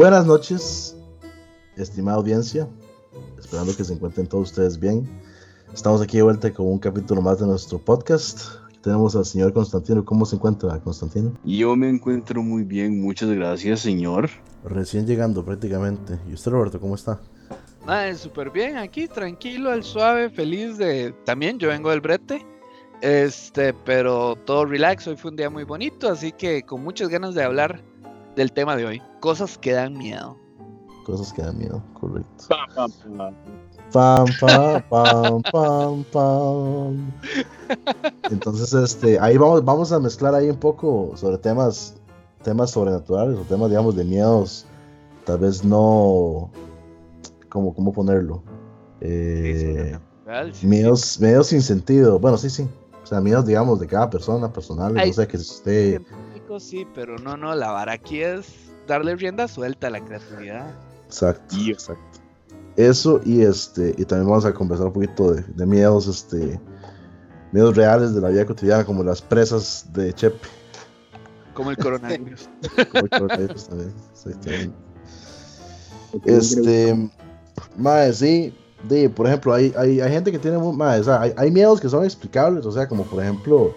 Buenas 0.00 0.24
noches, 0.24 0.96
estimada 1.76 2.16
audiencia. 2.16 2.66
Esperando 3.38 3.76
que 3.76 3.84
se 3.84 3.92
encuentren 3.92 4.26
todos 4.26 4.48
ustedes 4.48 4.80
bien. 4.80 5.06
Estamos 5.74 6.00
aquí 6.00 6.16
de 6.16 6.22
vuelta 6.22 6.50
con 6.54 6.68
un 6.68 6.78
capítulo 6.78 7.20
más 7.20 7.38
de 7.38 7.46
nuestro 7.46 7.78
podcast. 7.78 8.40
Aquí 8.66 8.78
tenemos 8.80 9.14
al 9.14 9.26
señor 9.26 9.52
Constantino. 9.52 10.02
¿Cómo 10.02 10.24
se 10.24 10.36
encuentra, 10.36 10.80
Constantino? 10.80 11.36
Yo 11.44 11.76
me 11.76 11.90
encuentro 11.90 12.42
muy 12.42 12.64
bien, 12.64 12.98
muchas 13.02 13.28
gracias, 13.28 13.80
señor. 13.80 14.30
Recién 14.64 15.06
llegando 15.06 15.44
prácticamente. 15.44 16.18
¿Y 16.26 16.32
usted, 16.32 16.50
Roberto, 16.50 16.80
cómo 16.80 16.94
está? 16.94 17.20
Ah, 17.86 18.10
súper 18.14 18.48
bien, 18.48 18.78
aquí 18.78 19.06
tranquilo, 19.06 19.70
al 19.70 19.84
suave, 19.84 20.30
feliz 20.30 20.78
de... 20.78 21.14
También 21.26 21.58
yo 21.58 21.68
vengo 21.68 21.90
del 21.90 22.00
brete, 22.00 22.42
este, 23.02 23.74
pero 23.74 24.34
todo 24.46 24.64
relax, 24.64 25.06
hoy 25.08 25.18
fue 25.18 25.30
un 25.30 25.36
día 25.36 25.50
muy 25.50 25.64
bonito, 25.64 26.08
así 26.08 26.32
que 26.32 26.62
con 26.62 26.82
muchas 26.82 27.10
ganas 27.10 27.34
de 27.34 27.42
hablar 27.42 27.89
del 28.36 28.52
tema 28.52 28.76
de 28.76 28.86
hoy, 28.86 29.02
cosas 29.20 29.58
que 29.58 29.72
dan 29.72 29.96
miedo. 29.96 30.36
Cosas 31.04 31.32
que 31.32 31.42
dan 31.42 31.58
miedo, 31.58 31.82
correcto. 31.94 32.44
Pa, 32.48 32.66
pa, 32.74 32.88
pa. 33.16 33.32
Pam, 33.92 34.24
pam, 34.38 34.82
pam, 34.88 35.42
pam, 35.50 36.04
pam. 36.12 37.12
Entonces, 38.30 38.72
este, 38.72 39.18
ahí 39.18 39.36
vamos, 39.36 39.64
vamos 39.64 39.90
a 39.90 39.98
mezclar 39.98 40.32
ahí 40.32 40.48
un 40.48 40.56
poco 40.56 41.12
sobre 41.16 41.38
temas, 41.38 41.96
temas 42.44 42.70
sobrenaturales 42.70 43.36
o 43.36 43.42
temas, 43.42 43.68
digamos, 43.68 43.96
de 43.96 44.04
miedos, 44.04 44.64
tal 45.24 45.38
vez 45.38 45.64
no, 45.64 46.50
¿cómo, 47.48 47.74
cómo 47.74 47.92
ponerlo? 47.92 48.44
Eh, 49.00 49.98
sí, 50.52 50.66
miedos, 50.68 51.18
miedos 51.18 51.48
sin 51.48 51.62
sentido, 51.62 52.20
bueno, 52.20 52.38
sí, 52.38 52.48
sí. 52.48 52.68
O 53.02 53.06
sea, 53.06 53.20
miedos, 53.20 53.44
digamos, 53.44 53.80
de 53.80 53.88
cada 53.88 54.08
persona, 54.08 54.52
personales, 54.52 55.02
Ay, 55.02 55.08
no 55.08 55.14
sé, 55.14 55.26
que 55.26 55.36
si 55.36 55.50
usted... 55.50 56.02
sí, 56.58 56.86
pero 56.94 57.16
no, 57.18 57.36
no, 57.36 57.54
la 57.54 57.70
vara 57.70 57.92
aquí 57.92 58.22
es 58.22 58.46
darle 58.88 59.14
rienda 59.14 59.46
suelta 59.46 59.86
a 59.86 59.90
la 59.90 60.04
creatividad. 60.04 60.74
Exacto, 61.06 61.54
Y- 61.56 61.70
exacto. 61.70 62.02
Eso 62.76 63.20
y 63.24 63.42
este, 63.42 63.94
y 63.98 64.04
también 64.04 64.28
vamos 64.30 64.44
a 64.44 64.54
conversar 64.54 64.86
un 64.86 64.92
poquito 64.92 65.32
de, 65.32 65.42
de 65.42 65.66
miedos, 65.66 66.06
este, 66.06 66.58
miedos 67.52 67.76
reales 67.76 68.14
de 68.14 68.20
la 68.20 68.28
vida 68.28 68.46
cotidiana, 68.46 68.84
como 68.84 69.02
las 69.02 69.20
presas 69.20 69.86
de 69.92 70.12
Chepe. 70.14 70.38
Como 71.52 71.72
el 71.72 71.76
coronavirus. 71.76 72.48
como 72.92 73.04
el 73.04 73.10
coronavirus 73.10 73.68
también, 73.68 73.94
exactamente. 74.12 74.74
Este, 76.24 77.10
mae, 77.76 78.12
sí, 78.12 78.54
de, 78.88 79.10
por 79.10 79.26
ejemplo, 79.26 79.52
hay, 79.52 79.74
hay, 79.76 80.00
hay 80.00 80.12
gente 80.12 80.32
que 80.32 80.38
tiene, 80.38 80.56
o 80.56 81.04
sea, 81.04 81.20
hay, 81.20 81.34
hay 81.36 81.50
miedos 81.50 81.80
que 81.80 81.88
son 81.88 82.04
explicables, 82.04 82.64
o 82.64 82.72
sea, 82.72 82.88
como 82.88 83.04
por 83.04 83.22
ejemplo, 83.22 83.74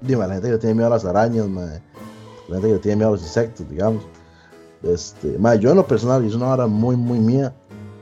dime, 0.00 0.26
la 0.26 0.34
gente 0.34 0.50
que 0.50 0.58
tiene 0.58 0.74
miedo 0.74 0.86
a 0.88 0.90
las 0.90 1.04
arañas, 1.04 1.46
mae, 1.48 1.80
la 2.48 2.56
gente 2.56 2.72
que 2.74 2.78
tiene 2.78 2.96
miedo 2.96 3.08
a 3.08 3.12
los 3.12 3.22
insectos, 3.22 3.68
digamos. 3.68 4.02
Este, 4.82 5.38
mae, 5.38 5.58
yo 5.58 5.70
en 5.70 5.76
lo 5.76 5.86
personal, 5.86 6.24
y 6.24 6.28
es 6.28 6.34
una 6.34 6.48
hora 6.48 6.66
muy, 6.66 6.96
muy 6.96 7.18
mía, 7.18 7.54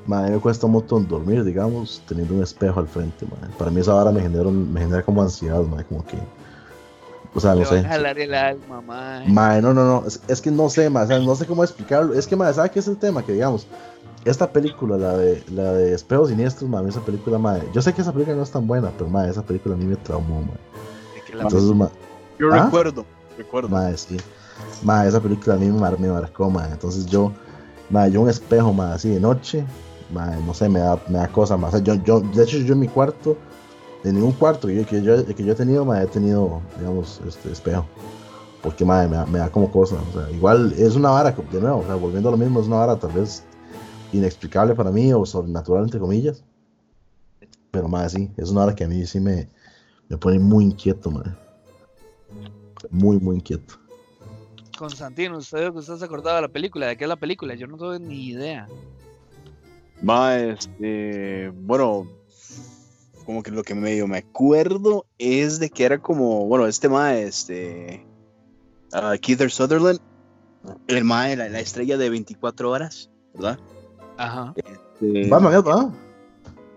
mí 0.06 0.30
me 0.30 0.38
cuesta 0.38 0.66
un 0.66 0.72
montón 0.72 1.06
dormir, 1.06 1.44
digamos, 1.44 2.02
teniendo 2.08 2.34
un 2.34 2.42
espejo 2.42 2.80
al 2.80 2.88
frente, 2.88 3.26
mae. 3.26 3.50
Para 3.58 3.70
mí 3.70 3.80
esa 3.80 3.94
hora 3.94 4.10
me 4.10 4.20
genera, 4.20 4.50
me 4.50 4.80
genera 4.80 5.02
como 5.02 5.22
ansiedad, 5.22 5.62
mae, 5.62 5.84
como 5.84 6.04
que, 6.04 6.16
o 7.34 7.40
sea, 7.40 7.54
no 7.54 7.64
sé. 7.64 7.82
jalar 7.82 8.18
el 8.18 8.34
alma, 8.34 8.80
mae. 8.80 9.28
Mae, 9.28 9.60
no, 9.60 9.74
no, 9.74 9.84
no, 9.84 10.06
es, 10.06 10.20
es 10.28 10.40
que 10.40 10.50
no 10.50 10.70
sé, 10.70 10.88
mae, 10.88 11.04
o 11.04 11.06
sea, 11.06 11.18
no 11.18 11.34
sé 11.34 11.46
cómo 11.46 11.62
explicarlo. 11.62 12.14
Es 12.14 12.26
que, 12.26 12.36
mae, 12.36 12.54
¿sabe 12.54 12.70
qué 12.70 12.78
es 12.78 12.88
el 12.88 12.96
tema? 12.96 13.22
Que 13.22 13.32
digamos, 13.32 13.66
esta 14.24 14.50
película, 14.50 14.96
la 14.96 15.16
de, 15.16 15.42
la 15.50 15.72
de 15.72 15.94
Espejos 15.94 16.30
Siniestros, 16.30 16.70
mae, 16.70 16.88
esa 16.88 17.00
película, 17.00 17.38
mae, 17.38 17.62
yo 17.74 17.82
sé 17.82 17.92
que 17.92 18.00
esa 18.00 18.12
película 18.12 18.36
no 18.36 18.42
es 18.42 18.50
tan 18.50 18.66
buena, 18.66 18.90
pero, 18.96 19.10
mae, 19.10 19.28
esa 19.28 19.42
película 19.42 19.74
a 19.74 19.78
mí 19.78 19.84
me 19.84 19.96
traumó, 19.96 20.40
mae. 20.40 20.77
De 21.28 21.32
que 21.32 21.36
la- 21.36 21.42
Entonces, 21.44 21.74
mae, 21.76 21.88
Yo 22.38 22.50
¿Ah? 22.52 22.64
recuerdo, 22.64 23.04
recuerdo. 23.36 23.68
mae, 23.68 23.96
sí, 23.96 24.16
esa 25.06 25.20
película 25.20 25.56
a 25.56 25.58
mí 25.58 25.66
me, 25.66 25.78
mar- 25.78 25.98
me 25.98 26.08
marcó. 26.08 26.50
Entonces 26.72 27.06
yo, 27.06 27.32
yo 28.10 28.20
un 28.22 28.28
espejo, 28.30 28.74
así 28.82 29.10
de 29.10 29.20
noche, 29.20 29.64
no 30.10 30.54
sé, 30.54 30.68
me 30.68 30.78
da, 30.80 30.98
me 31.08 31.18
da 31.18 31.28
cosa, 31.28 31.56
mae. 31.56 31.68
O 31.68 31.72
sea, 31.72 31.80
yo, 31.80 31.94
yo, 31.96 32.20
de 32.20 32.42
hecho, 32.44 32.58
yo 32.58 32.74
en 32.74 32.80
mi 32.80 32.88
cuarto, 32.88 33.36
en 34.04 34.14
ningún 34.14 34.32
cuarto 34.32 34.68
que 34.68 34.76
yo, 34.76 34.86
que 34.86 35.02
yo, 35.02 35.26
que 35.26 35.44
yo 35.44 35.52
he 35.52 35.56
tenido, 35.56 35.94
he 35.94 36.06
tenido, 36.06 36.60
digamos, 36.78 37.20
este 37.26 37.50
espejo. 37.52 37.84
Porque, 38.62 38.84
madre, 38.84 39.08
me, 39.08 39.16
da- 39.16 39.26
me 39.26 39.38
da 39.38 39.50
como 39.50 39.70
cosa. 39.70 39.96
O 39.96 40.12
sea, 40.12 40.30
igual 40.30 40.72
es 40.78 40.94
una 40.96 41.10
vara, 41.10 41.32
de 41.32 41.60
nuevo, 41.60 41.80
o 41.80 41.86
sea, 41.86 41.94
volviendo 41.96 42.28
a 42.28 42.32
lo 42.32 42.38
mismo, 42.38 42.60
es 42.60 42.66
una 42.68 42.76
vara 42.76 42.98
tal 42.98 43.12
vez 43.12 43.42
inexplicable 44.12 44.74
para 44.74 44.90
mí 44.90 45.12
o 45.12 45.26
sobrenatural, 45.26 45.84
entre 45.84 46.00
comillas. 46.00 46.42
Pero, 47.70 47.88
madre, 47.88 48.08
sí, 48.10 48.30
es 48.36 48.50
una 48.50 48.60
vara 48.60 48.74
que 48.74 48.84
a 48.84 48.88
mí 48.88 49.04
sí 49.06 49.20
me, 49.20 49.48
me 50.08 50.16
pone 50.16 50.38
muy 50.38 50.64
inquieto, 50.64 51.10
madre. 51.10 51.32
Muy, 52.90 53.18
muy 53.18 53.36
inquieto. 53.36 53.74
Constantino, 54.78 55.38
usted 55.38 55.58
dijo 55.58 55.72
que 55.72 55.78
usted 55.78 55.96
se 55.96 56.04
acordaba 56.04 56.36
de 56.36 56.42
la 56.42 56.48
película. 56.48 56.86
¿De 56.86 56.96
qué 56.96 57.04
es 57.04 57.08
la 57.08 57.16
película? 57.16 57.54
Yo 57.54 57.66
no 57.66 57.76
tengo 57.76 57.98
ni 57.98 58.28
idea. 58.28 58.68
Ma, 60.02 60.36
este, 60.36 61.52
bueno, 61.54 62.06
como 63.26 63.42
que 63.42 63.50
lo 63.50 63.64
que 63.64 63.74
medio 63.74 64.06
me 64.06 64.18
acuerdo 64.18 65.04
es 65.18 65.58
de 65.58 65.68
que 65.70 65.84
era 65.84 65.98
como, 65.98 66.46
bueno, 66.46 66.66
este 66.66 66.88
ma, 66.88 67.16
este, 67.16 68.06
ah, 68.92 69.16
Keith 69.20 69.46
Sutherland, 69.48 69.98
el 70.86 71.04
ma, 71.04 71.28
la, 71.34 71.48
la 71.48 71.60
estrella 71.60 71.98
de 71.98 72.10
24 72.10 72.70
horas, 72.70 73.10
¿verdad? 73.34 73.58
Ajá. 74.16 74.54
Este, 74.56 75.28
Batman 75.28 75.52
¿verdad? 75.52 75.90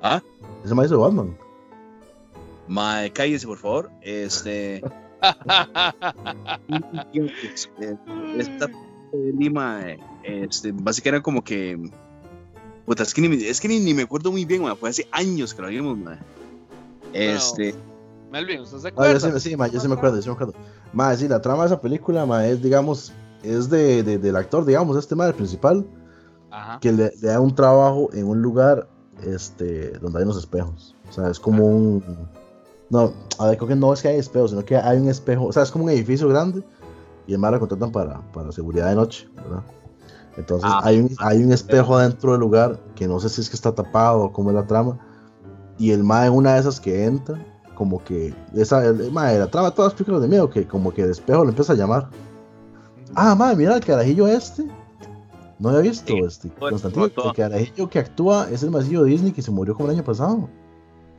¿Ah? 0.02 0.22
Ese 0.66 0.74
me 0.74 0.86
hizo 0.86 1.00
Batman. 1.00 1.38
Ma, 2.68 3.02
cállese, 3.14 3.48
por 3.48 3.58
favor. 3.58 3.90
Este, 4.02 4.82
este, 7.14 7.98
esta 8.38 8.70
Lima, 9.38 9.82
este, 10.24 10.72
básicamente 10.72 11.10
era 11.10 11.22
como 11.22 11.44
que, 11.44 11.78
puta, 12.86 13.04
es 13.04 13.14
que 13.14 13.22
ni, 13.22 13.44
es 13.44 13.60
que 13.60 13.68
ni, 13.68 13.80
ni 13.80 13.94
me 13.94 14.04
acuerdo 14.04 14.32
muy 14.32 14.46
bien, 14.46 14.62
ma, 14.64 14.76
fue 14.76 14.90
hace 14.90 15.06
años 15.12 15.54
que 15.54 15.62
lo 15.62 15.68
vimos, 15.68 15.98
ma. 15.98 16.18
Este, 17.14 17.76
Melvin, 18.32 18.62
¿usted 18.62 18.78
se 18.78 18.88
Ah, 18.88 18.92
acuerda? 18.92 19.30
yo 19.30 19.40
sí, 19.40 19.50
sí, 19.50 19.58
ma, 19.58 19.68
yo 19.68 19.80
sí 19.82 19.88
me 19.90 19.96
acuerdo, 19.96 20.16
yo 20.16 20.22
sí 20.22 20.30
me 20.30 20.36
acuerdo. 20.36 20.54
Ma, 20.94 21.14
sí, 21.16 21.28
la 21.28 21.42
trama 21.42 21.64
de 21.64 21.68
esa 21.68 21.82
película, 21.82 22.26
ma, 22.26 22.48
es, 22.48 22.62
digamos, 22.62 23.12
es 23.44 23.70
de, 23.70 24.02
de- 24.04 24.18
del 24.18 24.36
actor, 24.38 24.64
digamos, 24.66 24.96
este 24.98 25.16
ma, 25.16 25.28
el 25.28 25.34
principal. 25.34 25.86
Ajá. 26.54 26.80
que 26.82 26.92
le, 26.92 27.12
le 27.22 27.28
da 27.30 27.40
un 27.40 27.56
trabajo 27.56 28.10
en 28.14 28.28
un 28.28 28.42
lugar 28.42 28.90
este, 29.24 29.92
donde 30.00 30.20
hay 30.20 30.24
unos 30.26 30.38
espejos. 30.38 30.96
O 31.10 31.12
sea, 31.14 31.30
es 31.30 31.40
como 31.40 31.66
un. 31.66 32.04
No, 32.92 33.14
a 33.40 33.48
ver, 33.48 33.58
creo 33.58 33.70
que 33.70 33.76
no 33.76 33.92
es 33.94 34.02
que 34.02 34.10
hay 34.10 34.18
espejos, 34.20 34.52
sino 34.52 34.64
que 34.64 34.76
hay 34.76 34.98
un 34.98 35.08
espejo. 35.08 35.46
O 35.46 35.52
sea, 35.54 35.64
es 35.64 35.72
como 35.72 35.86
un 35.86 35.90
edificio 35.92 36.28
grande 36.28 36.62
y 37.26 37.34
el 37.34 37.40
mar 37.40 37.54
lo 37.54 37.60
contratan 37.60 37.92
para, 37.92 38.20
para 38.34 38.52
seguridad 38.52 38.90
de 38.90 38.96
noche, 38.96 39.28
¿verdad? 39.36 39.64
Entonces, 40.38 40.70
Ah. 40.72 40.82
hay, 40.84 41.00
un, 41.00 41.10
hay 41.20 41.44
un 41.44 41.52
espejo 41.52 41.98
dentro 41.98 42.32
del 42.34 42.42
lugar 42.42 42.80
que 42.96 43.08
no 43.08 43.20
sé 43.20 43.30
si 43.30 43.42
es 43.42 43.50
que 43.50 43.56
está 43.56 43.74
tapado 43.74 44.24
o 44.26 44.32
cómo 44.34 44.50
es 44.50 44.56
la 44.56 44.68
trama. 44.68 45.00
Y 45.78 45.92
el 45.92 46.04
ma 46.04 46.26
en 46.28 46.34
una 46.34 46.54
de 46.56 46.60
esas 46.60 46.80
que 46.80 47.06
entra, 47.06 47.44
como 47.76 48.04
que. 48.04 48.34
Esa, 48.54 48.86
el, 48.86 49.12
ma, 49.12 49.32
la 49.32 49.50
trama 49.50 49.72
todas 49.72 49.92
las 49.92 49.98
películas 49.98 50.22
de 50.22 50.28
miedo, 50.28 50.50
que 50.50 50.68
como 50.68 50.94
que 50.94 51.02
el 51.04 51.12
espejo 51.12 51.44
le 51.44 51.50
empieza 51.50 51.74
a 51.74 51.76
llamar. 51.78 52.10
Ah, 53.16 53.36
madre, 53.36 53.56
mira 53.56 53.76
el 53.76 53.84
carajillo 53.86 54.28
este. 54.28 54.66
No 55.60 55.70
había 55.70 55.82
visto 55.82 56.12
Sí, 56.14 56.20
este. 56.20 56.50
Constantino, 56.50 57.06
el 57.06 57.34
carajillo 57.34 57.90
que 57.90 58.00
actúa 58.00 58.50
es 58.50 58.64
el 58.64 58.72
masillo 58.72 59.04
Disney 59.04 59.32
que 59.32 59.42
se 59.42 59.52
murió 59.52 59.76
como 59.76 59.90
el 59.90 59.96
año 59.96 60.04
pasado. 60.04 60.50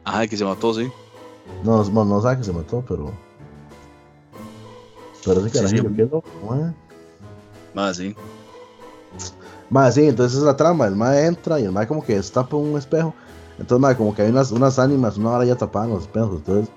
ah, 0.05 0.27
que 0.27 0.37
se 0.37 0.45
mató, 0.45 0.75
sí. 0.75 0.91
No, 1.65 1.85
no, 1.85 2.05
no 2.05 2.21
sabe 2.23 2.39
que 2.39 2.45
se 2.45 2.53
mató, 2.53 2.85
pero. 2.89 3.11
Pero 5.25 5.41
ese 5.41 5.51
Sí, 5.51 5.59
carajillo, 5.59 5.89
sí. 5.91 5.97
loco, 5.97 6.25
mae. 6.49 6.75
Más, 7.75 7.97
sí. 7.97 8.15
Mae, 9.71 9.93
sí, 9.93 10.07
entonces 10.07 10.39
es 10.39 10.45
la 10.45 10.57
trama. 10.57 10.87
El 10.87 10.97
mae 10.97 11.27
entra 11.27 11.59
y 11.61 11.65
el 11.65 11.73
mae 11.73 11.87
como 11.87 12.05
que 12.05 12.17
destapa 12.17 12.57
un 12.57 12.77
espejo. 12.77 13.15
Entonces, 13.59 13.81
mae, 13.81 13.97
como 13.97 14.15
que 14.15 14.23
hay 14.23 14.31
unas, 14.31 14.51
unas 14.51 14.79
ánimas, 14.79 15.17
una 15.17 15.31
hora 15.31 15.45
ya 15.45 15.57
tapadas 15.57 15.89
en 15.89 15.95
los 15.95 16.03
espejos. 16.03 16.37
Entonces, 16.37 16.69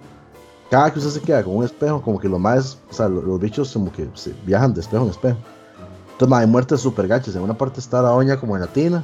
cada 0.70 0.92
que 0.94 1.00
usted 1.00 1.12
se 1.12 1.22
queda 1.22 1.44
con 1.44 1.56
un 1.58 1.64
espejo, 1.66 2.02
como 2.02 2.20
que 2.20 2.30
los 2.30 2.40
maes, 2.40 2.78
o 2.90 2.94
sea, 2.94 3.10
los, 3.10 3.24
los 3.24 3.40
bichos 3.40 3.72
como 3.74 3.92
que 3.92 4.08
se 4.14 4.34
viajan 4.46 4.74
de 4.74 4.82
espejo 4.82 5.04
en 5.06 5.10
espejo. 5.10 5.38
Entonces, 6.12 6.30
mae, 6.30 6.42
hay 6.46 6.48
muertes 6.50 6.80
súper 6.82 7.08
gachas. 7.08 7.36
En 7.36 7.42
una 7.42 7.58
parte 7.58 7.80
está 7.80 8.02
la 8.02 8.10
doña 8.10 8.40
como 8.40 8.56
en 8.56 8.62
la 8.62 8.68
tina 8.68 9.04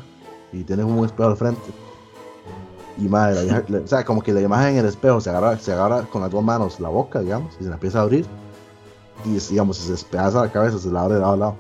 y 0.54 0.64
tiene 0.64 0.84
un 0.84 1.04
espejo 1.06 1.30
al 1.30 1.38
frente. 1.38 1.62
Y 2.98 3.08
mae, 3.08 3.34
la 3.34 3.42
vieja- 3.42 3.64
o 3.84 3.88
sea, 3.88 4.04
como 4.06 4.22
que 4.22 4.34
la 4.34 4.42
imagen 4.42 4.74
en 4.74 4.78
el 4.80 4.86
espejo 4.86 5.20
se 5.22 5.30
agarra, 5.30 5.58
se 5.58 5.72
agarra 5.72 6.04
con 6.04 6.22
las 6.22 6.30
dos 6.32 6.44
manos 6.44 6.80
la 6.80 6.90
boca, 6.90 7.20
digamos, 7.22 7.54
y 7.60 7.64
se 7.64 7.70
la 7.70 7.76
empieza 7.76 8.00
a 8.00 8.02
abrir. 8.04 8.26
Y 9.26 9.38
digamos, 9.38 9.78
se 9.78 9.92
despedaza 9.92 10.42
la 10.42 10.52
cabeza, 10.52 10.78
se 10.80 10.90
la 10.92 11.02
abre 11.02 11.16
de 11.16 11.22
lado 11.22 11.34
a 11.34 11.38
lado. 11.38 11.56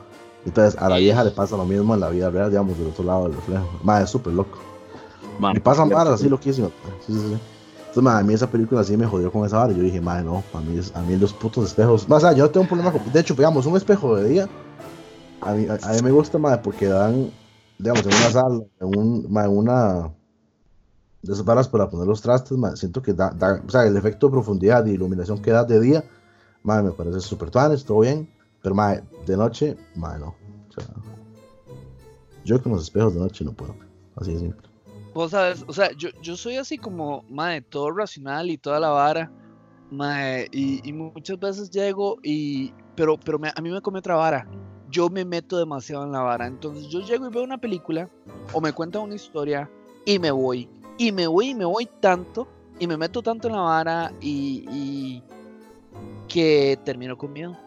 Entonces, 0.46 0.80
a 0.82 0.90
la 0.90 0.98
vieja 0.98 1.24
le 1.24 1.32
pasa 1.32 1.56
lo 1.56 1.66
mismo 1.66 1.94
en 1.94 2.00
la 2.00 2.10
vida 2.10 2.30
real, 2.30 2.50
digamos, 2.50 2.78
del 2.78 2.88
otro 2.88 3.04
lado 3.04 3.24
del 3.26 3.34
reflejo. 3.36 3.68
Mae, 3.84 4.04
es 4.04 4.10
súper 4.10 4.34
loco. 4.34 4.58
Ma, 5.40 5.52
Y 5.56 5.60
pasan 5.60 5.90
varas 5.96 6.14
así 6.16 6.28
loquísimo. 6.30 6.72
Sí, 7.06 7.14
sí, 7.14 7.20
sí. 7.20 7.38
Entonces, 7.80 8.04
ma, 8.04 8.18
a 8.18 8.24
mí 8.24 8.34
esa 8.34 8.48
película 8.50 8.84
sí 8.84 8.98
me 8.98 9.06
jodió 9.06 9.32
con 9.32 9.46
esa 9.46 9.58
vara. 9.58 9.74
Yo 9.74 9.84
dije, 9.84 10.02
madre, 10.02 10.24
no, 10.24 10.44
a 10.54 10.60
mí, 10.62 10.78
es- 10.80 10.96
a 10.96 11.02
mí 11.02 11.16
los 11.18 11.34
putos 11.34 11.66
espejos. 11.68 12.08
Más 12.10 12.24
allá, 12.24 12.38
yo 12.38 12.44
no 12.46 12.50
tengo 12.50 12.62
un 12.64 12.68
problema 12.68 12.92
con. 12.92 13.12
De 13.12 13.20
hecho, 13.20 13.36
digamos, 13.36 13.66
un 13.68 13.78
espejo 13.78 14.16
de 14.16 14.30
día. 14.30 14.50
A 15.42 15.52
mí, 15.54 15.68
a, 15.68 15.74
a 15.88 15.94
mí 15.94 16.02
me 16.02 16.12
gusta, 16.12 16.38
madre, 16.40 16.62
porque 16.64 16.88
dan, 16.88 17.30
digamos, 17.78 18.04
en 18.06 18.14
una 18.14 18.30
sala, 18.32 18.62
en, 18.80 18.98
un, 18.98 19.26
ma, 19.30 19.46
en 19.46 19.58
una. 19.58 20.10
De 21.22 21.34
esas 21.34 21.46
varas 21.46 21.68
para 21.68 21.90
poner 21.90 22.08
los 22.08 22.22
trastes, 22.22 22.58
ma, 22.58 22.76
siento 22.76 23.02
que 23.02 23.14
da, 23.14 23.30
da- 23.32 23.62
O 23.66 23.70
sea, 23.70 23.86
el 23.86 23.96
efecto 23.96 24.28
de 24.28 24.32
profundidad 24.32 24.86
y 24.86 24.92
iluminación 24.92 25.42
que 25.42 25.52
da 25.52 25.64
de 25.64 25.80
día, 25.80 26.04
madre, 26.64 26.84
me 26.86 26.92
parece 26.92 27.20
súper 27.20 27.50
tuanes, 27.52 27.86
todo 27.86 28.00
bien. 28.00 28.28
Pero, 28.64 28.76
madre, 28.76 29.04
de 29.26 29.38
noche, 29.38 29.78
madre, 29.96 30.20
no. 30.20 30.36
O 30.70 30.74
sea, 30.74 30.86
Yo 32.44 32.62
con 32.62 32.72
los 32.72 32.84
espejos 32.84 33.14
de 33.14 33.20
noche 33.20 33.46
no 33.46 33.54
puedo. 33.54 33.76
Así 34.16 34.34
de 34.34 34.40
simple. 34.40 34.70
Vos 35.14 35.32
sabes, 35.32 35.64
o 35.68 35.74
sea, 35.74 35.92
yo, 35.98 36.10
yo 36.22 36.36
soy 36.38 36.56
así 36.58 36.78
como, 36.78 37.24
mae, 37.30 37.62
todo 37.62 37.92
racional 37.92 38.50
y 38.50 38.58
toda 38.58 38.80
la 38.80 38.90
vara, 38.90 39.32
mae, 39.92 40.48
y, 40.52 40.88
y 40.88 40.94
muchas 40.94 41.38
veces 41.40 41.70
llego 41.70 42.18
y, 42.24 42.74
pero, 42.96 43.18
pero 43.18 43.38
me- 43.38 43.52
a 43.56 43.62
mí 43.62 43.70
me 43.70 43.82
come 43.82 44.00
otra 44.00 44.16
vara. 44.16 44.48
Yo 44.90 45.10
me 45.10 45.24
meto 45.26 45.58
demasiado 45.58 46.04
en 46.06 46.12
la 46.14 46.22
vara. 46.22 46.48
Entonces 46.48 46.88
yo 46.88 47.02
llego 47.02 47.28
y 47.28 47.32
veo 47.32 47.44
una 47.44 47.58
película 47.60 48.10
o 48.54 48.60
me 48.62 48.74
cuentan 48.74 49.04
una 49.04 49.16
historia 49.16 49.70
y 50.06 50.18
me 50.20 50.32
voy. 50.32 50.70
Y 51.02 51.12
me 51.12 51.26
voy 51.26 51.50
y 51.50 51.56
me 51.56 51.66
voy 51.66 51.90
tanto 52.00 52.48
y 52.78 52.86
me 52.86 52.96
meto 52.96 53.24
tanto 53.24 53.48
en 53.48 53.56
la 53.56 53.62
vara 53.62 54.14
y, 54.22 55.24
que 56.28 56.78
termino 56.86 57.18
con 57.18 57.34
miedo. 57.34 57.58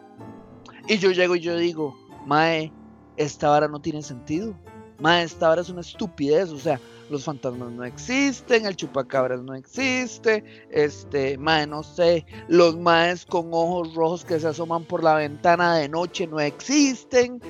Y 0.87 0.97
yo 0.99 1.11
llego 1.11 1.35
y 1.35 1.41
yo 1.41 1.57
digo, 1.57 1.97
Mae, 2.25 2.71
esta 3.17 3.49
vara 3.49 3.67
no 3.67 3.81
tiene 3.81 4.01
sentido. 4.03 4.55
Mae, 5.01 5.23
esta 5.23 5.49
vara 5.49 5.63
es 5.63 5.69
una 5.69 5.81
estupidez. 5.81 6.49
O 6.49 6.57
sea, 6.57 6.79
los 7.09 7.25
fantasmas 7.25 7.73
no 7.73 7.83
existen, 7.83 8.65
el 8.65 8.77
chupacabras 8.77 9.43
no 9.43 9.53
existe, 9.53 10.41
este, 10.71 11.37
mae, 11.37 11.67
no 11.67 11.83
sé, 11.83 12.25
los 12.47 12.77
maes 12.77 13.25
con 13.25 13.49
ojos 13.51 13.93
rojos 13.95 14.23
que 14.23 14.39
se 14.39 14.47
asoman 14.47 14.85
por 14.85 15.03
la 15.03 15.15
ventana 15.15 15.75
de 15.75 15.89
noche 15.89 16.25
no 16.25 16.39
existen. 16.39 17.41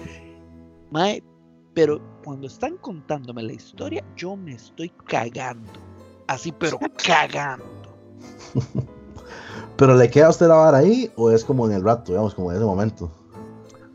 Mae, 0.90 1.22
pero 1.76 2.02
cuando 2.26 2.48
están 2.48 2.78
contándome 2.78 3.44
la 3.44 3.54
historia, 3.54 4.04
yo 4.18 4.36
me 4.36 4.54
estoy 4.54 4.90
cagando. 5.06 5.80
Así, 6.26 6.52
pero 6.52 6.80
cagando. 7.06 7.96
¿Pero 9.78 9.96
le 9.96 10.10
queda 10.10 10.26
a 10.26 10.30
usted 10.32 10.48
la 10.48 10.56
vara 10.56 10.80
ahí 10.80 11.12
o 11.18 11.30
es 11.30 11.46
como 11.46 11.68
en 11.68 11.74
el 11.74 11.84
rato, 11.84 12.12
digamos, 12.12 12.34
como 12.34 12.50
en 12.50 12.58
ese 12.58 12.66
momento? 12.66 13.12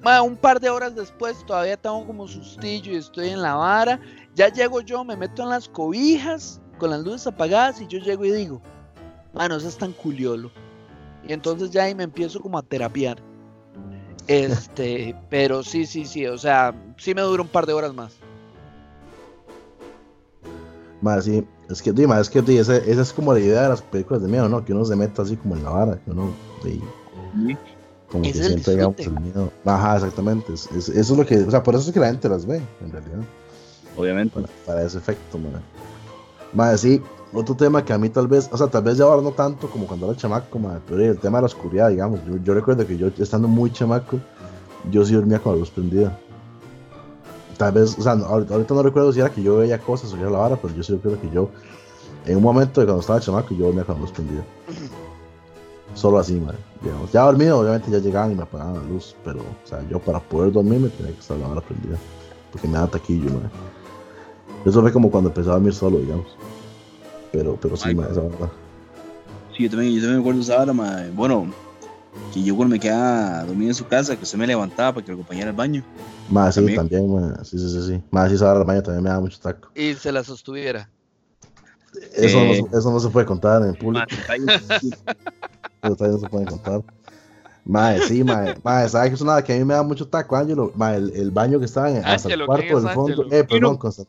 Mae, 0.03 0.21
un 0.21 0.37
par 0.37 0.61
de 0.61 0.71
horas 0.71 0.95
después 0.95 1.45
todavía 1.45 1.77
tengo 1.77 2.07
como 2.07 2.29
sustillo 2.29 2.93
y 2.93 2.97
estoy 2.97 3.31
en 3.31 3.43
la 3.43 3.55
vara. 3.55 4.01
Ya 4.37 4.49
llego 4.49 4.81
yo, 4.81 5.05
me 5.05 5.17
meto 5.17 5.43
en 5.43 5.49
las 5.49 5.69
cobijas 5.69 6.61
con 6.79 6.91
las 6.91 7.01
luces 7.01 7.27
apagadas 7.27 7.81
y 7.81 7.89
yo 7.89 7.99
llego 7.99 8.25
y 8.25 8.31
digo, 8.31 8.63
mano, 9.35 9.57
eso 9.57 9.67
es 9.67 9.77
tan 9.77 9.93
culiolo. 9.93 10.53
Y 11.27 11.33
entonces 11.33 11.73
ya 11.73 11.83
ahí 11.83 11.97
me 11.97 12.05
empiezo 12.05 12.41
como 12.41 12.59
a 12.59 12.63
terapiar. 12.63 13.19
Este, 14.29 15.17
pero 15.31 15.65
sí, 15.65 15.85
sí, 15.85 16.07
sí, 16.07 16.29
o 16.29 16.39
sea, 16.39 16.73
sí 16.97 17.13
me 17.13 17.23
dura 17.23 17.43
un 17.43 17.49
par 17.49 17.67
de 17.67 17.73
horas 17.73 17.93
más. 17.93 18.20
Más 21.03 21.25
sí, 21.25 21.45
es 21.69 21.81
que, 21.83 21.93
dime, 21.93 22.19
es 22.21 22.29
que 22.29 22.43
di, 22.43 22.59
ese- 22.59 22.91
esa 22.91 23.01
es 23.03 23.13
como 23.13 23.33
la 23.33 23.41
idea 23.41 23.63
de 23.63 23.69
las 23.71 23.81
películas 23.83 24.23
de 24.23 24.29
miedo, 24.29 24.49
¿no? 24.49 24.65
Que 24.65 24.73
uno 24.75 24.85
se 24.85 24.97
meta 24.97 25.23
así 25.23 25.37
como 25.37 25.57
en 25.57 25.65
la 25.65 25.71
vara, 25.71 25.99
que 26.05 26.11
uno 26.11 26.31
di, 26.63 26.81
como 28.11 28.25
que 28.25 28.29
siente, 28.49 28.71
digamos, 28.73 28.97
el 29.01 29.21
miedo. 29.21 29.51
Ajá, 29.65 29.97
exactamente. 29.97 30.53
es- 30.53 30.71
es- 30.73 30.89
eso 30.89 31.13
es 31.15 31.19
lo 31.19 31.25
que, 31.27 31.39
o 31.39 31.51
sea, 31.51 31.63
por 31.63 31.75
eso 31.75 31.87
es 31.89 31.93
que 31.95 32.01
la 32.01 32.09
gente 32.09 32.29
las 32.29 32.45
ve, 32.45 32.61
en 32.83 32.93
realidad. 32.93 33.19
Obviamente. 33.97 34.35
para, 34.35 34.47
para 34.67 34.83
ese 34.83 34.99
efecto, 34.99 35.39
man. 35.39 35.63
Más 36.53 36.81
sí, 36.81 37.01
otro 37.33 37.55
tema 37.55 37.85
que 37.85 37.93
a 37.93 37.99
mí 37.99 38.09
tal 38.09 38.27
vez, 38.29 38.49
o 38.53 38.57
sea, 38.57 38.67
tal 38.67 38.83
vez 38.83 38.97
ya 38.99 39.05
ahora 39.05 39.23
no 39.23 39.31
tanto 39.33 39.69
como 39.71 39.87
cuando 39.87 40.07
era 40.11 40.17
chamaco, 40.17 40.59
man, 40.59 40.81
pero 40.89 41.01
el 41.03 41.19
tema 41.19 41.39
de 41.39 41.43
la 41.43 41.47
oscuridad, 41.47 41.89
digamos. 41.91 42.21
Yo, 42.27 42.37
yo 42.39 42.55
recuerdo 42.55 42.87
que 42.87 42.97
yo 42.97 43.09
estando 43.19 43.47
muy 43.49 43.73
chamaco, 43.73 44.19
yo 44.91 45.05
sí 45.05 45.15
dormía 45.15 45.39
con 45.39 45.53
la 45.55 45.59
luz 45.61 45.71
prendida. 45.71 46.17
Tal 47.61 47.73
vez, 47.73 47.95
o 47.99 48.01
sea, 48.01 48.15
no- 48.15 48.25
ahorita, 48.25 48.73
no 48.73 48.83
recuerdo 48.83 49.13
si 49.13 49.21
era 49.21 49.29
que 49.29 49.43
yo 49.43 49.59
veía 49.59 49.79
cosas 49.79 50.11
o 50.15 50.17
era 50.17 50.31
la 50.31 50.39
vara, 50.39 50.57
pero 50.57 50.75
yo 50.75 50.83
sí 50.83 50.95
recuerdo 50.95 51.21
que 51.21 51.29
yo, 51.29 51.51
en 52.25 52.39
un 52.39 52.43
momento 52.43 52.81
de 52.81 52.87
cuando 52.87 53.03
estaba 53.03 53.21
chamaco, 53.21 53.55
yo 53.55 53.67
dormía 53.67 53.85
con 53.85 54.01
luz 54.01 54.11
prendida. 54.13 54.43
Solo 55.93 56.19
así, 56.19 56.41
man. 56.41 56.55
Digamos. 56.83 57.13
Ya 57.13 57.21
dormido, 57.21 57.59
obviamente 57.59 57.91
ya 57.91 57.99
llegaban 57.99 58.33
y 58.33 58.35
me 58.35 58.45
apagaban 58.45 58.77
la 58.77 58.83
luz, 58.85 59.15
pero, 59.23 59.41
o 59.41 59.69
sea, 59.69 59.87
yo 59.91 59.99
para 59.99 60.21
poder 60.21 60.53
dormir 60.53 60.81
me 60.81 60.89
tenía 60.89 61.13
que 61.13 61.19
estar 61.19 61.37
la 61.37 61.49
vara 61.49 61.61
prendida. 61.61 61.99
Porque 62.51 62.67
me 62.67 62.79
da 62.79 62.87
taquillo, 62.87 63.29
man. 63.31 63.51
Eso 64.65 64.81
fue 64.81 64.91
como 64.91 65.11
cuando 65.11 65.29
empezaba 65.29 65.57
a 65.57 65.59
dormir 65.59 65.75
solo, 65.75 65.99
digamos. 65.99 66.29
Pero, 67.31 67.59
pero 67.61 67.77
sí, 67.77 67.91
Ay. 67.91 67.95
ma, 67.95 68.07
esa 68.11 68.23
verdad. 68.23 68.49
Sí, 69.55 69.65
yo 69.65 69.71
también, 69.71 69.93
yo 69.93 70.01
también 70.01 70.15
me 70.17 70.21
acuerdo 70.21 70.39
de 70.39 70.45
esa 70.45 70.63
hora, 70.63 70.73
ma. 70.73 70.97
Bueno, 71.13 71.53
que 72.33 72.43
yo 72.43 72.57
cuando 72.57 72.75
me 72.75 72.81
quedaba 72.81 73.45
dormido 73.45 73.71
en 73.71 73.75
su 73.75 73.87
casa, 73.87 74.17
que 74.17 74.23
usted 74.23 74.39
me 74.39 74.47
levantaba 74.47 74.95
para 74.95 75.05
que 75.05 75.13
lo 75.13 75.17
acompañara 75.19 75.51
al 75.51 75.57
baño. 75.57 75.85
Más 76.29 76.55
sí, 76.55 76.61
También. 76.61 76.77
también, 76.77 77.13
ma. 77.13 77.45
Sí, 77.45 77.59
sí, 77.59 77.69
sí, 77.71 77.83
sí. 77.87 78.03
Más 78.11 78.31
sí, 78.31 78.37
del 78.39 78.65
baño 78.65 78.83
también 78.83 79.03
me 79.05 79.11
da 79.11 79.21
mucho 79.21 79.39
taco. 79.41 79.69
Y 79.75 79.95
se 79.95 80.13
la 80.13 80.23
sostuviera. 80.23 80.89
Eso, 82.15 82.39
no, 82.39 82.45
Eh. 82.53 82.65
se- 82.71 82.79
eso 82.79 82.91
no 82.93 83.01
se 83.01 83.09
puede 83.09 83.27
contar 83.27 83.63
en 83.63 83.75
público. 83.75 84.07
Ma, 84.09 84.17
detalles. 84.17 84.63
Los 85.83 85.91
detalles 85.99 86.15
no 86.15 86.19
se 86.21 86.29
pueden 86.29 86.47
contar. 86.49 86.83
Mae, 87.65 88.01
sí, 88.03 88.25
mae. 88.25 88.57
Mae, 88.63 88.89
¿sabes 88.89 89.11
qué 89.11 89.15
es 89.17 89.21
una 89.21 89.43
que 89.43 89.53
a 89.53 89.57
mí 89.59 89.65
me 89.65 89.75
da 89.75 89.83
mucho 89.83 90.07
taco, 90.09 90.37
Ángelo? 90.37 90.73
Mae, 90.77 90.97
el, 90.97 91.11
el 91.15 91.31
baño 91.31 91.59
que 91.59 91.65
estaba 91.67 91.91
en, 91.91 92.05
hasta 92.05 92.33
el 92.33 92.47
cuarto 92.47 92.65
¿quién 92.65 92.77
es 92.79 92.85
del 92.85 92.93
fondo. 92.95 93.23
Ángelo? 93.25 93.37
Eh, 93.37 93.45
perdón, 93.45 93.77
Constan- 93.79 94.07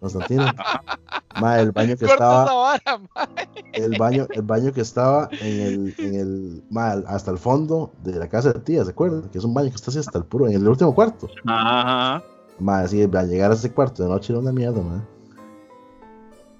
Constantino. 0.00 0.46
Mae, 1.40 1.62
el 1.62 1.72
baño 1.72 1.96
que 1.96 2.06
Corta 2.06 2.14
estaba. 2.14 2.44
vara, 2.44 2.98
ma. 2.98 3.28
el 3.72 3.96
baño, 3.96 4.26
el 4.30 4.42
baño 4.42 4.72
que 4.72 4.80
estaba 4.80 5.28
en 5.40 5.60
el, 5.60 5.94
en 5.98 6.14
el, 6.14 6.64
ma, 6.68 6.92
hasta 7.06 7.30
el 7.30 7.38
fondo 7.38 7.92
de 8.02 8.18
la 8.18 8.28
casa 8.28 8.52
de 8.52 8.60
tía, 8.60 8.84
¿se 8.84 8.90
acuerdan? 8.90 9.28
Que 9.30 9.38
es 9.38 9.44
un 9.44 9.54
baño 9.54 9.70
que 9.70 9.76
está 9.76 9.90
así 9.90 10.00
hasta 10.00 10.18
el 10.18 10.24
puro, 10.24 10.48
en 10.48 10.54
el 10.54 10.66
último 10.66 10.92
cuarto. 10.94 11.28
Ajá. 11.46 12.24
Ma, 12.58 12.88
sí, 12.88 13.02
a 13.02 13.22
llegar 13.22 13.52
a 13.52 13.54
ese 13.54 13.72
cuarto 13.72 14.02
de 14.02 14.08
noche 14.08 14.32
era 14.32 14.40
una 14.40 14.50
mierda, 14.52 14.82
ma. 14.82 15.04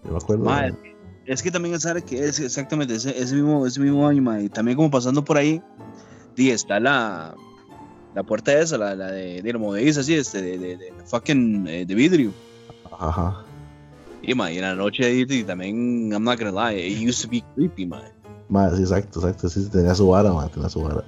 Yo 0.04 0.12
me 0.12 0.16
acuerdo. 0.16 0.44
Ma, 0.44 0.68
ma. 0.68 0.76
es 1.26 1.42
que 1.42 1.50
también 1.50 1.80
sabe 1.80 2.02
que 2.02 2.24
es 2.24 2.38
exactamente 2.38 2.94
ese, 2.94 3.20
ese 3.20 3.34
mismo, 3.34 3.66
ese 3.66 3.80
mismo 3.80 4.06
año, 4.06 4.22
ma, 4.22 4.40
y 4.40 4.48
también 4.48 4.76
como 4.76 4.90
pasando 4.92 5.24
por 5.24 5.38
ahí, 5.38 5.60
di, 6.36 6.50
está 6.50 6.78
la, 6.78 7.34
la 8.14 8.22
puerta 8.22 8.52
esa, 8.56 8.78
la, 8.78 8.94
la 8.94 9.10
de, 9.10 9.42
de 9.42 9.52
la 9.52 9.58
movediza, 9.58 10.02
así, 10.02 10.14
este, 10.14 10.40
de, 10.40 10.56
de, 10.58 10.76
de 10.76 10.92
fucking, 11.04 11.66
eh, 11.66 11.84
de 11.84 11.94
vidrio. 11.96 12.32
Ajá. 12.98 13.42
Y, 14.22 14.34
ma, 14.34 14.50
y 14.50 14.56
en 14.56 14.62
la 14.62 14.74
noche 14.74 15.06
di, 15.06 15.44
también, 15.44 16.12
I'm 16.12 16.24
not 16.24 16.38
gonna 16.38 16.70
lie, 16.70 16.76
it 16.78 17.08
used 17.08 17.22
to 17.22 17.28
be 17.28 17.42
creepy, 17.54 17.86
ma. 17.86 18.02
Ma, 18.48 18.70
sí, 18.74 18.82
exacto, 18.82 19.20
exacto. 19.20 19.48
Sí, 19.48 19.68
tenía 19.70 19.94
su 19.94 20.08
vara, 20.08 20.32
ma, 20.32 20.48
tenía 20.48 20.68
su 20.68 20.82
vara. 20.82 21.04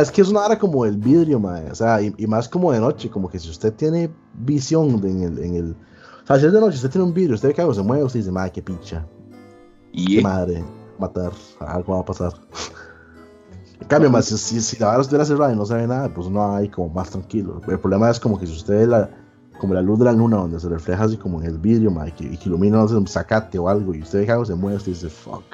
Es 0.00 0.10
que 0.10 0.22
es 0.22 0.28
una 0.28 0.40
vara 0.40 0.58
como 0.58 0.84
el 0.84 0.96
vidrio, 0.96 1.38
ma. 1.38 1.60
O 1.70 1.74
sea, 1.74 2.00
y, 2.02 2.12
y 2.16 2.26
más 2.26 2.48
como 2.48 2.72
de 2.72 2.80
noche, 2.80 3.08
como 3.10 3.28
que 3.30 3.38
si 3.38 3.48
usted 3.50 3.72
tiene 3.74 4.10
visión 4.34 5.00
de- 5.00 5.10
en 5.10 5.22
el, 5.22 5.38
en 5.38 5.54
el. 5.56 5.76
O 6.24 6.26
sea, 6.26 6.38
si 6.38 6.46
es 6.46 6.52
de 6.52 6.60
noche, 6.60 6.76
usted 6.76 6.90
tiene 6.90 7.06
un 7.06 7.14
vidrio, 7.14 7.34
usted 7.34 7.48
ve 7.48 7.54
que 7.54 7.60
algo 7.60 7.74
se 7.74 7.82
mueve, 7.82 8.02
usted 8.04 8.20
dice, 8.20 8.32
ma, 8.32 8.48
qué 8.50 8.62
picha. 8.62 9.06
Y, 9.92 10.20
madre, 10.20 10.64
matar, 10.98 11.32
algo 11.60 11.94
va 11.94 12.00
a 12.00 12.04
pasar. 12.04 12.32
En 13.80 13.86
cambio, 13.86 14.10
más, 14.10 14.24
si, 14.26 14.36
si, 14.36 14.60
si 14.60 14.78
la 14.78 14.88
vara 14.88 15.00
estuviera 15.02 15.24
cerrada 15.24 15.52
y 15.52 15.56
no 15.56 15.64
se 15.64 15.74
ve 15.74 15.86
nada, 15.86 16.12
pues 16.12 16.26
uno 16.26 16.54
ahí 16.56 16.68
como 16.68 16.88
más 16.88 17.10
tranquilo. 17.10 17.60
El 17.68 17.78
problema 17.78 18.10
es 18.10 18.18
como 18.18 18.38
que 18.38 18.46
si 18.46 18.52
usted 18.52 18.86
la, 18.88 19.08
como 19.58 19.74
la 19.74 19.82
luz 19.82 19.98
de 19.98 20.04
la 20.06 20.12
luna 20.12 20.38
donde 20.38 20.58
se 20.60 20.68
refleja 20.68 21.04
así 21.04 21.16
como 21.16 21.40
en 21.42 21.48
el 21.48 21.58
vidrio, 21.58 21.90
ma, 21.90 22.08
y 22.08 22.12
que, 22.12 22.24
y 22.24 22.36
que 22.36 22.48
ilumina 22.48 22.78
no 22.78 22.88
sé, 22.88 22.94
un 22.94 23.06
zacate 23.06 23.58
o 23.58 23.68
algo, 23.68 23.94
y 23.94 24.02
usted 24.02 24.24
que 24.24 24.32
algo 24.32 24.44
se 24.44 24.54
mueve, 24.54 24.76
usted 24.76 24.92
dice, 24.92 25.08
fuck. 25.08 25.44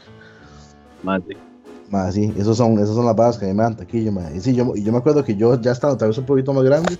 ma, 1.03 1.19
sí. 1.19 1.37
Ma, 1.91 2.11
sí, 2.13 2.33
esos 2.37 2.57
son, 2.57 2.75
esas 2.75 2.95
son 2.95 3.07
las 3.07 3.17
balas 3.17 3.39
que 3.39 3.47
me 3.47 3.63
dan 3.63 3.77
taquillo, 3.77 4.13
ma. 4.13 4.31
Y 4.33 4.41
sí, 4.41 4.55
yo, 4.55 4.73
y 4.75 4.83
yo 4.83 4.93
me 4.93 4.99
acuerdo 4.99 5.25
que 5.25 5.37
yo 5.37 5.61
ya 5.61 5.73
estaba 5.73 5.97
tal 5.97 6.09
vez 6.09 6.19
un 6.19 6.27
poquito 6.27 6.53
más 6.53 6.65
grande, 6.65 6.97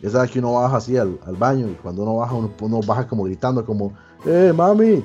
ya 0.00 0.10
sabes 0.10 0.30
que 0.30 0.38
uno 0.38 0.52
baja 0.54 0.76
así 0.76 0.96
al, 0.96 1.18
al 1.26 1.36
baño, 1.36 1.68
y 1.68 1.74
cuando 1.74 2.02
uno 2.02 2.16
baja, 2.16 2.34
uno, 2.34 2.50
uno 2.60 2.80
baja 2.86 3.06
como 3.06 3.24
gritando, 3.24 3.64
como, 3.64 3.92
eh, 4.24 4.52
mami, 4.54 5.04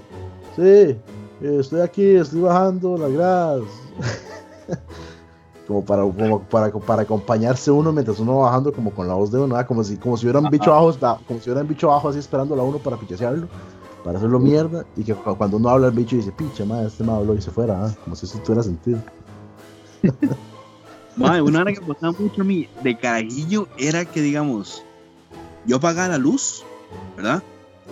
sí, 0.55 0.95
estoy 1.41 1.81
aquí, 1.81 2.15
estoy 2.15 2.41
bajando 2.41 2.97
las 2.97 3.11
gradas. 3.11 3.63
como 5.73 5.85
para, 5.85 6.03
como 6.03 6.39
para, 6.43 6.71
para 6.71 7.01
acompañarse 7.01 7.71
uno 7.71 7.91
mientras 7.91 8.19
uno 8.19 8.37
va 8.37 8.45
bajando 8.47 8.71
como 8.71 8.91
con 8.91 9.07
la 9.07 9.13
voz 9.15 9.31
de 9.31 9.37
uno, 9.39 9.55
¿verdad? 9.55 9.67
como 9.67 9.83
si, 9.83 9.97
como 9.97 10.15
si 10.17 10.25
hubiera 10.25 10.39
un 10.39 10.49
bicho 10.49 10.71
abajo, 10.73 10.97
como 11.27 11.39
si 11.39 11.49
hubiera 11.49 11.61
un 11.61 11.67
bicho 11.67 11.91
abajo 11.91 12.09
así 12.09 12.19
esperando 12.19 12.53
a 12.59 12.63
uno 12.63 12.77
para 12.77 12.95
pichasearlo, 12.97 13.47
para 14.03 14.17
hacerlo 14.17 14.39
mierda, 14.39 14.85
y 14.95 15.03
que 15.03 15.13
cu- 15.15 15.35
cuando 15.35 15.57
uno 15.57 15.69
habla 15.69 15.87
el 15.87 15.93
bicho 15.93 16.15
dice, 16.15 16.31
picha, 16.31 16.63
madre, 16.65 16.87
este 16.87 17.03
me 17.03 17.11
habló 17.13 17.33
y 17.35 17.41
se 17.41 17.51
fuera, 17.51 17.85
¿ah? 17.85 17.95
como 18.03 18.15
si 18.15 18.25
eso 18.25 18.37
tuviera 18.39 18.61
sentido. 18.63 18.99
Ma, 21.15 21.41
una 21.43 21.61
hora 21.61 21.71
que 21.73 21.81
pasaba 21.81 22.13
mucho 22.17 22.41
a 22.41 22.45
mí 22.45 22.67
de 22.83 22.97
carajillo 22.97 23.67
era 23.77 24.03
que, 24.05 24.21
digamos, 24.21 24.83
yo 25.65 25.77
apagaba 25.77 26.09
la 26.09 26.17
luz, 26.17 26.63
¿verdad? 27.15 27.41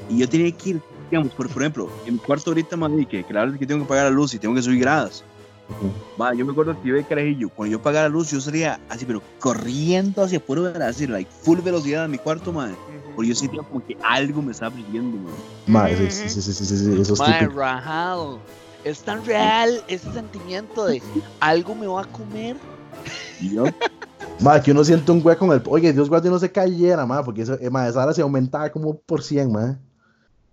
Y 0.09 0.17
yo 0.17 0.27
tenía 0.27 0.51
que 0.51 0.69
ir, 0.71 0.81
digamos, 1.09 1.31
por, 1.33 1.47
por 1.49 1.61
ejemplo, 1.61 1.87
en 2.07 2.13
mi 2.15 2.19
cuarto 2.19 2.49
ahorita, 2.49 2.75
ma, 2.77 2.89
di, 2.89 3.05
que 3.05 3.23
claro 3.23 3.53
que 3.57 3.65
tengo 3.67 3.81
que 3.81 3.85
apagar 3.85 4.05
la 4.05 4.11
luz 4.11 4.33
y 4.33 4.39
tengo 4.39 4.55
que 4.55 4.61
subir 4.63 4.79
gradas. 4.79 5.23
Ma, 6.17 6.33
yo 6.33 6.45
me 6.45 6.51
acuerdo 6.51 6.79
que 6.81 6.89
yo 6.89 6.95
de 6.95 7.03
carajillo, 7.03 7.49
cuando 7.49 7.71
yo 7.71 7.79
apagaba 7.79 8.07
la 8.07 8.09
luz, 8.09 8.31
yo 8.31 8.39
salía 8.39 8.79
así, 8.89 9.05
pero 9.05 9.21
corriendo 9.39 10.23
hacia 10.23 10.39
puro, 10.39 10.67
así, 10.81 11.07
like, 11.07 11.29
full 11.31 11.59
velocidad 11.59 12.05
en 12.05 12.11
mi 12.11 12.17
cuarto, 12.17 12.51
ma. 12.51 12.75
Porque 13.15 13.29
yo 13.29 13.35
sentía 13.35 13.61
como 13.63 13.85
que 13.85 13.97
algo 14.03 14.41
me 14.41 14.51
estaba 14.51 14.75
persiguiendo, 14.75 15.17
ma. 15.17 15.31
Madre, 15.67 16.11
sí, 16.11 16.29
sí, 16.29 16.41
sí, 16.41 16.53
sí, 16.53 16.65
sí, 16.65 16.77
sí, 16.77 17.01
eso 17.01 17.13
es 17.13 17.53
rajado. 17.53 18.39
Es 18.83 19.01
tan 19.01 19.23
real 19.25 19.83
ese 19.87 20.11
sentimiento 20.11 20.85
de 20.85 21.01
algo 21.39 21.75
me 21.75 21.85
va 21.85 22.01
a 22.01 22.05
comer. 22.05 22.57
Yo, 23.39 23.65
Madre, 24.41 24.63
que 24.63 24.71
uno 24.71 24.83
siente 24.83 25.11
un 25.11 25.21
hueco 25.23 25.45
en 25.45 25.51
el... 25.51 25.61
Oye, 25.67 25.93
Dios 25.93 26.09
guarde 26.09 26.29
no 26.29 26.39
se 26.39 26.51
cayera, 26.51 27.05
madre, 27.05 27.23
porque 27.25 27.43
eso, 27.43 27.57
eh, 27.59 27.69
madre, 27.69 27.91
esa 27.91 28.03
hora 28.03 28.13
se 28.13 28.21
aumentaba 28.21 28.71
como 28.71 28.99
por 28.99 29.21
100, 29.21 29.51
madre. 29.51 29.77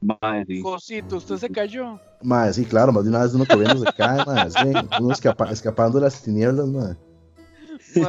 ma, 0.01 0.19
sí. 0.47 0.61
Cosito, 0.61 1.17
usted 1.17 1.37
se 1.37 1.49
cayó. 1.49 1.99
Madre, 2.23 2.53
sí, 2.53 2.65
claro, 2.65 2.93
más 2.93 3.05
de 3.05 3.11
una 3.11 3.23
vez 3.23 3.35
uno 3.35 3.47
corriendo 3.47 3.85
se 3.85 3.93
cae, 3.93 4.19
madre, 4.27 4.51
sí, 4.51 4.89
uno 5.01 5.13
escapa- 5.13 5.51
escapando 5.51 5.99
de 5.99 6.05
las 6.05 6.23
tinieblas, 6.23 6.67
madre. 6.67 6.97
No, 7.97 8.09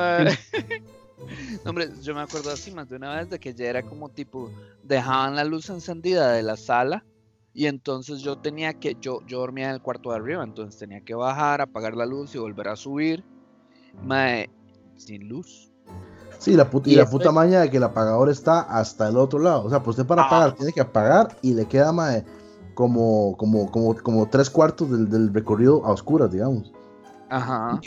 hombre, 1.70 1.90
yo 2.02 2.16
me 2.16 2.22
acuerdo 2.22 2.52
así 2.52 2.72
más 2.72 2.90
de 2.90 2.96
una 2.96 3.16
vez 3.16 3.30
de 3.30 3.40
que 3.40 3.54
ya 3.54 3.66
era 3.66 3.84
como 3.84 4.10
tipo, 4.10 4.52
dejaban 4.84 5.36
la 5.36 5.44
luz 5.44 5.70
encendida 5.70 6.32
de 6.32 6.44
la 6.44 6.58
sala 6.58 7.06
y 7.54 7.66
entonces 7.68 8.22
yo 8.22 8.38
tenía 8.38 8.74
que, 8.74 8.96
yo, 9.00 9.20
yo 9.26 9.40
dormía 9.40 9.70
en 9.70 9.76
el 9.76 9.82
cuarto 9.82 10.12
de 10.12 10.18
arriba, 10.18 10.44
entonces 10.44 10.80
tenía 10.80 11.02
que 11.02 11.14
bajar, 11.14 11.62
apagar 11.62 11.96
la 11.96 12.06
luz 12.06 12.36
y 12.36 12.38
volver 12.38 12.68
a 12.70 12.76
subir. 12.76 13.24
Mae, 14.04 14.50
sin 14.96 15.28
luz. 15.28 15.72
Sí, 16.38 16.54
la 16.56 16.70
puta, 16.70 16.90
y, 16.90 16.96
la 16.96 17.06
puta 17.06 17.32
maña 17.32 17.62
de 17.62 17.70
que 17.70 17.78
el 17.78 17.84
apagador 17.84 18.30
está 18.30 18.62
hasta 18.62 19.10
el 19.10 19.18
otro 19.18 19.40
lado. 19.40 19.66
O 19.66 19.70
sea, 19.70 19.84
pues 19.84 19.98
usted 19.98 20.08
para 20.08 20.24
apagar 20.24 20.56
tiene 20.56 20.72
que 20.72 20.80
apagar 20.80 21.36
y 21.42 21.54
le 21.54 21.66
queda 21.66 21.92
mae, 21.92 22.24
como, 22.80 23.36
como, 23.36 23.70
como, 23.70 23.94
como 23.94 24.30
tres 24.30 24.50
cuartos 24.50 24.90
del, 24.90 25.10
del 25.10 25.34
recorrido 25.34 25.86
a 25.86 25.92
oscuras, 25.92 26.32
digamos. 26.32 26.72
Ajá. 27.28 27.78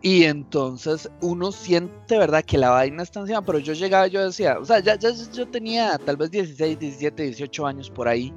Y 0.00 0.24
entonces 0.24 1.10
uno 1.20 1.52
siente, 1.52 2.16
¿verdad? 2.16 2.42
Que 2.42 2.56
la 2.56 2.70
vaina 2.70 3.02
está 3.02 3.20
encima, 3.20 3.42
pero 3.42 3.58
yo 3.58 3.74
llegaba, 3.74 4.06
yo 4.06 4.24
decía, 4.24 4.58
o 4.58 4.64
sea, 4.64 4.78
ya, 4.78 4.94
ya 4.94 5.10
yo 5.10 5.46
tenía 5.46 5.98
tal 5.98 6.16
vez 6.16 6.30
16, 6.30 6.78
17, 6.78 7.22
18 7.22 7.66
años 7.66 7.90
por 7.90 8.08
ahí. 8.08 8.32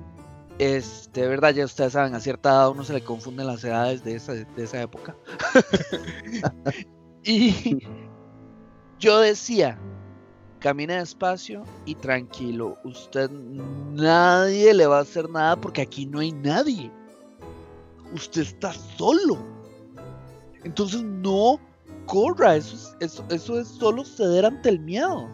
Este, 0.60 1.26
verdad, 1.26 1.54
ya 1.54 1.64
ustedes 1.64 1.94
saben, 1.94 2.14
a 2.14 2.20
cierta 2.20 2.50
edad 2.50 2.70
uno 2.72 2.84
se 2.84 2.92
le 2.92 3.02
confunden 3.06 3.48
las 3.48 3.64
edades 3.64 4.04
de 4.04 4.16
esa, 4.18 4.34
de 4.34 4.46
esa 4.58 4.82
época. 4.82 5.16
y 7.24 7.78
yo 9.00 9.22
decía, 9.22 9.80
camine 10.62 10.96
despacio 10.96 11.64
y 11.86 11.96
tranquilo, 11.96 12.78
usted 12.86 13.30
nadie 13.30 14.74
le 14.74 14.88
va 14.88 15.00
a 15.00 15.02
hacer 15.02 15.30
nada 15.30 15.60
porque 15.60 15.82
aquí 15.82 16.06
no 16.06 16.20
hay 16.20 16.32
nadie. 16.32 16.90
Usted 18.14 18.42
está 18.42 18.74
solo 18.98 19.38
entonces 20.64 21.04
no 21.04 21.60
corra, 22.06 22.56
eso 22.56 22.96
es, 23.00 23.24
eso, 23.30 23.60
es 23.60 23.68
solo 23.68 24.04
ceder 24.04 24.46
ante 24.46 24.70
el 24.70 24.80
miedo. 24.80 25.28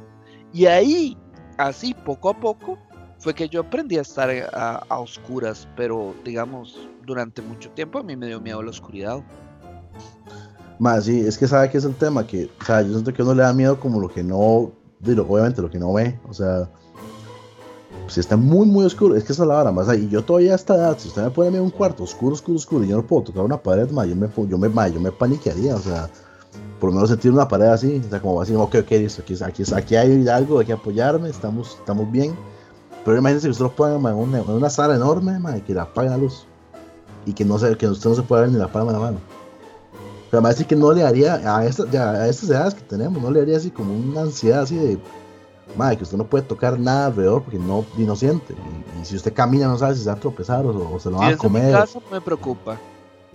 Y 0.53 0.65
ahí, 0.65 1.17
así 1.57 1.93
poco 2.05 2.29
a 2.29 2.39
poco, 2.39 2.77
fue 3.19 3.33
que 3.33 3.49
yo 3.49 3.61
aprendí 3.61 3.97
a 3.97 4.01
estar 4.01 4.29
a, 4.53 4.99
oscuras, 4.99 5.67
pero 5.75 6.13
digamos, 6.23 6.87
durante 7.05 7.41
mucho 7.41 7.69
tiempo 7.71 7.99
a 7.99 8.03
mí 8.03 8.15
me 8.15 8.27
dio 8.27 8.39
miedo 8.39 8.61
la 8.61 8.69
oscuridad. 8.69 9.21
Más, 10.79 11.05
sí, 11.05 11.21
es 11.21 11.37
que 11.37 11.47
sabe 11.47 11.69
que 11.69 11.79
es 11.79 11.85
el 11.85 11.95
tema, 11.95 12.25
que, 12.25 12.49
o 12.61 12.63
sea, 12.63 12.81
yo 12.83 12.91
siento 12.91 13.11
que 13.11 13.23
uno 13.23 13.33
le 13.33 13.41
da 13.41 13.51
miedo 13.51 13.79
como 13.79 13.99
lo 13.99 14.09
que 14.09 14.23
no, 14.23 14.71
obviamente 15.03 15.61
lo 15.61 15.69
que 15.69 15.79
no 15.79 15.93
ve, 15.93 16.19
o 16.29 16.33
sea, 16.33 16.69
si 18.07 18.19
está 18.19 18.37
muy, 18.37 18.67
muy 18.67 18.85
oscuro, 18.85 19.15
es 19.15 19.23
que 19.23 19.33
esa 19.33 19.43
es 19.43 19.49
la 19.49 19.59
hora 19.59 19.71
más. 19.71 19.87
Y 19.97 20.07
yo 20.09 20.23
todavía 20.23 20.53
a 20.53 20.55
esta 20.55 20.75
edad, 20.75 20.97
si 20.97 21.09
usted 21.09 21.23
me 21.23 21.29
pone 21.29 21.49
en 21.49 21.61
un 21.61 21.71
cuarto 21.71 22.03
oscuro, 22.03 22.33
oscuro, 22.33 22.57
oscuro, 22.57 22.83
y 22.85 22.87
yo 22.87 22.97
no 22.97 23.05
puedo 23.05 23.23
tocar 23.23 23.43
una 23.43 23.61
pared, 23.61 23.89
más, 23.91 24.07
yo 24.07 24.15
me, 24.15 24.29
yo 24.47 24.57
me, 24.57 24.91
yo 24.91 24.99
me 24.99 25.11
paniquearía, 25.11 25.75
o 25.75 25.79
sea, 25.79 26.09
por 26.79 26.89
lo 26.89 26.95
menos 26.95 27.09
sentir 27.09 27.31
una 27.31 27.47
pared 27.47 27.67
así, 27.67 28.01
o 28.05 28.09
sea, 28.09 28.21
como 28.21 28.41
así, 28.41 28.55
ok, 28.55 28.75
ok, 28.81 28.91
listo, 28.91 29.21
aquí, 29.21 29.35
aquí, 29.43 29.63
aquí 29.73 29.95
hay 29.95 30.27
algo, 30.27 30.59
hay 30.59 30.65
que 30.65 30.73
apoyarme, 30.73 31.29
estamos, 31.29 31.77
estamos 31.79 32.09
bien. 32.11 32.35
Pero 33.03 33.17
imagínense 33.17 33.47
que 33.47 33.51
usted 33.51 33.63
lo 33.63 33.71
ponga 33.71 34.09
en 34.09 34.17
una, 34.17 34.41
una 34.41 34.69
sala 34.69 34.95
enorme, 34.95 35.39
que 35.65 35.73
la 35.73 35.83
apague 35.83 36.09
la 36.09 36.17
luz. 36.17 36.45
Y 37.25 37.33
que, 37.33 37.45
no 37.45 37.57
se, 37.57 37.77
que 37.77 37.87
usted 37.87 38.09
no 38.09 38.15
se 38.15 38.21
pueda 38.21 38.43
ver 38.43 38.51
ni 38.51 38.57
la 38.57 38.71
palma 38.71 38.91
de 38.91 38.97
la 38.97 39.03
mano. 39.03 39.19
Pero 40.29 40.43
además, 40.43 40.63
que 40.65 40.75
no 40.75 40.91
le 40.91 41.03
haría, 41.03 41.35
a, 41.35 41.65
esta, 41.65 41.83
a 42.11 42.27
estas 42.27 42.49
edades 42.49 42.73
que 42.73 42.81
tenemos, 42.81 43.21
no 43.21 43.31
le 43.31 43.41
haría 43.41 43.57
así 43.57 43.71
como 43.71 43.93
una 43.93 44.21
ansiedad 44.21 44.61
así 44.61 44.75
de 44.75 44.99
madre, 45.75 45.97
que 45.97 46.03
usted 46.03 46.17
no 46.17 46.25
puede 46.25 46.43
tocar 46.43 46.79
nada 46.79 47.07
alrededor 47.07 47.43
porque 47.43 47.59
no, 47.59 47.85
ni 47.97 48.05
no 48.05 48.15
siente. 48.15 48.55
Y, 49.01 49.05
si 49.05 49.15
usted 49.15 49.33
camina, 49.33 49.67
no 49.67 49.77
sabe 49.77 49.95
si 49.95 50.01
se 50.01 50.09
va 50.09 50.15
a 50.15 50.19
tropezar 50.19 50.65
o, 50.65 50.99
se 50.99 51.09
lo 51.09 51.17
va 51.17 51.29
a 51.29 51.37
comer. 51.37 51.63
En 51.63 51.67
mi 51.69 51.73
casa 51.73 51.99
me 52.11 52.21
preocupa. 52.21 52.77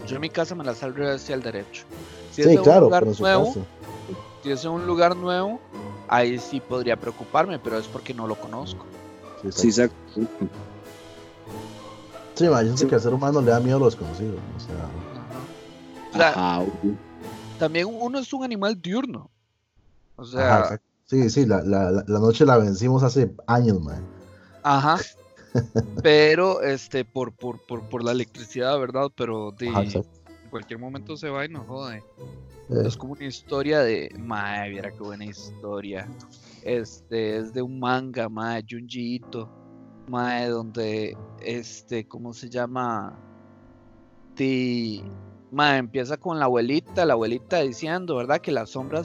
Yo 0.06 0.16
en 0.16 0.20
mi 0.20 0.30
casa 0.30 0.54
me 0.54 0.64
la 0.64 0.74
salgo 0.74 1.06
hacia 1.06 1.34
el 1.34 1.42
derecho. 1.42 1.84
Si 2.32 2.42
sí, 2.42 2.56
claro, 2.58 2.88
pero 2.88 3.06
en 3.06 3.14
su 3.14 3.22
nuevo, 3.22 3.54
Si 4.42 4.50
es 4.50 4.64
un 4.64 4.86
lugar 4.86 5.16
nuevo, 5.16 5.60
ahí 6.08 6.38
sí 6.38 6.60
podría 6.60 6.96
preocuparme, 6.96 7.58
pero 7.58 7.78
es 7.78 7.86
porque 7.86 8.14
no 8.14 8.26
lo 8.26 8.34
conozco. 8.34 8.84
Sí, 9.50 9.68
exacto. 9.68 9.96
Sí, 12.34 12.46
imagínense 12.46 12.86
que 12.86 12.94
al 12.94 13.00
ser 13.00 13.12
humano 13.12 13.40
le 13.42 13.50
da 13.50 13.60
miedo 13.60 13.76
a 13.76 13.80
lo 13.80 13.86
desconocido. 13.86 14.34
O 14.56 14.60
sea, 14.60 14.88
también 17.58 17.86
uno 17.90 18.18
es 18.18 18.32
un 18.32 18.44
animal 18.44 18.80
diurno. 18.80 19.30
O 20.16 20.24
sea, 20.24 20.78
Sí, 21.12 21.28
sí, 21.28 21.44
la, 21.44 21.62
la, 21.62 21.90
la 21.90 22.18
noche 22.18 22.46
la 22.46 22.56
vencimos 22.56 23.02
hace 23.02 23.34
años, 23.46 23.82
man. 23.82 24.02
Ajá. 24.62 24.96
Pero, 26.02 26.62
este, 26.62 27.04
por, 27.04 27.32
por, 27.32 27.60
por, 27.66 27.86
por 27.90 28.02
la 28.02 28.12
electricidad, 28.12 28.78
¿verdad? 28.78 29.10
Pero 29.14 29.50
de, 29.50 29.66
en 29.66 30.04
cualquier 30.48 30.78
momento 30.78 31.14
se 31.18 31.28
va 31.28 31.44
y 31.44 31.50
nos 31.50 31.66
jode. 31.66 31.98
Eh. 31.98 32.82
Es 32.86 32.96
como 32.96 33.12
una 33.12 33.26
historia 33.26 33.80
de. 33.80 34.08
Madre, 34.18 34.70
viera 34.70 34.90
qué 34.90 35.00
buena 35.00 35.26
historia. 35.26 36.08
Este, 36.62 37.36
es 37.36 37.52
de 37.52 37.60
un 37.60 37.78
manga, 37.78 38.30
madre, 38.30 38.64
Junji 38.70 39.16
Ito. 39.16 39.50
Madre, 40.08 40.48
donde, 40.48 41.16
este, 41.42 42.08
¿cómo 42.08 42.32
se 42.32 42.48
llama? 42.48 43.18
De 44.34 45.04
Ma, 45.52 45.76
empieza 45.76 46.16
con 46.16 46.38
la 46.38 46.46
abuelita, 46.46 47.04
la 47.04 47.12
abuelita 47.12 47.60
diciendo, 47.60 48.16
¿verdad? 48.16 48.40
Que 48.40 48.50
la 48.50 48.64
sombra 48.64 49.02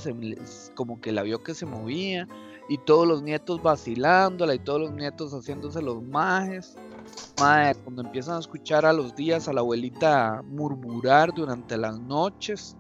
como 0.76 1.02
que 1.02 1.12
la 1.12 1.24
vio 1.24 1.44
que 1.44 1.54
se 1.54 1.66
movía 1.66 2.26
y 2.70 2.78
todos 2.78 3.06
los 3.06 3.22
nietos 3.22 3.62
vacilándola 3.62 4.56
y 4.56 4.60
todos 4.60 4.80
los 4.80 4.94
nietos 4.94 5.34
haciéndose 5.34 5.82
los 5.82 6.02
majes. 6.02 6.78
Ma, 7.38 7.74
cuando 7.84 8.02
empiezan 8.02 8.38
a 8.38 8.40
escuchar 8.40 8.86
a 8.86 8.94
los 8.94 9.14
días 9.14 9.50
a 9.50 9.54
la 9.54 9.60
abuelita 9.60 10.42
murmurar 10.46 11.34
durante 11.34 11.76
las 11.76 12.00
noches, 12.00 12.78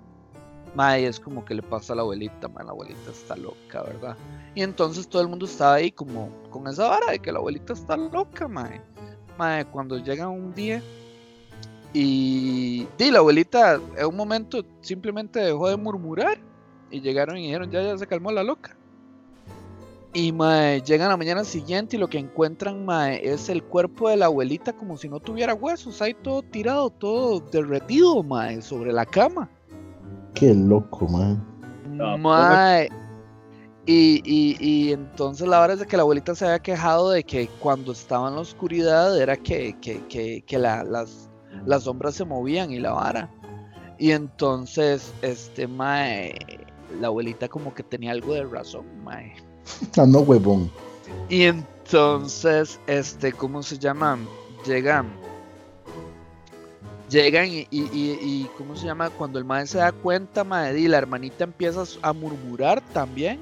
ma, 0.73 0.97
es 0.97 1.19
como 1.19 1.43
que 1.43 1.55
le 1.55 1.61
pasa 1.61 1.91
a 1.91 1.97
la 1.97 2.03
abuelita, 2.03 2.47
ma, 2.47 2.63
la 2.63 2.71
abuelita 2.71 3.11
está 3.11 3.35
loca, 3.35 3.83
¿verdad? 3.83 4.15
Y 4.55 4.61
entonces 4.61 5.09
todo 5.09 5.21
el 5.21 5.27
mundo 5.27 5.45
estaba 5.45 5.73
ahí 5.73 5.91
como 5.91 6.29
con 6.51 6.67
esa 6.67 6.87
vara 6.87 7.11
de 7.11 7.19
que 7.19 7.33
la 7.33 7.39
abuelita 7.39 7.73
está 7.73 7.97
loca, 7.97 8.47
ma. 8.47 8.71
Ma, 9.37 9.65
cuando 9.65 9.97
llega 9.97 10.29
un 10.29 10.53
día 10.53 10.81
y, 11.99 12.87
la 13.11 13.19
abuelita 13.19 13.79
en 13.97 14.05
un 14.05 14.15
momento 14.15 14.63
simplemente 14.81 15.39
dejó 15.39 15.69
de 15.69 15.77
murmurar 15.77 16.37
y 16.91 17.01
llegaron 17.01 17.37
y 17.37 17.47
dijeron, 17.47 17.71
ya, 17.71 17.81
ya 17.81 17.97
se 17.97 18.05
calmó 18.05 18.31
la 18.31 18.43
loca. 18.43 18.75
Y 20.13 20.31
mae, 20.31 20.81
llegan 20.81 21.07
a 21.07 21.11
la 21.11 21.17
mañana 21.17 21.43
siguiente 21.43 21.95
y 21.95 21.99
lo 21.99 22.07
que 22.07 22.19
encuentran 22.19 22.85
mae, 22.85 23.27
es 23.27 23.49
el 23.49 23.63
cuerpo 23.63 24.09
de 24.09 24.17
la 24.17 24.27
abuelita 24.27 24.73
como 24.73 24.95
si 24.97 25.09
no 25.09 25.19
tuviera 25.19 25.53
huesos, 25.53 26.01
ahí 26.01 26.13
todo 26.13 26.43
tirado, 26.43 26.89
todo 26.89 27.39
derretido 27.39 28.21
mae, 28.21 28.61
sobre 28.61 28.93
la 28.93 29.05
cama. 29.05 29.49
Qué 30.35 30.53
loco, 30.53 31.07
mae. 31.07 31.37
Mae. 32.17 32.89
Y, 33.87 34.21
y, 34.23 34.57
y, 34.59 34.91
entonces 34.91 35.47
la 35.47 35.61
verdad 35.61 35.75
es 35.75 35.79
de 35.79 35.87
que 35.87 35.97
la 35.97 36.03
abuelita 36.03 36.35
se 36.35 36.45
había 36.45 36.59
quejado 36.59 37.09
de 37.09 37.23
que 37.23 37.47
cuando 37.59 37.93
estaba 37.93 38.27
en 38.27 38.35
la 38.35 38.41
oscuridad 38.41 39.19
era 39.19 39.37
que, 39.37 39.75
que, 39.79 40.05
que, 40.07 40.43
que 40.45 40.59
la, 40.59 40.83
las, 40.83 41.29
las 41.65 41.83
sombras 41.83 42.15
se 42.15 42.25
movían 42.25 42.71
y 42.71 42.79
la 42.79 42.91
vara. 42.91 43.29
Y 43.99 44.11
entonces, 44.11 45.13
este, 45.21 45.67
mae, 45.67 46.37
la 46.99 47.07
abuelita 47.07 47.47
como 47.47 47.73
que 47.73 47.83
tenía 47.83 48.11
algo 48.11 48.33
de 48.33 48.43
razón, 48.43 48.85
mae. 49.03 49.33
Ah, 49.97 50.05
no, 50.07 50.19
huevón. 50.19 50.71
Y 51.29 51.43
entonces, 51.43 52.79
este, 52.87 53.33
¿cómo 53.33 53.63
se 53.63 53.77
llama? 53.77 54.17
Llegan. 54.65 55.07
Llegan 57.09 57.47
y, 57.47 57.67
y, 57.71 57.89
y, 57.93 58.49
¿cómo 58.57 58.75
se 58.75 58.85
llama? 58.85 59.09
Cuando 59.09 59.39
el 59.39 59.45
mae 59.45 59.65
se 59.65 59.77
da 59.77 59.91
cuenta, 59.91 60.43
mae, 60.43 60.77
y 60.77 60.87
la 60.87 60.97
hermanita 60.97 61.45
empieza 61.45 61.83
a 62.01 62.13
murmurar 62.13 62.81
también. 62.93 63.39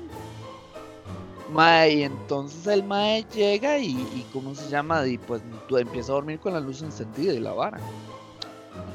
Mae, 1.51 1.93
y 1.93 2.03
entonces 2.03 2.65
el 2.67 2.83
mae 2.83 3.23
llega 3.33 3.77
y, 3.77 3.91
y, 3.91 4.25
¿cómo 4.33 4.55
se 4.55 4.67
llama? 4.69 5.05
Y 5.05 5.17
pues 5.17 5.41
empieza 5.69 6.11
a 6.11 6.15
dormir 6.15 6.39
con 6.39 6.53
la 6.53 6.59
luz 6.59 6.81
encendida 6.81 7.33
y 7.33 7.39
la 7.39 7.53
vara. 7.53 7.79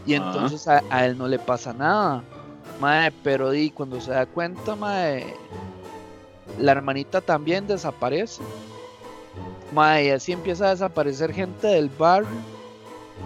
Y 0.05 0.15
entonces 0.15 0.67
a, 0.67 0.83
él 1.07 1.17
no 1.17 1.29
le 1.29 1.39
pasa 1.39 1.73
nada. 1.73 2.25
Mae, 2.81 3.13
pero 3.23 3.51
di, 3.51 3.71
cuando 3.71 4.01
se 4.01 4.11
da 4.11 4.27
cuenta, 4.27 4.75
mae, 4.75 5.35
la 6.59 6.73
hermanita 6.73 7.21
también 7.21 7.67
desaparece. 7.67 8.43
Mae, 9.73 10.07
y 10.07 10.11
así 10.11 10.33
empieza 10.33 10.67
a 10.67 10.71
desaparecer 10.71 11.33
gente 11.33 11.69
del 11.69 11.89
barrio. 11.89 12.29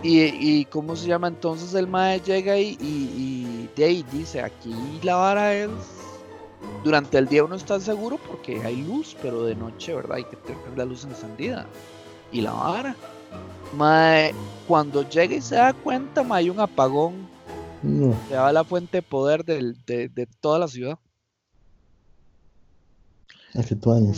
Y, 0.02 0.20
y 0.20 0.64
¿cómo 0.66 0.96
se 0.96 1.06
llama? 1.06 1.28
Entonces 1.28 1.72
el 1.74 1.86
mae 1.86 2.20
llega 2.20 2.58
y, 2.58 2.76
y, 2.80 3.70
y 3.76 4.02
dice, 4.12 4.42
aquí 4.42 4.74
la 5.02 5.16
vara 5.16 5.54
es... 5.54 5.70
Durante 6.84 7.16
el 7.16 7.26
día 7.26 7.44
uno 7.44 7.54
está 7.54 7.80
seguro 7.80 8.18
porque 8.26 8.62
hay 8.62 8.82
luz, 8.82 9.16
pero 9.22 9.44
de 9.44 9.54
noche, 9.54 9.94
¿verdad? 9.94 10.18
Hay 10.18 10.24
que 10.24 10.36
tener 10.36 10.76
la 10.76 10.84
luz 10.84 11.04
encendida. 11.04 11.66
Y 12.30 12.42
la 12.42 12.52
vara. 12.52 12.96
Mae, 13.76 14.34
cuando 14.68 15.08
llega 15.08 15.34
y 15.34 15.40
se 15.40 15.56
da 15.56 15.72
cuenta, 15.72 16.22
mae, 16.22 16.40
hay 16.40 16.50
un 16.50 16.60
apagón. 16.60 17.26
Se 18.28 18.36
va 18.36 18.52
la 18.52 18.64
fuente 18.64 18.98
de 18.98 19.02
poder 19.02 19.44
de, 19.44 19.74
de, 19.86 20.28
toda 20.40 20.58
la 20.58 20.68
ciudad. 20.68 20.98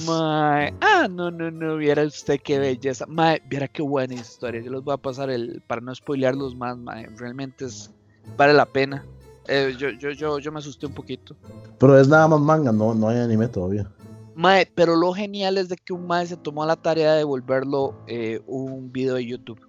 Mae, 0.06 0.74
ah, 0.80 1.08
no, 1.10 1.30
no, 1.30 1.50
no, 1.50 1.76
viera 1.76 2.04
usted 2.04 2.40
qué 2.42 2.58
belleza. 2.58 3.06
Mae, 3.06 3.42
viera 3.48 3.68
qué 3.68 3.82
buena 3.82 4.14
historia. 4.14 4.60
Yo 4.60 4.70
les 4.70 4.82
voy 4.82 4.94
a 4.94 4.98
pasar 4.98 5.30
el, 5.30 5.62
para 5.66 5.80
no 5.80 5.94
spoilearlos 5.94 6.56
más, 6.56 6.76
mae. 6.78 7.08
Realmente 7.16 7.66
es, 7.66 7.90
vale 8.36 8.54
la 8.54 8.66
pena. 8.66 9.04
Eh, 9.48 9.74
yo, 9.78 9.90
yo, 9.90 10.10
yo, 10.10 10.38
yo 10.38 10.52
me 10.52 10.58
asusté 10.58 10.86
un 10.86 10.92
poquito. 10.92 11.36
Pero 11.78 11.98
es 11.98 12.08
nada 12.08 12.28
más 12.28 12.40
manga, 12.40 12.72
no, 12.72 12.94
no 12.94 13.08
hay 13.08 13.18
anime 13.18 13.48
todavía. 13.48 13.90
Mae, 14.34 14.70
pero 14.74 14.96
lo 14.96 15.12
genial 15.14 15.56
es 15.56 15.68
de 15.68 15.76
que 15.76 15.92
un 15.92 16.06
mae 16.06 16.26
se 16.26 16.36
tomó 16.36 16.66
la 16.66 16.76
tarea 16.76 17.14
de 17.14 17.24
volverlo 17.24 17.94
eh, 18.06 18.40
un 18.46 18.92
video 18.92 19.14
de 19.14 19.24
YouTube. 19.24 19.60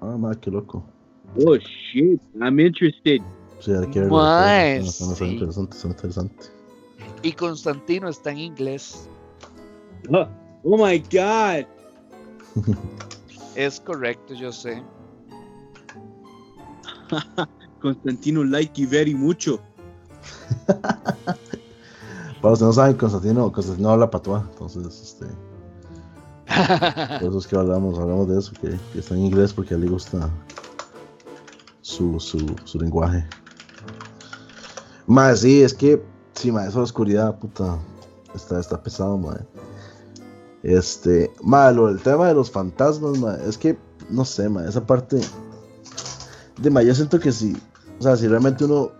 Ah, 0.00 0.16
madre, 0.18 0.38
qué 0.40 0.50
loco. 0.50 0.84
Oh 1.46 1.56
shit, 1.56 2.20
I'm 2.40 2.60
interested. 2.60 3.22
Sí, 3.60 3.72
hay 3.72 3.88
que 3.90 4.00
verlo. 4.00 4.18
Mae, 4.18 4.82
sí. 4.82 5.24
interesante, 5.24 5.76
suena 5.76 5.96
interesante. 5.96 6.46
Y 7.22 7.32
Constantino 7.32 8.08
está 8.08 8.30
en 8.32 8.38
inglés. 8.38 9.08
Oh, 10.10 10.26
oh 10.64 10.86
my 10.86 10.98
god. 10.98 11.66
Es 13.54 13.80
correcto, 13.80 14.34
yo 14.34 14.52
sé. 14.52 14.82
Constantino 17.80 18.44
like 18.44 18.80
you 18.80 18.88
very 18.88 19.14
mucho. 19.14 19.60
Para 22.40 22.50
los 22.50 22.58
que 22.58 22.64
no 22.64 22.72
saben, 22.72 22.96
Constantino, 22.96 23.50
Constantino 23.50 23.90
habla 23.90 24.10
patuá, 24.10 24.46
entonces, 24.52 25.00
este, 25.00 25.26
por 27.20 27.28
eso 27.28 27.38
es 27.38 27.46
que 27.46 27.56
hablamos, 27.56 27.98
hablamos 27.98 28.28
de 28.28 28.38
eso, 28.38 28.52
que, 28.60 28.78
que 28.92 28.98
está 29.00 29.14
en 29.14 29.26
inglés 29.26 29.52
porque 29.52 29.74
a 29.74 29.76
él 29.76 29.82
le 29.82 29.90
gusta 29.90 30.30
su, 31.80 32.20
su, 32.20 32.38
su 32.64 32.78
lenguaje. 32.78 33.26
Más, 35.06 35.40
sí, 35.40 35.62
es 35.62 35.72
que, 35.72 36.02
sí, 36.34 36.50
de 36.50 36.70
la 36.70 36.80
oscuridad, 36.80 37.38
puta, 37.38 37.78
está, 38.34 38.60
está 38.60 38.82
pesado, 38.82 39.16
ma. 39.16 39.38
Este, 40.62 41.32
ma, 41.42 41.70
lo 41.70 41.86
del 41.86 42.00
tema 42.00 42.26
de 42.28 42.34
los 42.34 42.50
fantasmas, 42.50 43.18
ma, 43.18 43.36
es 43.46 43.56
que, 43.56 43.78
no 44.10 44.24
sé, 44.24 44.48
ma, 44.48 44.66
esa 44.66 44.84
parte, 44.84 45.20
de 46.58 46.70
ma, 46.70 46.82
yo 46.82 46.94
siento 46.94 47.18
que 47.20 47.32
si, 47.32 47.56
o 47.98 48.02
sea, 48.02 48.16
si 48.16 48.26
realmente 48.28 48.64
uno 48.64 48.90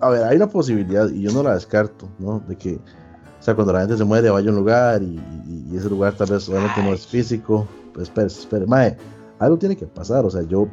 a 0.00 0.08
ver, 0.10 0.24
hay 0.24 0.36
una 0.36 0.48
posibilidad, 0.48 1.08
y 1.08 1.22
yo 1.22 1.32
no 1.32 1.42
la 1.42 1.54
descarto, 1.54 2.08
¿no? 2.18 2.40
De 2.46 2.56
que, 2.56 2.74
o 2.74 3.42
sea, 3.42 3.54
cuando 3.54 3.72
la 3.72 3.80
gente 3.80 3.96
se 3.96 4.04
muere, 4.04 4.28
vaya 4.30 4.48
a 4.48 4.52
un 4.52 4.58
lugar 4.58 5.02
y, 5.02 5.06
y- 5.46 5.68
y 5.72 5.76
ese 5.76 5.88
lugar 5.88 6.14
tal 6.14 6.28
vez 6.30 6.46
obviamente 6.48 6.82
no 6.82 6.92
es 6.92 7.06
físico. 7.06 7.66
Pues 7.94 8.08
espere, 8.08 8.26
espere, 8.26 8.66
mae, 8.66 8.96
algo 9.38 9.56
tiene 9.56 9.76
que 9.76 9.86
pasar, 9.86 10.24
o 10.26 10.30
sea, 10.30 10.42
yo. 10.42 10.68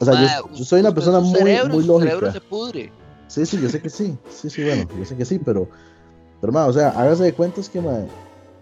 O 0.00 0.04
sea, 0.04 0.14
Mae, 0.14 0.26
yo, 0.26 0.56
yo 0.58 0.64
soy 0.64 0.80
una 0.80 0.90
su- 0.90 0.94
persona 0.96 1.20
muy, 1.20 1.38
cerebro, 1.38 1.74
muy 1.74 1.84
su 1.84 1.98
cerebro 1.98 2.20
lógica. 2.26 2.32
se 2.32 2.40
pudre. 2.40 2.92
Sí, 3.28 3.46
sí, 3.46 3.60
yo 3.60 3.68
sé 3.68 3.80
que 3.80 3.88
sí. 3.90 4.16
Sí, 4.30 4.50
sí, 4.50 4.62
bueno, 4.64 4.86
yo 4.98 5.04
sé 5.04 5.16
que 5.16 5.24
sí, 5.24 5.38
pero. 5.38 5.68
Pero, 6.40 6.52
mae, 6.52 6.68
o 6.68 6.72
sea, 6.72 6.90
hágase 6.90 7.22
de 7.24 7.32
cuentas 7.34 7.68
que, 7.68 7.80
mae. 7.80 8.06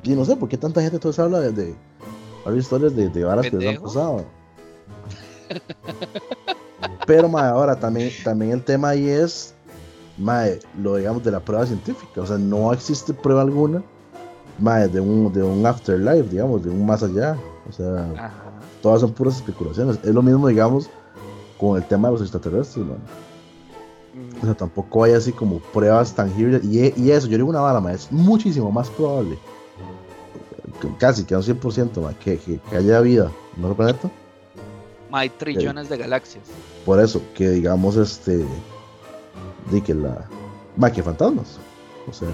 Y 0.04 0.10
no 0.14 0.24
sé 0.24 0.36
por 0.36 0.48
qué 0.48 0.56
tanta 0.58 0.80
gente 0.80 0.96
entonces 0.96 1.18
habla 1.18 1.40
de. 1.40 1.52
de 1.52 1.74
varias 2.44 2.64
historias 2.64 2.94
de, 2.94 3.08
de 3.08 3.24
varas 3.24 3.46
que 3.50 3.56
les 3.56 3.76
han 3.76 3.82
pasado. 3.82 4.24
Pero, 7.06 7.28
mae, 7.28 7.48
ahora 7.48 7.76
también, 7.76 8.10
también 8.24 8.52
el 8.52 8.64
tema 8.64 8.90
ahí 8.90 9.08
es. 9.08 9.54
Mae, 10.18 10.58
lo 10.80 10.96
digamos 10.96 11.22
de 11.24 11.30
la 11.30 11.40
prueba 11.40 11.66
científica. 11.66 12.20
O 12.20 12.26
sea, 12.26 12.38
no 12.38 12.72
existe 12.72 13.14
prueba 13.14 13.42
alguna. 13.42 13.82
Mae, 14.58 14.88
de 14.88 15.00
un, 15.00 15.32
de 15.32 15.42
un 15.42 15.64
afterlife, 15.64 16.28
digamos, 16.30 16.64
de 16.64 16.70
un 16.70 16.84
más 16.84 17.02
allá. 17.02 17.36
O 17.68 17.72
sea, 17.72 18.10
Ajá. 18.16 18.32
todas 18.82 19.00
son 19.02 19.12
puras 19.12 19.36
especulaciones. 19.36 19.98
Es 20.02 20.14
lo 20.14 20.22
mismo, 20.22 20.48
digamos, 20.48 20.90
con 21.58 21.76
el 21.76 21.84
tema 21.86 22.08
de 22.08 22.12
los 22.12 22.22
extraterrestres, 22.22 22.84
man. 22.84 22.98
Mm. 24.14 24.42
O 24.42 24.46
sea, 24.46 24.54
tampoco 24.54 25.04
hay 25.04 25.12
así 25.12 25.32
como 25.32 25.58
pruebas 25.58 26.14
tangibles. 26.14 26.64
Y, 26.64 26.92
y 27.00 27.10
eso, 27.10 27.26
yo 27.28 27.36
digo 27.36 27.48
una 27.48 27.60
bala, 27.60 27.80
ma, 27.80 27.92
es 27.92 28.10
muchísimo 28.10 28.72
más 28.72 28.88
probable, 28.90 29.38
casi 30.98 31.24
que 31.24 31.34
a 31.34 31.38
un 31.38 31.44
100%, 31.44 32.00
ma, 32.00 32.14
que, 32.14 32.38
que, 32.38 32.58
que 32.58 32.76
haya 32.76 33.00
vida 33.00 33.30
en 33.56 33.64
otro 33.64 33.76
planeta. 33.76 34.10
Hay 35.12 35.28
trillones 35.30 35.88
de 35.88 35.96
galaxias. 35.98 36.44
Por 36.84 37.00
eso, 37.00 37.22
que 37.34 37.48
digamos, 37.50 37.96
este. 37.96 38.44
Di 39.70 39.80
que 39.80 39.94
la. 39.94 40.28
Ma, 40.76 40.90
que 40.92 41.02
fantasmas. 41.02 41.58
O 42.08 42.12
sea. 42.12 42.28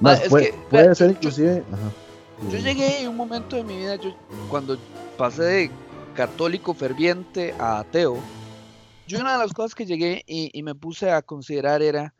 Más 0.00 0.20
puede, 0.28 0.50
que, 0.52 0.58
puede 0.70 0.84
vea, 0.84 0.94
ser 0.94 1.08
yo- 1.08 1.12
inclusive. 1.16 1.64
ajá. 1.72 2.50
Yo 2.50 2.58
llegué 2.58 3.02
en 3.02 3.08
un 3.08 3.16
momento 3.16 3.56
de 3.56 3.64
mi 3.64 3.76
vida, 3.76 3.96
yo, 3.96 4.14
cuando 4.48 4.78
pasé 5.18 5.42
de 5.42 5.70
católico 6.14 6.72
ferviente 6.72 7.54
a 7.58 7.80
ateo, 7.80 8.16
yo 9.06 9.18
una 9.20 9.32
de 9.32 9.38
las 9.38 9.52
cosas 9.52 9.74
que 9.74 9.84
llegué 9.84 10.22
y, 10.26 10.50
y 10.58 10.62
me 10.62 10.74
puse 10.74 11.10
a 11.10 11.20
considerar 11.20 11.82
era, 11.82 12.14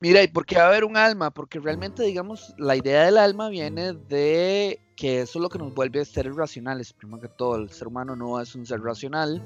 mira, 0.00 0.22
¿y 0.22 0.28
por 0.28 0.46
qué 0.46 0.56
va 0.56 0.64
a 0.64 0.68
haber 0.68 0.84
un 0.84 0.96
alma? 0.96 1.30
Porque 1.30 1.58
realmente, 1.58 2.02
digamos, 2.02 2.54
la 2.58 2.76
idea 2.76 3.04
del 3.04 3.18
alma 3.18 3.48
viene 3.48 3.92
de 3.92 4.80
que 4.96 5.20
eso 5.22 5.38
es 5.38 5.42
lo 5.42 5.48
que 5.48 5.58
nos 5.58 5.74
vuelve 5.74 6.04
seres 6.04 6.34
racionales. 6.34 6.92
Primero 6.92 7.20
que 7.20 7.28
todo, 7.28 7.56
el 7.56 7.70
ser 7.70 7.88
humano 7.88 8.16
no 8.16 8.40
es 8.40 8.54
un 8.54 8.66
ser 8.66 8.80
racional. 8.80 9.42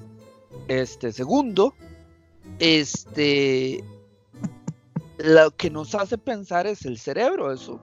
Este, 0.68 1.12
segundo, 1.12 1.74
este, 2.58 3.84
lo 5.18 5.50
que 5.52 5.70
nos 5.70 5.94
hace 5.94 6.18
pensar 6.18 6.66
es 6.66 6.84
el 6.84 6.98
cerebro. 6.98 7.52
Eso 7.52 7.80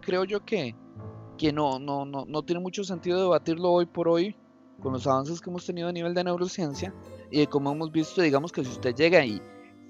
creo 0.00 0.24
yo 0.24 0.44
que, 0.44 0.74
que 1.38 1.52
no, 1.52 1.78
no, 1.78 2.04
no, 2.04 2.24
no 2.26 2.42
tiene 2.42 2.60
mucho 2.60 2.84
sentido 2.84 3.20
debatirlo 3.20 3.70
hoy 3.70 3.86
por 3.86 4.08
hoy 4.08 4.36
con 4.80 4.92
los 4.92 5.06
avances 5.06 5.40
que 5.40 5.50
hemos 5.50 5.64
tenido 5.64 5.88
a 5.88 5.92
nivel 5.92 6.14
de 6.14 6.24
neurociencia 6.24 6.92
y 7.30 7.40
de 7.40 7.46
como 7.46 7.72
hemos 7.72 7.90
visto, 7.90 8.20
digamos 8.20 8.52
que 8.52 8.64
si 8.64 8.70
usted 8.70 8.94
llega 8.94 9.24
y 9.24 9.40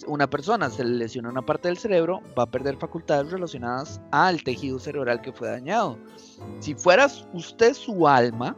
una 0.07 0.29
persona 0.29 0.71
se 0.71 0.85
le 0.85 0.97
lesiona 0.97 1.31
una 1.31 1.45
parte 1.45 1.69
del 1.69 1.79
cerebro, 1.79 2.21
va 2.39 2.45
a 2.45 2.51
perder 2.51 2.77
facultades 2.77 3.31
relacionadas 3.31 4.01
al 4.11 4.43
tejido 4.43 4.79
cerebral 4.79 5.21
que 5.21 5.33
fue 5.33 5.49
dañado. 5.49 5.99
Si 6.61 6.75
fueras 6.75 7.27
usted 7.33 7.75
su 7.75 8.07
alma, 8.07 8.57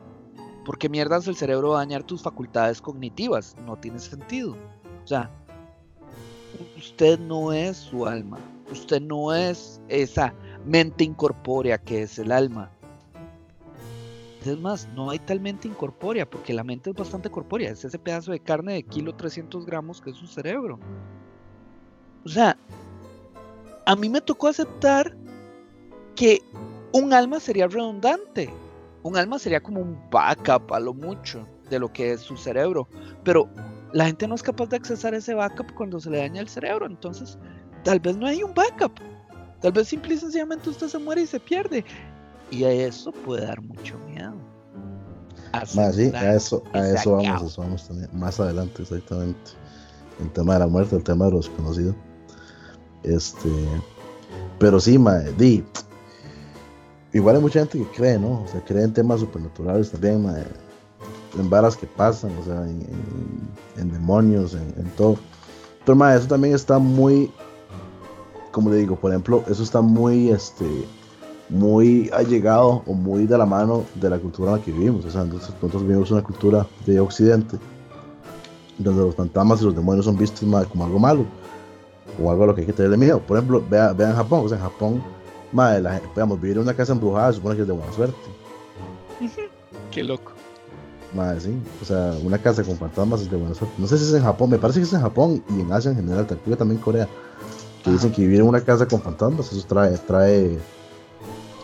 ¿por 0.64 0.78
qué 0.78 0.88
mierdas 0.88 1.26
el 1.28 1.36
cerebro 1.36 1.70
va 1.70 1.78
a 1.78 1.80
dañar 1.80 2.02
tus 2.02 2.22
facultades 2.22 2.80
cognitivas? 2.80 3.56
No 3.64 3.76
tiene 3.76 3.98
sentido. 3.98 4.56
O 5.04 5.06
sea, 5.06 5.30
usted 6.76 7.18
no 7.18 7.52
es 7.52 7.76
su 7.76 8.06
alma. 8.06 8.38
Usted 8.70 9.00
no 9.00 9.32
es 9.32 9.80
esa 9.88 10.34
mente 10.64 11.04
incorpórea 11.04 11.78
que 11.78 12.02
es 12.02 12.18
el 12.18 12.32
alma. 12.32 12.70
Es 14.44 14.58
más, 14.58 14.88
no 14.94 15.10
hay 15.10 15.18
tal 15.18 15.40
mente 15.40 15.66
incorpórea, 15.66 16.28
porque 16.28 16.54
la 16.54 16.62
mente 16.62 16.90
es 16.90 16.96
bastante 16.96 17.30
corpórea. 17.30 17.70
Es 17.70 17.84
ese 17.84 17.98
pedazo 17.98 18.30
de 18.30 18.40
carne 18.40 18.74
de 18.74 18.82
kilo 18.84 19.14
300 19.14 19.66
gramos 19.66 20.00
que 20.00 20.10
es 20.10 20.16
su 20.16 20.26
cerebro. 20.26 20.78
O 22.26 22.28
sea, 22.28 22.56
a 23.86 23.94
mí 23.94 24.08
me 24.08 24.20
tocó 24.20 24.48
aceptar 24.48 25.16
que 26.16 26.42
un 26.92 27.12
alma 27.12 27.38
sería 27.38 27.68
redundante. 27.68 28.52
Un 29.04 29.16
alma 29.16 29.38
sería 29.38 29.62
como 29.62 29.80
un 29.80 29.96
backup 30.10 30.72
a 30.72 30.80
lo 30.80 30.92
mucho 30.92 31.46
de 31.70 31.78
lo 31.78 31.92
que 31.92 32.10
es 32.10 32.22
su 32.22 32.36
cerebro. 32.36 32.88
Pero 33.22 33.48
la 33.92 34.06
gente 34.06 34.26
no 34.26 34.34
es 34.34 34.42
capaz 34.42 34.66
de 34.70 34.76
accesar 34.76 35.14
ese 35.14 35.34
backup 35.34 35.72
cuando 35.74 36.00
se 36.00 36.10
le 36.10 36.18
daña 36.18 36.40
el 36.40 36.48
cerebro. 36.48 36.86
Entonces, 36.86 37.38
tal 37.84 38.00
vez 38.00 38.16
no 38.16 38.26
hay 38.26 38.42
un 38.42 38.52
backup. 38.54 38.98
Tal 39.60 39.70
vez 39.70 39.86
simple 39.86 40.14
y 40.14 40.18
sencillamente 40.18 40.68
usted 40.68 40.88
se 40.88 40.98
muere 40.98 41.22
y 41.22 41.26
se 41.28 41.38
pierde. 41.38 41.84
Y 42.50 42.64
a 42.64 42.72
eso 42.72 43.12
puede 43.12 43.46
dar 43.46 43.62
mucho 43.62 43.96
miedo. 44.00 44.34
Ma, 45.52 45.92
sí, 45.92 46.08
Aceptar 46.08 46.24
a 46.24 46.34
eso, 46.34 46.64
a 46.72 46.88
eso 46.88 47.12
vamos, 47.12 47.42
eso 47.52 47.62
vamos 47.62 47.86
también. 47.86 48.10
Más 48.14 48.40
adelante, 48.40 48.82
exactamente. 48.82 49.52
El 50.20 50.32
tema 50.32 50.54
de 50.54 50.58
la 50.58 50.66
muerte, 50.66 50.96
el 50.96 51.04
tema 51.04 51.26
de 51.26 51.30
los 51.30 51.48
conocidos. 51.50 51.94
Este. 53.02 53.48
Pero 54.58 54.80
sí, 54.80 54.98
ma, 54.98 55.18
di. 55.36 55.64
Igual 57.12 57.36
hay 57.36 57.42
mucha 57.42 57.60
gente 57.60 57.78
que 57.78 57.86
cree, 57.96 58.18
¿no? 58.18 58.42
O 58.42 58.48
sea, 58.50 58.62
cree 58.64 58.84
en 58.84 58.92
temas 58.92 59.20
supernaturales 59.20 59.90
también, 59.90 60.26
En 61.38 61.50
varas 61.50 61.76
que 61.76 61.86
pasan, 61.86 62.30
o 62.40 62.44
sea, 62.44 62.66
en, 62.66 63.92
demonios, 63.92 64.54
en, 64.54 64.90
todo. 64.96 65.16
Pero, 65.84 66.08
eso 66.10 66.26
también 66.26 66.54
está 66.54 66.78
muy. 66.78 67.30
Como 68.52 68.70
le 68.70 68.76
digo, 68.76 68.96
por 68.96 69.12
ejemplo, 69.12 69.44
eso 69.48 69.62
está 69.62 69.80
muy, 69.80 70.30
este. 70.30 70.66
Muy 71.48 72.10
allegado 72.12 72.82
o 72.86 72.92
muy 72.92 73.24
de 73.24 73.38
la 73.38 73.46
mano 73.46 73.84
de 73.94 74.10
la 74.10 74.18
cultura 74.18 74.50
en 74.50 74.58
la 74.58 74.64
que 74.64 74.72
vivimos. 74.72 75.04
O 75.04 75.10
sea, 75.10 75.24
nosotros 75.24 75.82
vivimos 75.82 76.10
una 76.10 76.22
cultura 76.22 76.66
de 76.84 76.98
Occidente 76.98 77.56
donde 78.78 79.02
los 79.02 79.14
fantasmas 79.14 79.62
y 79.62 79.64
los 79.64 79.74
demonios 79.74 80.04
son 80.04 80.16
vistos 80.16 80.42
ma, 80.42 80.64
como 80.64 80.84
algo 80.84 80.98
malo 80.98 81.24
o 82.22 82.30
algo 82.30 82.44
a 82.44 82.46
lo 82.46 82.54
que 82.54 82.62
hay 82.62 82.66
que 82.66 82.72
tenerle 82.72 82.96
miedo. 82.96 83.20
Por 83.20 83.36
ejemplo, 83.36 83.62
vea, 83.68 83.92
vean 83.92 84.14
Japón, 84.14 84.42
o 84.44 84.48
sea, 84.48 84.58
en 84.58 84.64
Japón, 84.64 85.02
ma, 85.52 85.78
la, 85.78 86.00
digamos, 86.00 86.40
vivir 86.40 86.56
en 86.56 86.62
una 86.64 86.74
casa 86.74 86.92
embrujada 86.92 87.32
supone 87.32 87.56
que 87.56 87.62
es 87.62 87.68
de 87.68 87.74
buena 87.74 87.92
suerte. 87.92 88.16
Qué 89.90 90.04
loco. 90.04 90.32
Ma, 91.14 91.38
sí, 91.38 91.56
o 91.80 91.84
sea, 91.84 92.14
una 92.22 92.38
casa 92.38 92.62
con 92.62 92.76
fantasmas 92.76 93.22
es 93.22 93.30
de 93.30 93.36
buena 93.36 93.54
suerte. 93.54 93.74
No 93.78 93.86
sé 93.86 93.98
si 93.98 94.04
es 94.04 94.14
en 94.14 94.22
Japón, 94.22 94.50
me 94.50 94.58
parece 94.58 94.80
que 94.80 94.84
es 94.84 94.92
en 94.92 95.00
Japón 95.00 95.42
y 95.50 95.60
en 95.60 95.72
Asia 95.72 95.90
en 95.90 95.96
general, 95.96 96.26
tal 96.26 96.38
vez 96.44 96.58
también 96.58 96.80
Corea, 96.80 97.08
que 97.84 97.90
dicen 97.90 98.12
que 98.12 98.22
vivir 98.22 98.40
en 98.40 98.48
una 98.48 98.60
casa 98.60 98.86
con 98.86 99.00
fantasmas, 99.00 99.52
eso 99.52 99.66
trae, 99.66 99.96
trae, 99.98 100.58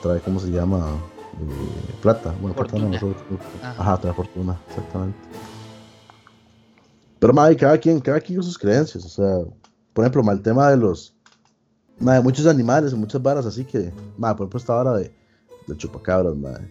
trae, 0.03 0.21
¿cómo 0.21 0.39
se 0.41 0.51
llama? 0.51 0.93
Eh, 1.35 1.95
plata, 2.01 2.35
bueno, 2.41 2.55
plata 2.55 2.79
no, 2.79 2.95
Ajá. 2.95 3.75
Ajá, 3.79 3.97
trae 3.99 4.15
fortuna, 4.15 4.59
exactamente. 4.69 5.19
Pero, 7.23 7.33
madre, 7.33 7.57
cada 7.57 7.79
quien, 7.79 8.01
cada 8.01 8.21
quien 8.21 8.39
con 8.39 8.45
sus 8.45 8.59
creencias. 8.59 9.05
O 9.05 9.09
sea, 9.09 9.45
por 9.93 10.05
ejemplo, 10.05 10.23
ma, 10.23 10.33
el 10.33 10.43
tema 10.43 10.71
de 10.71 10.77
los. 10.77 11.15
ma, 12.01 12.15
de 12.15 12.21
muchos 12.23 12.47
animales, 12.47 12.95
muchas 12.95 13.23
varas 13.23 13.47
así 13.47 13.65
que. 13.65 13.93
ma, 14.19 14.35
por 14.37 14.45
ejemplo, 14.45 14.59
esta 14.59 14.75
vara 14.75 14.95
de, 14.95 15.13
de 15.67 15.77
chupacabras, 15.77 16.35
madre, 16.37 16.69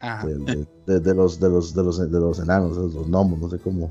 Ajá. 0.00 0.26
de, 0.26 0.38
de- 0.38 0.66
de- 0.86 1.00
de 1.00 1.14
los, 1.14 1.38
de, 1.40 1.48
los, 1.48 1.74
de, 1.74 1.82
los, 1.84 1.98
de 1.98 2.20
los 2.20 2.38
enanos, 2.38 2.76
de 2.76 2.82
los 2.98 3.08
gnomos, 3.08 3.38
no 3.40 3.48
sé 3.50 3.58
cómo. 3.58 3.90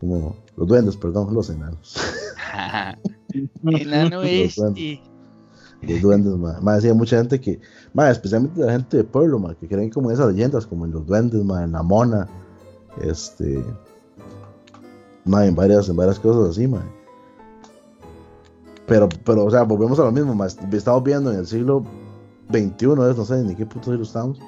como 0.00 0.36
los 0.56 0.66
duendes, 0.68 0.96
perdón, 0.96 1.32
los 1.34 1.48
enanos. 1.50 1.96
Enano 3.64 4.20
Los 4.22 4.30
es 4.30 4.56
duendes. 4.56 4.82
y- 4.82 5.00
Los 5.82 6.00
duendes, 6.02 6.34
ma. 6.36 6.58
Ma, 6.60 6.74
decía 6.76 6.92
mucha 6.94 7.16
gente 7.18 7.40
que, 7.40 7.60
ma, 7.94 8.10
especialmente 8.10 8.60
la 8.60 8.72
gente 8.72 8.98
de 8.98 9.04
pueblo, 9.04 9.38
ma, 9.38 9.54
que 9.54 9.66
creen 9.68 9.90
como 9.90 10.10
en 10.10 10.14
esas 10.14 10.28
leyendas, 10.32 10.66
como 10.66 10.84
en 10.86 10.92
los 10.92 11.06
duendes, 11.06 11.42
ma, 11.44 11.64
en 11.64 11.72
la 11.72 11.82
mona, 11.82 12.28
este, 13.00 13.64
ma, 15.24 15.46
en 15.46 15.54
varias, 15.54 15.88
en 15.88 15.96
varias 15.96 16.18
cosas 16.20 16.50
así, 16.50 16.66
ma. 16.68 16.82
Pero, 18.92 19.08
pero, 19.24 19.44
o 19.46 19.50
sea, 19.50 19.62
volvemos 19.62 19.98
a 19.98 20.04
lo 20.04 20.12
mismo, 20.12 20.34
ma. 20.34 20.46
Estamos 20.46 21.02
viendo 21.02 21.32
en 21.32 21.38
el 21.38 21.46
siglo 21.46 21.82
XXI, 22.50 22.86
no 22.86 23.24
sé 23.24 23.42
ni 23.42 23.54
qué 23.54 23.64
puto 23.64 23.90
siglo 23.90 24.02
estamos. 24.02 24.38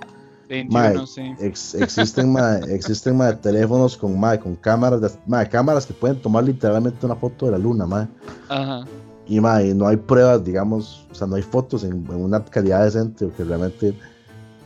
21, 0.50 0.78
Mae, 0.78 1.06
sí. 1.06 1.34
Ex- 1.40 1.74
existen, 1.74 2.30
ma, 2.30 2.58
existen, 2.68 3.18
teléfonos 3.40 3.96
con, 3.96 4.20
con 4.42 4.56
cámaras, 4.56 5.00
de- 5.00 5.10
ma, 5.26 5.48
cámaras 5.48 5.86
que 5.86 5.94
pueden 5.94 6.20
tomar 6.20 6.44
literalmente 6.44 7.06
una 7.06 7.16
foto 7.16 7.46
de 7.46 7.52
la 7.52 7.58
luna. 7.58 8.10
Ajá. 8.50 8.84
Y 9.26 9.40
no 9.40 9.88
hay 9.88 9.96
pruebas, 9.96 10.44
digamos, 10.44 11.06
o 11.10 11.14
sea, 11.14 11.26
no 11.26 11.36
hay 11.36 11.42
fotos 11.42 11.82
en, 11.82 11.92
en 11.92 12.14
una 12.16 12.44
calidad 12.44 12.84
decente 12.84 13.24
o 13.24 13.34
que 13.34 13.44
realmente 13.44 13.98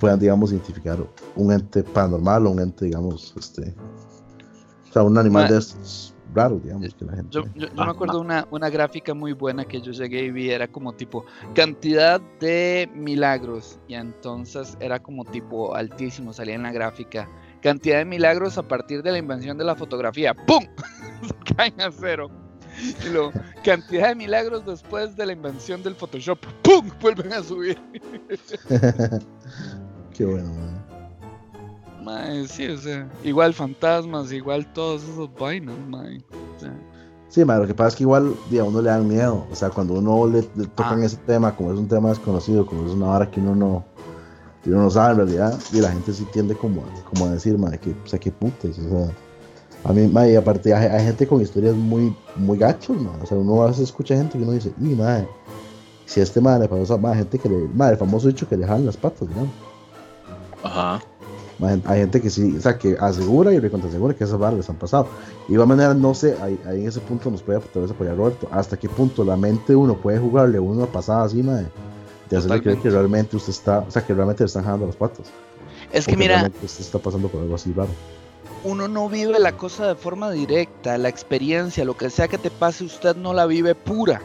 puedan, 0.00 0.18
digamos, 0.18 0.50
identificar 0.50 0.98
un 1.36 1.52
ente 1.52 1.84
paranormal 1.84 2.48
o 2.48 2.50
un 2.50 2.58
ente, 2.58 2.86
digamos, 2.86 3.32
este, 3.38 3.72
o 4.90 4.92
sea, 4.92 5.04
un 5.04 5.16
animal 5.16 5.44
Ma, 5.44 5.50
de 5.52 5.58
estos 5.58 6.12
raros, 6.34 6.62
digamos, 6.62 6.94
que 6.94 7.04
la 7.04 7.12
gente. 7.14 7.30
Yo, 7.30 7.42
yo- 7.54 7.66
yo 7.68 7.72
Ah, 7.76 7.84
me 7.86 7.90
acuerdo 7.90 8.20
una, 8.20 8.46
una 8.50 8.68
gráfica 8.70 9.14
muy 9.14 9.32
buena 9.32 9.64
que 9.64 9.80
yo 9.80 9.92
llegué 9.92 10.24
y 10.24 10.30
vi, 10.30 10.50
era 10.50 10.68
como 10.68 10.92
tipo 10.92 11.24
cantidad 11.54 12.20
de 12.40 12.88
milagros, 12.94 13.78
y 13.88 13.94
entonces 13.94 14.76
era 14.80 14.98
como 15.00 15.24
tipo 15.24 15.74
altísimo, 15.74 16.32
salía 16.32 16.54
en 16.54 16.62
la 16.62 16.72
gráfica, 16.72 17.28
cantidad 17.62 17.98
de 17.98 18.04
milagros 18.04 18.58
a 18.58 18.62
partir 18.66 19.02
de 19.02 19.12
la 19.12 19.18
invención 19.18 19.56
de 19.58 19.64
la 19.64 19.74
fotografía, 19.74 20.34
¡pum! 20.34 20.64
Se 21.22 21.54
caen 21.54 21.80
a 21.80 21.90
cero. 21.90 22.28
Y 23.04 23.08
luego, 23.10 23.32
cantidad 23.64 24.08
de 24.10 24.14
milagros 24.14 24.64
después 24.64 25.16
de 25.16 25.26
la 25.26 25.32
invención 25.32 25.82
del 25.82 25.96
Photoshop, 25.96 26.38
¡pum! 26.62 26.88
Vuelven 27.00 27.32
a 27.32 27.42
subir. 27.42 27.76
Qué 30.14 30.24
bueno, 30.24 30.52
ma. 30.54 30.84
Mae, 32.02 32.46
sí, 32.46 32.66
o 32.68 32.78
sea, 32.78 33.08
igual 33.24 33.52
fantasmas, 33.54 34.32
igual 34.32 34.72
todos 34.72 35.02
esos 35.02 35.28
vainas, 35.38 35.76
mae. 35.88 36.18
O 36.56 36.60
sea, 36.60 36.72
Sí, 37.28 37.44
ma, 37.44 37.58
lo 37.58 37.66
que 37.66 37.74
pasa 37.74 37.88
es 37.88 37.96
que 37.96 38.04
igual 38.04 38.34
a 38.58 38.64
uno 38.64 38.80
le 38.80 38.88
dan 38.88 39.06
miedo, 39.06 39.46
o 39.50 39.54
sea, 39.54 39.68
cuando 39.68 39.94
uno 39.94 40.26
le, 40.26 40.40
le 40.56 40.66
tocan 40.68 41.02
Ah. 41.02 41.04
ese 41.04 41.18
tema, 41.18 41.54
como 41.54 41.72
es 41.72 41.78
un 41.78 41.86
tema 41.86 42.08
desconocido, 42.08 42.64
como 42.64 42.86
es 42.86 42.92
una 42.92 43.08
vara 43.08 43.30
que 43.30 43.38
uno 43.40 43.54
no, 43.54 43.84
que 44.64 44.70
uno 44.70 44.84
no 44.84 44.90
sabe 44.90 45.10
en 45.10 45.16
realidad, 45.18 45.58
y 45.72 45.80
la 45.80 45.90
gente 45.90 46.12
sí 46.14 46.24
tiende 46.32 46.54
como 46.54 46.80
a, 46.82 47.04
como 47.04 47.26
a 47.26 47.30
decir, 47.32 47.58
ma, 47.58 47.70
que, 47.72 47.90
o 47.90 48.06
sea, 48.06 48.18
qué 48.18 48.32
putas, 48.32 48.78
o 48.78 48.88
sea, 48.88 49.10
a 49.84 49.92
mí, 49.92 50.06
ma, 50.06 50.26
y 50.26 50.36
aparte 50.36 50.72
hay, 50.72 50.86
hay 50.86 51.04
gente 51.04 51.26
con 51.26 51.42
historias 51.42 51.74
muy, 51.76 52.16
muy 52.36 52.56
gachos, 52.56 52.96
ma, 52.98 53.12
o 53.22 53.26
sea, 53.26 53.36
uno 53.36 53.62
a 53.62 53.66
veces 53.66 53.82
escucha 53.84 54.16
gente 54.16 54.38
que 54.38 54.44
uno 54.44 54.52
dice, 54.52 54.72
y 54.80 54.94
ma, 54.94 55.20
si 56.06 56.20
a 56.20 56.22
este 56.22 56.40
ma 56.40 56.58
le 56.58 56.66
pasó 56.66 56.94
a 56.94 57.14
gente 57.14 57.38
que 57.38 57.48
le, 57.50 57.64
el 57.64 57.96
famoso 57.98 58.28
dicho 58.28 58.48
que 58.48 58.56
le 58.56 58.66
jalan 58.66 58.86
las 58.86 58.96
patas, 58.96 59.28
digamos. 59.28 59.50
Ajá. 60.62 60.98
Hay 61.60 62.00
gente 62.00 62.20
que 62.20 62.30
sí, 62.30 62.54
o 62.56 62.60
sea, 62.60 62.78
que 62.78 62.96
asegura 63.00 63.52
y 63.52 63.58
recontrasegura 63.58 64.14
que 64.14 64.22
esas 64.22 64.38
barras 64.38 64.58
les 64.58 64.70
han 64.70 64.76
pasado. 64.76 65.08
De 65.48 65.54
igual 65.54 65.68
manera, 65.68 65.92
no 65.92 66.14
sé, 66.14 66.36
ahí, 66.40 66.58
ahí 66.64 66.82
en 66.82 66.88
ese 66.88 67.00
punto 67.00 67.30
nos 67.30 67.42
puede 67.42 67.58
tal 67.58 67.82
vez 67.82 67.90
apoyar 67.90 68.16
Roberto. 68.16 68.48
¿Hasta 68.52 68.76
qué 68.76 68.88
punto 68.88 69.24
la 69.24 69.36
mente 69.36 69.74
uno 69.74 69.96
puede 69.96 70.18
jugarle 70.18 70.60
una 70.60 70.86
pasada 70.86 71.24
así, 71.24 71.42
ma, 71.42 71.62
de, 72.30 72.36
hacerle 72.36 72.62
creer 72.62 72.78
que 72.78 72.90
realmente 72.90 73.36
usted 73.36 73.50
está, 73.50 73.80
o 73.80 73.90
sea, 73.90 74.06
que 74.06 74.14
realmente 74.14 74.44
le 74.44 74.46
están 74.46 74.62
jalando 74.62 74.86
las 74.86 74.94
patas? 74.94 75.26
Es 75.92 76.06
o 76.06 76.10
que 76.10 76.16
mira, 76.16 76.48
usted 76.62 76.80
está 76.80 76.98
pasando 77.00 77.28
por 77.28 77.40
algo 77.40 77.56
así 77.56 77.72
raro. 77.72 77.90
uno 78.62 78.86
no 78.86 79.08
vive 79.08 79.40
la 79.40 79.52
cosa 79.52 79.88
de 79.88 79.94
forma 79.96 80.30
directa, 80.30 80.96
la 80.96 81.08
experiencia, 81.08 81.84
lo 81.84 81.96
que 81.96 82.08
sea 82.10 82.28
que 82.28 82.38
te 82.38 82.50
pase, 82.50 82.84
usted 82.84 83.16
no 83.16 83.34
la 83.34 83.46
vive 83.46 83.74
pura. 83.74 84.20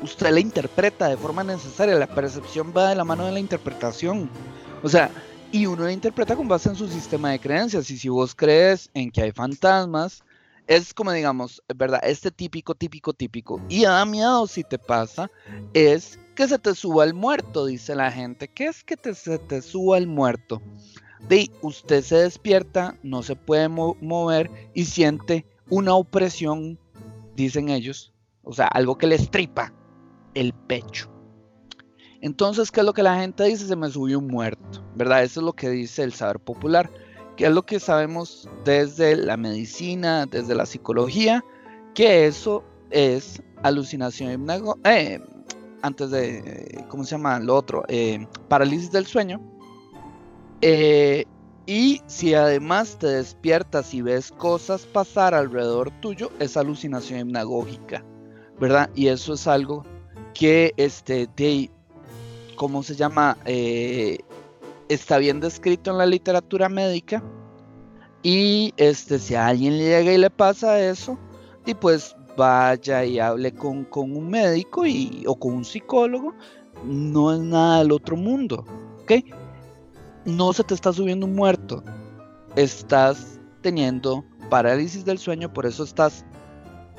Usted 0.00 0.30
la 0.30 0.40
interpreta 0.40 1.08
de 1.08 1.16
forma 1.16 1.42
necesaria, 1.42 1.94
la 1.94 2.08
percepción 2.08 2.72
va 2.76 2.88
de 2.88 2.94
la 2.94 3.04
mano 3.04 3.24
de 3.24 3.32
la 3.32 3.40
interpretación. 3.40 4.28
O 4.82 4.88
sea, 4.88 5.10
y 5.52 5.66
uno 5.66 5.84
la 5.84 5.92
interpreta 5.92 6.34
con 6.34 6.48
base 6.48 6.70
en 6.70 6.76
su 6.76 6.88
sistema 6.88 7.30
de 7.30 7.38
creencias. 7.38 7.90
Y 7.90 7.98
si 7.98 8.08
vos 8.08 8.34
crees 8.34 8.90
en 8.94 9.10
que 9.10 9.22
hay 9.22 9.32
fantasmas, 9.32 10.22
es 10.66 10.92
como 10.94 11.12
digamos, 11.12 11.62
¿verdad? 11.76 12.00
Este 12.02 12.30
típico, 12.30 12.74
típico, 12.74 13.12
típico. 13.12 13.60
Y 13.68 13.82
da 13.82 14.04
miedo 14.04 14.46
si 14.46 14.64
te 14.64 14.78
pasa, 14.78 15.30
es 15.74 16.18
que 16.34 16.48
se 16.48 16.58
te 16.58 16.74
suba 16.74 17.04
el 17.04 17.14
muerto, 17.14 17.66
dice 17.66 17.94
la 17.94 18.10
gente. 18.10 18.48
¿Qué 18.48 18.66
es 18.66 18.82
que 18.82 18.96
se 19.14 19.38
te 19.38 19.62
suba 19.62 19.98
el 19.98 20.06
muerto? 20.08 20.60
de 21.28 21.48
usted 21.60 22.02
se 22.02 22.16
despierta, 22.16 22.98
no 23.04 23.22
se 23.22 23.36
puede 23.36 23.68
mo- 23.68 23.96
mover 24.00 24.50
y 24.74 24.86
siente 24.86 25.46
una 25.70 25.94
opresión, 25.94 26.80
dicen 27.36 27.68
ellos, 27.68 28.12
o 28.42 28.52
sea, 28.52 28.66
algo 28.66 28.98
que 28.98 29.06
le 29.06 29.14
estripa 29.14 29.72
el 30.34 30.52
pecho. 30.52 31.11
Entonces, 32.22 32.70
¿qué 32.70 32.80
es 32.80 32.86
lo 32.86 32.94
que 32.94 33.02
la 33.02 33.18
gente 33.18 33.44
dice? 33.44 33.66
Se 33.66 33.76
me 33.76 33.90
subió 33.90 34.20
un 34.20 34.28
muerto, 34.28 34.82
¿verdad? 34.94 35.24
Eso 35.24 35.40
es 35.40 35.44
lo 35.44 35.52
que 35.52 35.68
dice 35.68 36.04
el 36.04 36.12
saber 36.12 36.38
popular, 36.38 36.88
que 37.36 37.46
es 37.46 37.52
lo 37.52 37.66
que 37.66 37.80
sabemos 37.80 38.48
desde 38.64 39.16
la 39.16 39.36
medicina, 39.36 40.26
desde 40.26 40.54
la 40.54 40.64
psicología, 40.64 41.44
que 41.94 42.26
eso 42.26 42.64
es 42.90 43.42
alucinación 43.62 44.46
eh, 44.84 45.20
antes 45.82 46.10
de, 46.10 46.84
¿cómo 46.88 47.02
se 47.02 47.12
llama? 47.12 47.40
Lo 47.40 47.56
otro, 47.56 47.82
eh, 47.88 48.24
parálisis 48.48 48.92
del 48.92 49.04
sueño. 49.04 49.40
Eh, 50.60 51.24
y 51.66 52.02
si 52.06 52.34
además 52.34 52.96
te 53.00 53.08
despiertas 53.08 53.94
y 53.94 54.02
ves 54.02 54.30
cosas 54.30 54.82
pasar 54.86 55.34
alrededor 55.34 55.90
tuyo, 56.00 56.30
es 56.38 56.56
alucinación 56.56 57.20
hipnagógica, 57.20 58.04
¿verdad? 58.60 58.90
Y 58.94 59.08
eso 59.08 59.34
es 59.34 59.48
algo 59.48 59.84
que, 60.34 60.72
este, 60.76 61.28
de, 61.36 61.70
¿cómo 62.62 62.84
se 62.84 62.94
llama? 62.94 63.36
Eh, 63.44 64.18
está 64.88 65.18
bien 65.18 65.40
descrito 65.40 65.90
en 65.90 65.98
la 65.98 66.06
literatura 66.06 66.68
médica. 66.68 67.20
Y 68.22 68.72
este, 68.76 69.18
si 69.18 69.34
a 69.34 69.48
alguien 69.48 69.78
le 69.78 69.84
llega 69.86 70.12
y 70.12 70.16
le 70.18 70.30
pasa 70.30 70.78
eso, 70.78 71.18
y 71.66 71.74
pues 71.74 72.14
vaya 72.36 73.04
y 73.04 73.18
hable 73.18 73.50
con, 73.52 73.82
con 73.84 74.16
un 74.16 74.30
médico 74.30 74.86
y, 74.86 75.24
o 75.26 75.34
con 75.34 75.54
un 75.54 75.64
psicólogo, 75.64 76.34
no 76.84 77.32
es 77.34 77.40
nada 77.40 77.80
del 77.80 77.90
otro 77.90 78.16
mundo, 78.16 78.64
¿ok? 79.02 79.12
no 80.24 80.52
se 80.52 80.62
te 80.62 80.74
está 80.74 80.92
subiendo 80.92 81.26
un 81.26 81.34
muerto, 81.34 81.82
estás 82.54 83.40
teniendo 83.60 84.24
parálisis 84.50 85.04
del 85.04 85.18
sueño, 85.18 85.52
por 85.52 85.66
eso 85.66 85.82
estás 85.82 86.24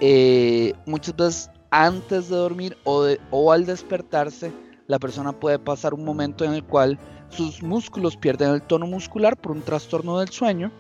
eh, 0.01 0.73
muchas 0.85 1.15
veces 1.15 1.49
antes 1.71 2.27
de 2.27 2.35
dormir 2.35 2.77
o, 2.83 3.03
de- 3.03 3.21
o 3.31 3.53
al 3.53 3.65
despertarse, 3.65 4.51
la 4.87 4.99
persona 4.99 5.31
puede 5.33 5.59
pasar 5.59 5.93
un 5.93 6.03
momento 6.03 6.45
en 6.45 6.53
el 6.53 6.63
cual 6.63 6.99
sus 7.29 7.63
músculos 7.63 8.17
pierden 8.17 8.51
el 8.51 8.61
tono 8.61 8.85
muscular 8.85 9.37
por 9.37 9.53
un 9.53 9.61
trastorno 9.61 10.19
del 10.19 10.29
sueño 10.29 10.71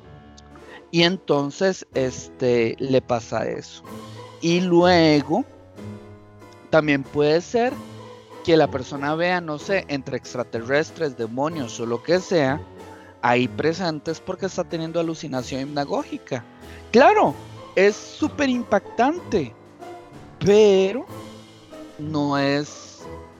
y 0.91 1.03
entonces 1.03 1.87
este 1.93 2.75
le 2.79 3.01
pasa 3.01 3.47
eso. 3.47 3.83
Y 4.41 4.61
luego 4.61 5.43
también 6.69 7.03
puede 7.03 7.41
ser 7.41 7.73
que 8.43 8.57
la 8.57 8.69
persona 8.69 9.15
vea, 9.15 9.41
no 9.41 9.57
sé, 9.57 9.85
entre 9.87 10.17
extraterrestres, 10.17 11.17
demonios 11.17 11.79
o 11.79 11.85
lo 11.85 12.03
que 12.03 12.19
sea, 12.19 12.61
ahí 13.21 13.47
presentes 13.47 14.19
porque 14.19 14.45
está 14.45 14.63
teniendo 14.63 14.99
alucinación 14.99 15.61
hipnagógica. 15.61 16.43
Claro, 16.91 17.33
es 17.75 17.95
súper 17.95 18.49
impactante, 18.49 19.53
pero 20.39 21.05
no 21.97 22.37
es... 22.37 22.92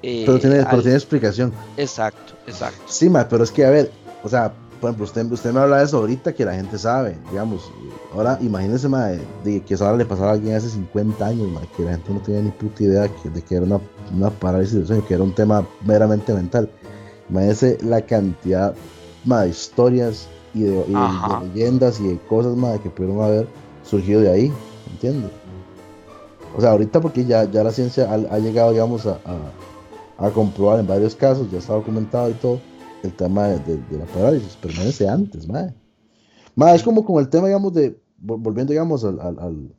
eh, 0.04 0.24
Pero 0.26 0.40
tiene, 0.40 0.64
pero 0.70 0.82
tiene 0.82 0.98
explicación. 0.98 1.52
Exacto, 1.78 2.34
exacto. 2.46 2.78
Sí, 2.88 3.10
ma, 3.10 3.28
pero 3.28 3.44
es 3.44 3.52
que, 3.52 3.66
a 3.66 3.70
ver, 3.70 3.92
o 4.24 4.30
sea, 4.30 4.54
por 4.80 4.90
ejemplo, 4.90 5.06
usted, 5.06 5.26
usted 5.32 5.52
me 5.54 5.62
habla 5.62 5.78
de 5.78 5.86
eso 5.86 5.98
ahorita 5.98 6.34
que 6.34 6.44
la 6.46 6.54
gente 6.54 6.78
sabe, 6.78 7.18
digamos. 7.32 7.72
Ahora, 8.14 8.38
imagínese, 8.42 8.88
ma, 8.90 9.06
de, 9.08 9.22
de 9.44 9.62
que 9.62 9.74
eso 9.76 9.86
ahora 9.86 9.98
le 9.98 10.06
pasara 10.06 10.32
a 10.32 10.34
alguien 10.34 10.56
hace 10.56 10.70
50 10.70 11.26
años, 11.26 11.48
ma, 11.50 11.62
que 11.76 11.84
la 11.84 11.92
gente 11.92 12.14
no 12.14 12.20
tenía 12.20 12.42
ni 12.42 12.52
puta 12.52 12.84
idea 12.84 13.08
que- 13.08 13.30
de 13.30 13.42
que 13.42 13.56
era 13.56 13.66
una, 13.66 13.80
una 14.16 14.30
parálisis 14.30 14.76
del 14.76 14.86
sueño, 14.88 15.06
que 15.08 15.14
era 15.14 15.24
un 15.24 15.34
tema 15.34 15.66
meramente 15.86 16.34
mental. 16.34 16.70
Imagínese 17.30 17.78
la 17.82 18.02
cantidad, 18.02 18.76
ma, 19.24 19.44
de 19.44 19.50
historias 19.50 20.28
y 20.54 20.64
de, 20.64 20.86
y 20.88 21.46
leyendas 21.48 22.00
y 22.02 22.10
de 22.10 22.18
cosas, 22.28 22.56
ma, 22.58 22.78
que 22.78 22.90
pudieron 22.90 23.24
haber 23.24 23.48
surgido 23.84 24.20
de 24.22 24.30
ahí, 24.32 24.54
¿entiende? 24.92 25.30
O 26.56 26.62
sea, 26.62 26.72
ahorita 26.72 27.00
porque 27.02 27.26
ya, 27.26 27.46
ya 27.50 27.64
la 27.64 27.72
ciencia 27.72 28.10
ha, 28.12 28.14
ha 28.36 28.38
llegado, 28.40 28.72
digamos, 28.72 29.06
a, 29.08 29.12
a- 29.26 29.52
a 30.28 30.32
comprobar 30.32 30.80
en 30.80 30.88
varios 30.88 31.16
casos, 31.16 31.50
ya 31.52 31.60
está 31.60 31.74
documentado 31.74 32.30
y 32.30 32.34
todo, 32.34 32.60
el 33.04 33.12
tema 33.14 33.48
de, 33.48 33.60
de- 33.60 33.78
de 33.90 33.98
la 33.98 34.06
parálisis, 34.06 34.58
pero 34.62 34.74
imagínense 34.74 35.08
antes, 35.08 35.48
madre. 35.48 35.74
Madre, 36.56 36.76
es 36.78 36.84
como 36.84 37.04
con 37.04 37.20
el 37.22 37.30
tema, 37.30 37.48
digamos, 37.48 37.74
de, 37.74 37.92
vol- 38.24 38.42
volviendo, 38.42 38.72
digamos, 38.72 39.04
al, 39.04 39.20
al, 39.20 39.40
al, 39.40 39.70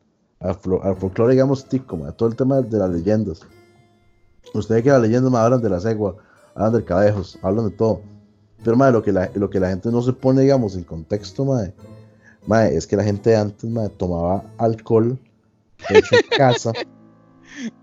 al 0.83 0.97
folclore, 0.97 1.33
digamos, 1.33 1.65
tico, 1.67 1.97
madre, 1.97 2.13
todo 2.17 2.29
el 2.29 2.37
tema 2.37 2.61
de 2.61 2.79
las 2.79 2.91
leyendas. 2.91 3.41
Ustedes 4.53 4.83
que 4.83 4.91
las 4.91 5.01
leyendas, 5.01 5.31
madre, 5.31 5.45
hablan 5.47 5.63
de 5.63 5.71
la 5.71 5.81
cegua, 5.81 6.17
hablan 6.55 6.73
del 6.75 6.85
cabejos, 6.85 7.39
hablan 7.43 7.71
de 7.71 7.77
todo. 7.77 8.01
Pero, 8.63 8.77
madre, 8.77 8.93
lo 8.93 9.03
que 9.03 9.13
la, 9.13 9.31
lo 9.35 9.49
que 9.51 9.61
la 9.61 9.69
gente 9.71 9.91
no 9.91 10.03
se 10.03 10.13
pone, 10.13 10.43
digamos, 10.43 10.77
en 10.77 10.85
contexto, 10.85 11.45
madre, 11.45 11.75
Mae, 12.47 12.77
es 12.77 12.87
que 12.87 12.95
la 12.97 13.05
gente 13.05 13.35
antes 13.35 13.69
mae, 13.71 13.89
tomaba 13.89 14.45
alcohol 14.59 15.19
hecho 15.89 16.17
en 16.17 16.23
casa. 16.37 16.73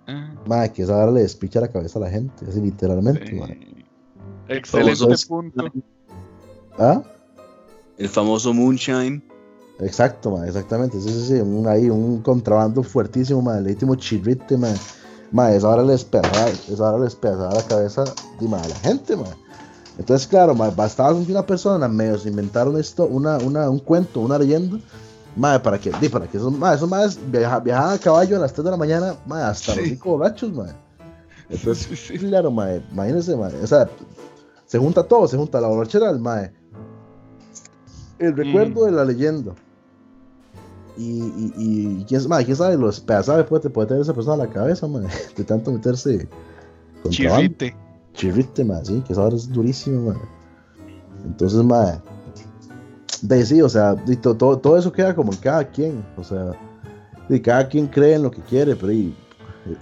Ah, 0.07 0.33
Mae, 0.45 0.71
que 0.71 0.83
esa 0.83 0.97
hora 0.97 1.11
le 1.11 1.21
despicha 1.21 1.61
la 1.61 1.67
cabeza 1.69 1.99
a 1.99 2.03
la 2.03 2.09
gente, 2.09 2.45
así 2.47 2.59
literalmente. 2.61 3.27
sí. 3.27 3.35
mae. 3.35 3.85
Excelente 4.47 5.05
punto. 5.27 5.65
¿Ah? 6.77 7.01
El 7.97 8.09
famoso 8.09 8.53
Moonshine. 8.53 9.21
Exacto, 9.79 10.31
mae, 10.31 10.47
exactamente. 10.47 10.99
Sí, 10.99 11.09
sí, 11.09 11.27
sí. 11.27 11.33
Un, 11.35 11.67
ahí, 11.67 11.89
un 11.89 12.21
contrabando 12.21 12.83
fuertísimo, 12.83 13.41
mae, 13.41 13.61
legítimo 13.61 13.95
chirrite, 13.95 14.57
mae. 14.57 14.75
Mae, 15.31 15.55
esa 15.55 15.69
hora 15.69 15.83
les 15.83 16.03
pegaba, 16.03 16.49
esa 16.49 16.91
hora 16.91 17.03
les 17.03 17.15
pegaba 17.15 17.53
la 17.53 17.63
cabeza 17.63 18.03
de 18.39 18.47
mae, 18.47 18.61
a 18.61 18.67
la 18.67 18.75
gente, 18.75 19.15
mae. 19.15 19.33
Entonces, 19.97 20.27
claro, 20.27 20.53
mae, 20.55 20.71
bastaba 20.75 21.17
que 21.23 21.31
una 21.31 21.45
persona 21.45 21.87
medio 21.87 22.17
se 22.17 22.29
inventaron 22.29 22.77
esto, 22.79 23.05
una, 23.05 23.37
una, 23.37 23.69
un 23.69 23.79
cuento, 23.79 24.19
una 24.19 24.37
leyenda, 24.37 24.79
mae, 25.35 25.59
para 25.59 25.77
que, 25.79 25.91
di, 25.99 26.09
para 26.09 26.27
que 26.27 26.37
esos, 26.37 26.51
mae, 26.57 26.75
esos 26.75 26.89
viaja- 27.31 27.59
viajaban 27.59 27.95
a 27.95 27.97
caballo 27.99 28.37
a 28.37 28.39
las 28.39 28.53
3 28.53 28.65
de 28.65 28.71
la 28.71 28.77
mañana, 28.77 29.15
mae, 29.25 29.43
hasta 29.43 29.73
los 29.75 29.83
Sí. 29.83 29.89
cinco 29.91 30.17
borrachos, 30.17 30.51
mae. 30.53 30.73
Entonces, 31.49 31.87
Sí, 31.99 32.17
sí. 32.17 32.27
claro, 32.27 32.51
mae, 32.51 32.81
imagínense, 32.91 33.35
mae, 33.35 33.53
o 33.61 33.67
sea, 33.67 33.89
se 34.65 34.77
junta 34.77 35.03
todo, 35.03 35.27
se 35.27 35.37
junta 35.37 35.59
la 35.61 35.67
borrachera 35.67 36.07
del 36.07 36.19
mae, 36.21 36.51
el 38.19 38.35
recuerdo 38.35 38.81
Mm. 38.81 38.85
de 38.85 38.91
la 38.91 39.05
leyenda. 39.05 39.53
Y, 40.97 41.03
y, 41.23 41.53
y 42.01 42.05
quién, 42.07 42.27
mae, 42.27 42.43
quién 42.45 42.55
sabe, 42.57 42.77
los 42.77 42.99
pedazos 42.99 43.45
puede, 43.45 43.69
puede 43.69 43.87
tener 43.87 44.01
esa 44.01 44.13
persona 44.13 44.43
a 44.43 44.45
la 44.45 44.51
cabeza, 44.53 44.87
mae, 44.87 45.07
de 45.37 45.43
tanto 45.43 45.71
meterse. 45.71 46.27
Chirrite. 47.09 47.75
Chirrite, 48.13 48.63
mae, 48.65 48.85
sí, 48.85 49.01
que 49.07 49.13
esa 49.13 49.23
hora 49.23 49.35
es 49.35 49.49
durísimo, 49.49 50.11
mae. 50.11 50.21
Entonces, 51.25 51.63
mae, 51.63 51.99
de 53.21 53.45
sí, 53.45 53.61
o 53.61 53.69
sea, 53.69 53.95
to- 54.21 54.35
todo, 54.35 54.57
todo 54.57 54.77
eso 54.77 54.91
queda 54.91 55.15
como 55.15 55.31
en 55.31 55.37
cada 55.39 55.63
quien, 55.63 56.03
o 56.17 56.23
sea, 56.23 56.51
y 57.29 57.39
cada 57.39 57.67
quien 57.67 57.87
cree 57.87 58.15
en 58.15 58.23
lo 58.23 58.31
que 58.31 58.41
quiere, 58.41 58.75
pero 58.75 58.91
y, 58.91 59.15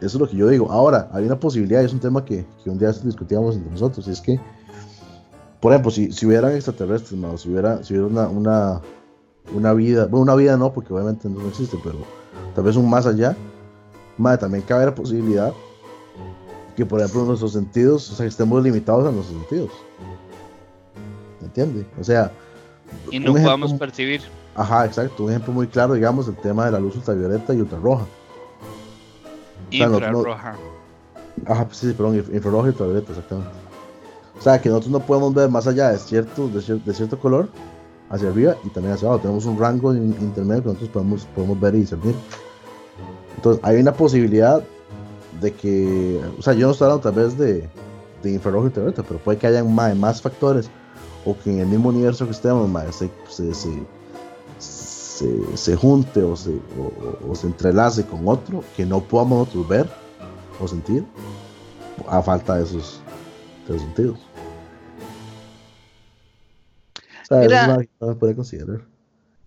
eso 0.02 0.06
es 0.06 0.16
lo 0.16 0.28
que 0.28 0.36
yo 0.36 0.48
digo. 0.48 0.72
Ahora, 0.72 1.10
hay 1.14 1.26
una 1.26 1.40
posibilidad, 1.40 1.82
y 1.82 1.86
es 1.86 1.94
un 1.94 2.00
tema 2.00 2.24
que, 2.24 2.46
que 2.64 2.70
un 2.70 2.78
día 2.78 2.92
discutíamos 2.92 3.56
entre 3.56 3.72
nosotros, 3.72 4.08
y 4.08 4.12
es 4.12 4.22
que, 4.22 4.40
por 5.62 5.72
ejemplo, 5.72 5.92
si, 5.92 6.12
si 6.12 6.26
hubieran 6.26 6.54
extraterrestres, 6.54 7.20
mae, 7.20 7.34
o 7.34 7.38
si 7.38 7.50
hubiera, 7.50 7.84
si 7.84 7.94
hubiera 7.94 8.08
una, 8.08 8.28
una, 8.28 8.82
una 9.56 9.74
vida, 9.74 10.06
bueno, 10.06 10.24
una 10.24 10.36
vida 10.36 10.58
no, 10.58 10.72
porque 10.74 10.94
obviamente 10.94 11.30
no 11.30 11.48
existe, 11.48 11.78
pero 11.84 11.98
tal 12.56 12.64
vez 12.66 12.76
un 12.76 12.90
más 12.90 13.06
allá, 13.06 13.36
mae, 14.18 14.38
también 14.38 14.64
cabe 14.68 14.86
la 14.86 14.94
posibilidad 14.96 15.54
que 16.76 16.86
por 16.86 17.02
ejemplo 17.02 17.26
nuestros 17.26 17.52
sentidos, 17.52 18.10
o 18.10 18.16
sea, 18.16 18.24
que 18.26 18.30
estemos 18.30 18.64
limitados 18.64 19.06
a 19.06 19.12
nuestros 19.12 19.38
sentidos. 19.38 19.72
¿Me 21.42 21.48
entiende? 21.48 21.86
O 22.00 22.04
sea, 22.06 22.32
Y 23.12 23.20
no 23.20 23.32
ejemplo- 23.32 23.44
podamos 23.44 23.74
percibir. 23.74 24.22
ajá, 24.56 24.86
exacto, 24.86 25.24
un 25.24 25.30
ejemplo 25.32 25.54
muy 25.54 25.68
claro, 25.68 25.94
digamos, 25.94 26.28
el 26.28 26.36
tema 26.36 26.66
de 26.66 26.72
la 26.72 26.80
luz 26.80 26.96
ultravioleta 26.96 27.54
y 27.54 27.62
ultrarroja. 27.62 28.06
sea, 29.72 29.88
no- 29.88 30.00
no- 30.00 30.08
Infrarroja. 30.08 30.56
Ajá, 31.46 31.66
pues 31.66 31.78
sí, 31.78 31.94
perdón, 31.94 32.18
inf- 32.18 32.34
infrarroja 32.34 32.68
y 32.68 32.70
ultravioleta, 32.72 33.12
exactamente. 33.12 33.52
O 34.38 34.42
sea, 34.42 34.62
que 34.62 34.70
nosotros 34.70 34.92
no 34.92 35.00
podemos 35.00 35.34
ver 35.34 35.50
más 35.50 35.68
allá 35.68 35.90
de 35.92 35.98
cierto, 35.98 36.48
de, 36.48 36.60
cier- 36.60 36.84
de 36.84 36.94
cierto 36.94 37.20
color 37.20 37.50
hacia 38.10 38.30
arriba 38.30 38.56
y 38.64 38.70
también 38.70 38.94
hacia 38.96 39.08
abajo. 39.08 39.22
Tenemos 39.22 39.46
un 39.46 39.60
rango 39.60 39.94
in- 39.94 40.16
intermedio 40.20 40.62
que 40.64 40.68
nosotros 40.70 40.90
podemos, 40.90 41.26
podemos 41.36 41.60
ver 41.60 41.76
y 41.76 41.80
discernir. 41.82 42.16
Entonces, 43.36 43.64
hay 43.64 43.80
una 43.80 43.94
posibilidad 43.94 44.62
de 45.40 45.54
que, 45.54 46.20
o 46.38 46.42
sea, 46.42 46.54
yo 46.54 46.66
no 46.68 46.72
estoy 46.74 46.86
hablando 46.86 47.04
tal 47.12 47.14
vez 47.24 47.38
de, 47.38 47.70
de 48.24 48.32
infrarrojo 48.32 48.66
y 48.66 48.68
ultravioleta, 48.68 49.04
pero 49.04 49.20
puede 49.20 49.38
que 49.38 49.48
haya 49.48 49.64
más, 49.64 49.96
más 49.96 50.22
factores 50.22 50.70
o 51.26 51.38
que 51.38 51.52
en 51.52 51.60
el 51.60 51.68
mismo 51.68 51.90
universo 51.90 52.26
que 52.26 52.32
estemos, 52.32 52.68
mae, 52.70 52.92
se, 52.92 53.10
se, 53.30 53.54
se, 53.54 53.84
se- 54.60 55.58
se 55.58 55.76
junte 55.76 56.24
o 56.24 56.36
se, 56.36 56.52
o- 57.30 57.36
se 57.36 57.48
entrelace 57.48 58.06
con 58.06 58.28
otro 58.28 58.64
que 58.78 58.86
no 58.86 59.02
podamos 59.02 59.40
nosotros 59.40 59.68
ver 59.68 59.90
o 60.62 60.68
sentir 60.68 61.06
a 62.08 62.22
falta 62.22 62.56
de 62.56 62.64
esos, 62.64 63.02
de 63.68 63.76
esos 63.76 63.82
sentidos. 63.88 64.20
O 67.24 67.26
sea, 67.26 67.40
Mira. 67.40 67.62
es 67.62 67.68
una 67.68 68.10
que 68.10 68.16
puede 68.20 68.36
considerar. 68.36 68.82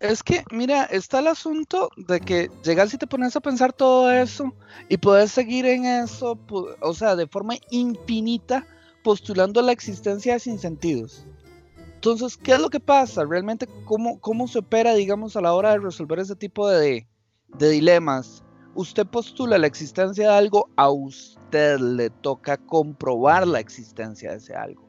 Es 0.00 0.22
que, 0.22 0.44
mira, 0.50 0.82
está 0.84 1.20
el 1.20 1.28
asunto 1.28 1.88
de 1.96 2.20
que 2.20 2.50
llegas 2.64 2.92
y 2.92 2.98
te 2.98 3.06
pones 3.06 3.36
a 3.36 3.40
pensar 3.40 3.72
todo 3.72 4.10
eso 4.10 4.52
y 4.88 4.96
puedes 4.96 5.30
seguir 5.30 5.64
en 5.64 5.84
eso, 5.86 6.36
o 6.80 6.92
sea, 6.94 7.14
de 7.14 7.28
forma 7.28 7.54
infinita, 7.70 8.66
postulando 9.04 9.62
la 9.62 9.70
existencia 9.72 10.32
de 10.34 10.40
sinsentidos. 10.40 11.24
Entonces, 12.04 12.36
¿qué 12.36 12.54
es 12.54 12.60
lo 12.60 12.68
que 12.68 12.80
pasa? 12.80 13.24
Realmente, 13.24 13.68
¿cómo, 13.84 14.18
cómo 14.18 14.48
se 14.48 14.58
opera, 14.58 14.92
digamos, 14.92 15.36
a 15.36 15.40
la 15.40 15.52
hora 15.54 15.70
de 15.70 15.78
resolver 15.78 16.18
ese 16.18 16.34
tipo 16.34 16.68
de, 16.68 17.06
de 17.56 17.70
dilemas? 17.70 18.42
Usted 18.74 19.06
postula 19.06 19.56
la 19.56 19.68
existencia 19.68 20.28
de 20.28 20.34
algo, 20.34 20.68
a 20.74 20.90
usted 20.90 21.78
le 21.78 22.10
toca 22.10 22.56
comprobar 22.56 23.46
la 23.46 23.60
existencia 23.60 24.32
de 24.32 24.38
ese 24.38 24.52
algo. 24.52 24.82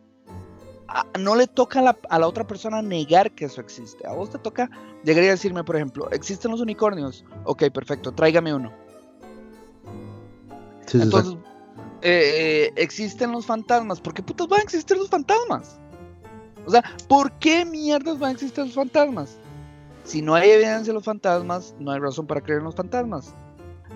A- 0.87 1.05
no 1.19 1.35
le 1.35 1.45
toca 1.45 1.81
a 1.81 1.83
la, 1.83 1.97
a 2.09 2.17
la 2.17 2.27
otra 2.27 2.47
persona 2.47 2.81
negar 2.81 3.29
que 3.35 3.45
eso 3.45 3.61
existe. 3.61 4.07
A 4.07 4.13
vos 4.13 4.31
te 4.31 4.39
toca 4.39 4.67
llegar 5.03 5.23
y 5.23 5.27
decirme, 5.27 5.63
por 5.63 5.75
ejemplo, 5.75 6.09
¿existen 6.09 6.49
los 6.49 6.61
unicornios? 6.61 7.23
Ok, 7.43 7.65
perfecto, 7.71 8.11
tráigame 8.11 8.55
uno. 8.55 8.73
Sí, 10.87 10.99
Entonces, 10.99 11.37
eh, 12.01 12.69
eh, 12.69 12.73
¿existen 12.75 13.31
los 13.31 13.45
fantasmas? 13.45 14.01
¿Por 14.01 14.15
qué 14.15 14.23
putas 14.23 14.47
van 14.47 14.61
a 14.61 14.63
existir 14.63 14.97
los 14.97 15.09
fantasmas? 15.11 15.79
O 16.65 16.71
sea, 16.71 16.83
¿por 17.07 17.31
qué 17.33 17.65
mierdas 17.65 18.19
van 18.19 18.29
a 18.29 18.33
existir 18.33 18.63
los 18.65 18.73
fantasmas? 18.73 19.37
Si 20.03 20.21
no 20.21 20.35
hay 20.35 20.49
evidencia 20.49 20.91
de 20.91 20.93
los 20.93 21.03
fantasmas, 21.03 21.73
no 21.79 21.91
hay 21.91 21.99
razón 21.99 22.25
para 22.27 22.41
creer 22.41 22.59
en 22.59 22.65
los 22.65 22.75
fantasmas. 22.75 23.33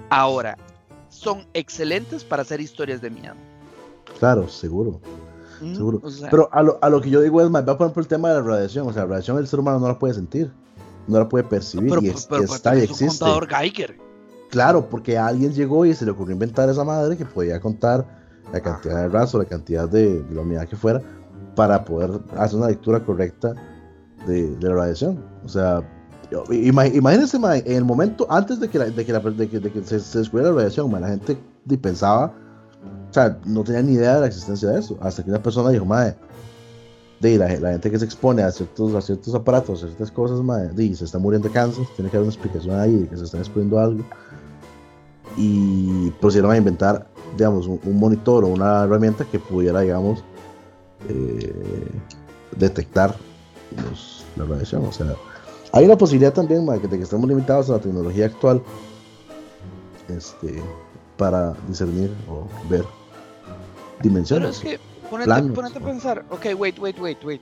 Ahora, 0.09 0.57
son 1.09 1.45
excelentes 1.53 2.23
para 2.23 2.41
hacer 2.43 2.61
historias 2.61 3.01
de 3.01 3.09
miedo. 3.09 3.33
claro, 4.19 4.47
seguro. 4.47 4.99
Mm, 5.59 5.75
Seguro. 5.75 5.99
o 6.03 6.09
sea, 6.11 6.29
Pero 6.29 6.49
a 6.51 6.61
lo, 6.61 6.77
a 6.81 6.89
lo 6.89 7.01
que 7.01 7.09
yo 7.09 7.19
digo 7.21 7.41
es 7.41 7.49
más, 7.49 7.63
va 7.67 7.77
por 7.77 7.87
ejemplo 7.87 8.01
el 8.01 8.07
tema 8.07 8.29
de 8.29 8.35
la 8.35 8.41
radiación. 8.41 8.87
O 8.87 8.93
sea, 8.93 9.03
la 9.03 9.07
radiación 9.09 9.37
el 9.39 9.47
ser 9.47 9.59
humano 9.59 9.79
no 9.79 9.87
la 9.87 9.97
puede 9.97 10.13
sentir, 10.13 10.51
no 11.07 11.17
la 11.17 11.27
puede 11.27 11.43
percibir 11.45 11.89
pero- 11.89 12.01
y, 12.01 12.05
pero- 12.05 12.17
es- 12.17 12.25
pero 12.27 12.43
y 12.43 12.45
pues 12.45 12.55
está 12.57 12.75
y 12.75 12.81
tenés 12.81 13.01
un 13.01 13.07
contador 13.07 13.47
Geiger. 13.47 13.97
Claro, 14.49 14.87
porque 14.87 15.17
alguien 15.17 15.51
llegó 15.53 15.85
y 15.85 15.93
se 15.95 16.05
le 16.05 16.11
ocurrió 16.11 16.33
inventar 16.33 16.69
esa 16.69 16.83
madre 16.83 17.17
que 17.17 17.25
podía 17.25 17.59
contar 17.59 18.05
la 18.53 18.61
cantidad 18.61 19.01
de 19.01 19.09
raso, 19.09 19.37
la 19.39 19.45
cantidad 19.45 19.89
de, 19.89 20.21
de 20.23 20.35
la 20.35 20.41
unidad 20.41 20.67
que 20.69 20.75
fuera, 20.77 21.01
para 21.57 21.83
poder 21.83 22.11
hacer 22.37 22.59
una 22.59 22.67
lectura 22.67 22.99
correcta 23.03 23.53
de, 24.27 24.55
de 24.57 24.69
la 24.69 24.75
radiación. 24.75 25.17
O 25.43 25.49
sea, 25.49 25.81
imagínense, 26.51 27.37
en 27.65 27.75
el 27.75 27.83
momento 27.83 28.27
antes 28.29 28.59
de 28.59 28.69
que, 28.69 28.77
la- 28.77 28.85
de 28.85 29.03
que, 29.03 29.11
la- 29.11 29.19
de 29.19 29.49
que- 29.49 29.59
de 29.59 29.71
que 29.71 29.81
se, 29.83 29.99
se 29.99 30.19
descubriera 30.19 30.51
la 30.51 30.57
radiación, 30.57 30.91
la 31.01 31.07
gente 31.07 31.35
pensaba, 31.81 32.31
o 33.09 33.13
sea, 33.13 33.39
no 33.45 33.63
tenía 33.63 33.81
ni 33.81 33.93
idea 33.93 34.15
de 34.15 34.21
la 34.21 34.27
existencia 34.27 34.69
de 34.69 34.79
eso, 34.79 34.97
hasta 35.01 35.23
que 35.23 35.31
una 35.31 35.41
persona 35.41 35.71
dijo, 35.71 35.83
madre, 35.85 36.15
de 37.21 37.37
la, 37.39 37.47
la 37.59 37.71
gente 37.71 37.89
que 37.89 37.97
se 37.97 38.05
expone 38.05 38.43
a 38.43 38.51
ciertos, 38.51 38.93
a 38.93 39.01
ciertos 39.01 39.33
aparatos, 39.33 39.81
a 39.83 39.87
ciertas 39.87 40.11
cosas, 40.11 40.39
madre, 40.41 40.69
di, 40.75 40.93
se 40.93 41.05
está 41.05 41.17
muriendo 41.17 41.47
de 41.47 41.53
cáncer, 41.55 41.85
tiene 41.95 42.11
que 42.11 42.17
haber 42.17 42.27
una 42.27 42.35
explicación 42.35 42.79
ahí 42.79 42.95
de 42.95 43.07
que 43.07 43.17
se 43.17 43.23
está 43.23 43.39
descubriendo 43.39 43.79
algo. 43.79 44.03
Y 45.35 46.11
procedieron 46.21 46.51
a 46.51 46.57
inventar, 46.57 47.07
digamos, 47.35 47.65
un, 47.67 47.79
un 47.83 47.97
monitor 47.99 48.43
o 48.43 48.47
una 48.49 48.83
herramienta 48.83 49.25
que 49.25 49.39
pudiera, 49.39 49.81
digamos, 49.81 50.23
eh, 51.09 51.53
detectar 52.55 53.15
los- 53.89 54.23
la 54.35 54.45
radiación. 54.45 54.85
O 54.85 54.91
sea, 54.91 55.15
hay 55.71 55.85
una 55.85 55.97
posibilidad 55.97 56.33
también, 56.33 56.65
que 56.81 56.87
de 56.87 56.97
que 56.97 57.03
estamos 57.03 57.27
limitados 57.27 57.69
a 57.69 57.73
la 57.73 57.79
tecnología 57.79 58.25
actual 58.27 58.61
este, 60.09 60.61
para 61.17 61.53
discernir 61.67 62.11
o 62.29 62.47
ver 62.69 62.81
Pero 62.83 62.87
dimensiones. 64.01 64.57
es 64.57 64.59
que, 64.61 64.79
ponete, 65.09 65.25
planos, 65.25 65.51
ponete 65.55 65.79
a 65.79 65.81
pensar, 65.81 66.25
ok, 66.29 66.45
wait, 66.57 66.79
wait, 66.79 66.99
wait, 66.99 67.23
wait. 67.23 67.41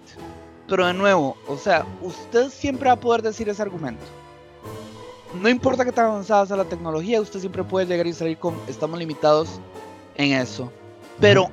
Pero 0.68 0.86
de 0.88 0.94
nuevo, 0.94 1.38
o 1.48 1.58
sea, 1.58 1.86
usted 2.02 2.50
siempre 2.50 2.88
va 2.88 2.94
a 2.94 3.00
poder 3.00 3.22
decir 3.22 3.48
ese 3.50 3.62
argumento. 3.62 4.04
No 5.42 5.50
importa 5.50 5.84
que 5.86 5.92
tan 5.92 6.06
avanzada 6.06 6.46
sea 6.46 6.56
la 6.58 6.64
tecnología, 6.66 7.20
usted 7.22 7.40
siempre 7.40 7.64
puede 7.64 7.86
llegar 7.86 8.08
y 8.08 8.14
salir 8.14 8.38
con, 8.38 8.56
estamos 8.68 8.98
limitados 8.98 9.60
en 10.16 10.32
eso. 10.34 10.72
Pero 11.20 11.50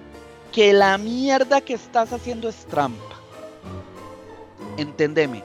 que 0.52 0.72
la 0.72 0.98
mierda 0.98 1.60
que 1.60 1.74
estás 1.74 2.12
haciendo 2.12 2.48
es 2.48 2.66
trampa. 2.66 3.16
Entendeme. 4.76 5.42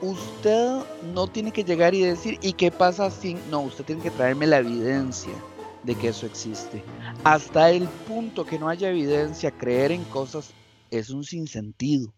Usted 0.00 0.80
no 1.14 1.26
tiene 1.26 1.52
que 1.52 1.64
llegar 1.64 1.94
y 1.94 2.02
decir, 2.02 2.38
¿y 2.42 2.52
qué 2.52 2.70
pasa 2.70 3.10
sin...? 3.10 3.38
No, 3.50 3.60
usted 3.60 3.84
tiene 3.84 4.02
que 4.02 4.10
traerme 4.10 4.46
la 4.46 4.58
evidencia 4.58 5.32
de 5.82 5.94
que 5.94 6.08
eso 6.08 6.26
existe. 6.26 6.82
Hasta 7.24 7.70
el 7.70 7.88
punto 8.06 8.44
que 8.44 8.58
no 8.58 8.68
haya 8.68 8.90
evidencia, 8.90 9.50
creer 9.50 9.92
en 9.92 10.04
cosas 10.04 10.50
es 10.90 11.10
un 11.10 11.24
sinsentido. 11.24 12.12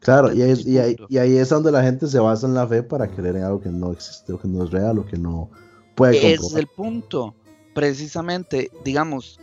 Claro, 0.00 0.32
y, 0.32 0.42
ahí, 0.42 0.96
y 1.08 1.18
ahí 1.18 1.36
es 1.36 1.48
donde 1.48 1.72
la 1.72 1.82
gente 1.82 2.06
se 2.06 2.20
basa 2.20 2.46
en 2.46 2.54
la 2.54 2.66
fe 2.66 2.82
para 2.82 3.08
creer 3.08 3.36
en 3.36 3.42
algo 3.42 3.60
que 3.60 3.70
no 3.70 3.92
existe, 3.92 4.32
o 4.32 4.38
que 4.38 4.46
no 4.46 4.62
es 4.64 4.70
real, 4.70 4.98
o 4.98 5.06
que 5.06 5.18
no 5.18 5.50
puede 5.94 6.16
Ese 6.16 6.34
es 6.34 6.40
comprobar. 6.40 6.60
el 6.60 6.66
punto. 6.68 7.34
Precisamente, 7.74 8.70
digamos, 8.84 9.38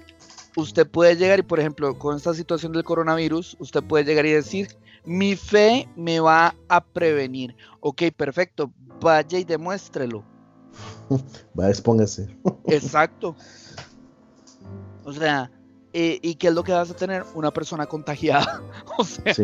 usted 0.55 0.87
puede 0.87 1.15
llegar 1.15 1.39
y, 1.39 1.43
por 1.43 1.59
ejemplo, 1.59 1.97
con 1.97 2.15
esta 2.15 2.33
situación 2.33 2.71
del 2.73 2.83
coronavirus, 2.83 3.55
usted 3.59 3.83
puede 3.83 4.03
llegar 4.05 4.25
y 4.25 4.31
decir, 4.31 4.67
Mi 5.05 5.35
fe 5.35 5.87
me 5.97 6.19
va 6.21 6.55
a 6.69 6.81
prevenir. 6.83 7.55
Ok, 7.81 8.03
perfecto. 8.15 8.71
Vaya 9.01 9.37
y 9.39 9.43
demuéstrelo. 9.43 10.23
Va, 11.59 11.69
expóngase. 11.69 12.29
Exacto. 12.67 13.35
O 15.03 15.11
sea, 15.11 15.51
eh, 15.91 16.19
¿y 16.21 16.35
qué 16.35 16.47
es 16.47 16.53
lo 16.53 16.63
que 16.63 16.71
vas 16.71 16.89
a 16.89 16.95
tener? 16.95 17.23
Una 17.35 17.51
persona 17.51 17.85
contagiada. 17.85 18.61
o 18.97 19.03
sea, 19.03 19.33
Sí, 19.33 19.43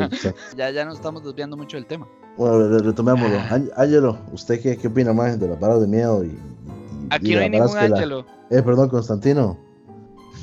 ya, 0.56 0.70
ya 0.72 0.86
nos 0.86 0.96
estamos 0.96 1.24
desviando 1.24 1.58
mucho 1.58 1.76
del 1.78 1.86
tema. 1.86 2.08
Bueno, 2.38 2.70
re- 2.70 2.80
retomémoslo. 2.80 3.38
Ángel- 3.50 3.72
Ángelo, 3.76 4.18
¿usted 4.32 4.62
qué, 4.62 4.78
qué 4.78 4.88
opina 4.88 5.12
más 5.12 5.38
de 5.40 5.48
las 5.50 5.60
varas 5.60 5.82
de 5.82 5.88
miedo? 5.88 6.24
Y, 6.24 6.28
y- 6.30 6.40
Aquí 7.10 7.34
y 7.34 7.36
no 7.36 7.42
hay 7.42 7.50
ningún 7.50 7.76
la- 7.76 7.82
ángelo. 7.82 8.26
Eh, 8.50 8.62
perdón, 8.62 8.88
Constantino. 8.90 9.58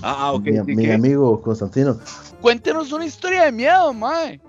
Ah, 0.03 0.33
ok. 0.33 0.47
mi, 0.67 0.91
amigo 0.91 1.41
Constantino. 1.43 1.99
Cuéntenos 2.41 2.93
una 2.93 3.07
historia 3.07 3.45
de 3.45 3.53
miedo, 3.53 3.93
mae. 3.93 4.41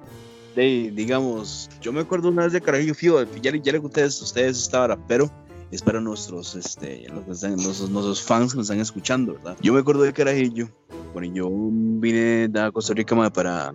de, 0.55 0.91
digamos, 0.95 1.69
yo 1.81 1.93
me 1.93 2.01
acuerdo 2.01 2.29
una 2.29 2.43
vez 2.45 2.53
de 2.53 2.61
Carajillo 2.61 2.95
Fío, 2.95 3.23
ya, 3.41 3.51
le- 3.51 3.61
ya 3.61 3.71
le 3.71 3.79
conté 3.79 4.01
a 4.01 4.07
ustedes 4.07 4.57
esta 4.57 4.81
hora, 4.81 4.97
pero 5.07 5.29
es 5.71 5.83
para 5.83 6.01
nuestros, 6.01 6.55
este, 6.55 7.07
los 7.09 7.23
que 7.25 7.31
están- 7.33 7.55
nuestros, 7.57 7.91
nuestros 7.91 8.23
fans 8.23 8.53
que 8.53 8.57
nos 8.57 8.65
están 8.67 8.79
escuchando, 8.79 9.33
¿verdad? 9.33 9.55
Yo 9.61 9.71
me 9.73 9.81
acuerdo 9.81 10.01
de 10.01 10.13
Carajillo, 10.13 10.67
bueno, 11.13 11.31
yo 11.31 11.47
vine 11.51 12.49
a 12.59 12.71
Costa 12.71 12.95
Rica 12.95 13.13
mae, 13.13 13.29
para, 13.29 13.71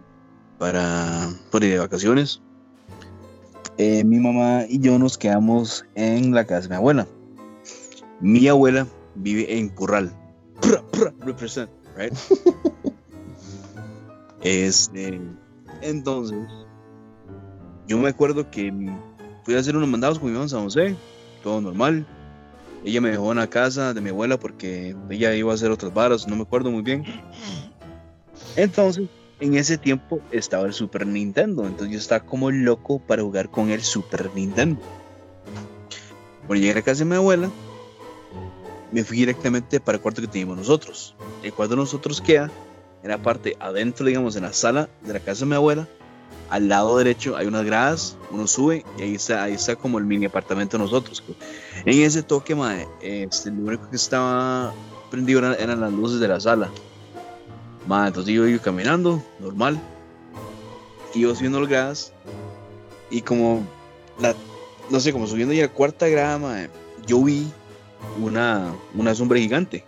para, 0.58 1.28
para 1.52 1.66
de 1.66 1.78
vacaciones. 1.78 2.42
Eh, 3.78 4.02
mi 4.04 4.18
mamá 4.18 4.64
y 4.68 4.80
yo 4.80 4.98
nos 4.98 5.16
quedamos 5.16 5.85
en 5.94 6.35
la 6.35 6.44
casa 6.44 6.62
de 6.62 6.68
mi 6.70 6.74
abuela. 6.76 7.06
Mi 8.20 8.48
abuela 8.48 8.87
vive 9.14 9.56
en 9.56 9.68
Curral. 9.68 10.12
Prra, 10.62 10.83
prra, 10.90 11.12
represent, 11.20 11.70
right? 11.96 12.14
Este, 14.42 15.20
entonces, 15.83 16.48
yo 17.87 17.98
me 17.98 18.09
acuerdo 18.09 18.51
que 18.51 18.72
fui 19.44 19.55
a 19.55 19.59
hacer 19.61 19.77
unos 19.77 19.88
mandados 19.88 20.18
con 20.18 20.29
mi 20.29 20.33
mamá 20.33 20.46
en 20.46 20.48
San 20.48 20.64
José, 20.64 20.96
todo 21.44 21.61
normal. 21.61 22.05
Ella 22.85 23.01
me 23.01 23.11
dejó 23.11 23.31
en 23.31 23.38
la 23.38 23.46
casa 23.46 23.94
de 23.94 24.01
mi 24.01 24.11
abuela 24.11 24.38
porque 24.40 24.96
ella 25.11 25.35
iba 25.35 25.53
a 25.53 25.55
hacer 25.55 25.70
otras 25.70 25.94
varas, 25.94 26.27
no 26.27 26.35
me 26.35 26.42
acuerdo 26.42 26.72
muy 26.72 26.83
bien. 26.83 27.05
Entonces, 28.57 29.09
en 29.38 29.55
ese 29.55 29.79
tiempo 29.79 30.20
estaba 30.33 30.66
el 30.66 30.72
Super 30.72 31.07
Nintendo, 31.07 31.64
entonces 31.66 31.92
yo 31.92 31.98
estaba 31.98 32.25
como 32.25 32.51
loco 32.51 32.98
para 32.98 33.22
jugar 33.22 33.51
con 33.51 33.70
el 33.70 33.83
Super 33.83 34.31
Nintendo. 34.35 34.81
Bueno, 36.48 36.61
llegué 36.61 36.72
a 36.72 36.77
la 36.77 36.83
casa 36.83 37.01
de 37.01 37.11
mi 37.11 37.16
abuela, 37.16 37.48
me 38.92 39.05
fui 39.05 39.16
directamente 39.16 39.81
para 39.81 39.96
el 39.96 40.02
cuarto 40.02 40.20
que 40.20 40.28
teníamos 40.28 40.59
nosotros. 40.59 41.14
El 41.42 41.52
cuarto 41.52 41.74
de 41.74 41.81
nosotros 41.81 42.20
queda 42.20 42.50
en 43.02 43.11
la 43.11 43.18
parte 43.18 43.57
adentro, 43.59 44.07
digamos, 44.07 44.37
en 44.37 44.42
la 44.42 44.52
sala 44.52 44.88
de 45.00 45.14
la 45.14 45.20
casa 45.20 45.40
de 45.40 45.46
mi 45.46 45.57
abuela. 45.57 45.88
Al 46.50 46.68
lado 46.68 46.98
derecho 46.98 47.37
hay 47.37 47.46
unas 47.46 47.64
gradas, 47.64 48.16
uno 48.31 48.46
sube 48.46 48.85
y 48.98 49.02
ahí 49.02 49.14
está, 49.14 49.42
ahí 49.42 49.55
está 49.55 49.74
como 49.74 49.98
el 49.98 50.05
mini 50.05 50.26
apartamento 50.26 50.76
de 50.76 50.85
nosotros. 50.85 51.22
En 51.87 52.02
ese 52.02 52.22
toque, 52.22 52.55
mae, 52.55 52.87
este, 53.00 53.50
lo 53.50 53.68
único 53.68 53.88
que 53.88 53.96
estaba 53.96 54.74
prendido 55.11 55.38
eran, 55.55 55.81
las 55.81 55.92
luces 55.92 56.20
de 56.20 56.28
la 56.28 56.38
sala. 56.38 56.70
Mae, 57.87 58.09
entonces 58.09 58.35
yo 58.35 58.46
iba 58.46 58.62
caminando, 58.62 59.22
normal. 59.40 59.81
Iba 61.14 61.35
subiendo 61.35 61.61
las 61.61 61.68
gradas 61.68 62.12
y 63.11 63.22
como, 63.22 63.66
la, 64.18 64.35
no 64.90 65.00
sé, 65.00 65.12
como 65.12 65.26
subiendo 65.26 65.55
ya 65.55 65.62
la 65.62 65.72
cuarta 65.72 66.09
grada, 66.09 66.38
mae, 66.38 66.70
yo 67.07 67.22
vi 67.22 67.50
una, 68.20 68.74
una 68.94 69.14
sombra 69.14 69.38
gigante, 69.38 69.84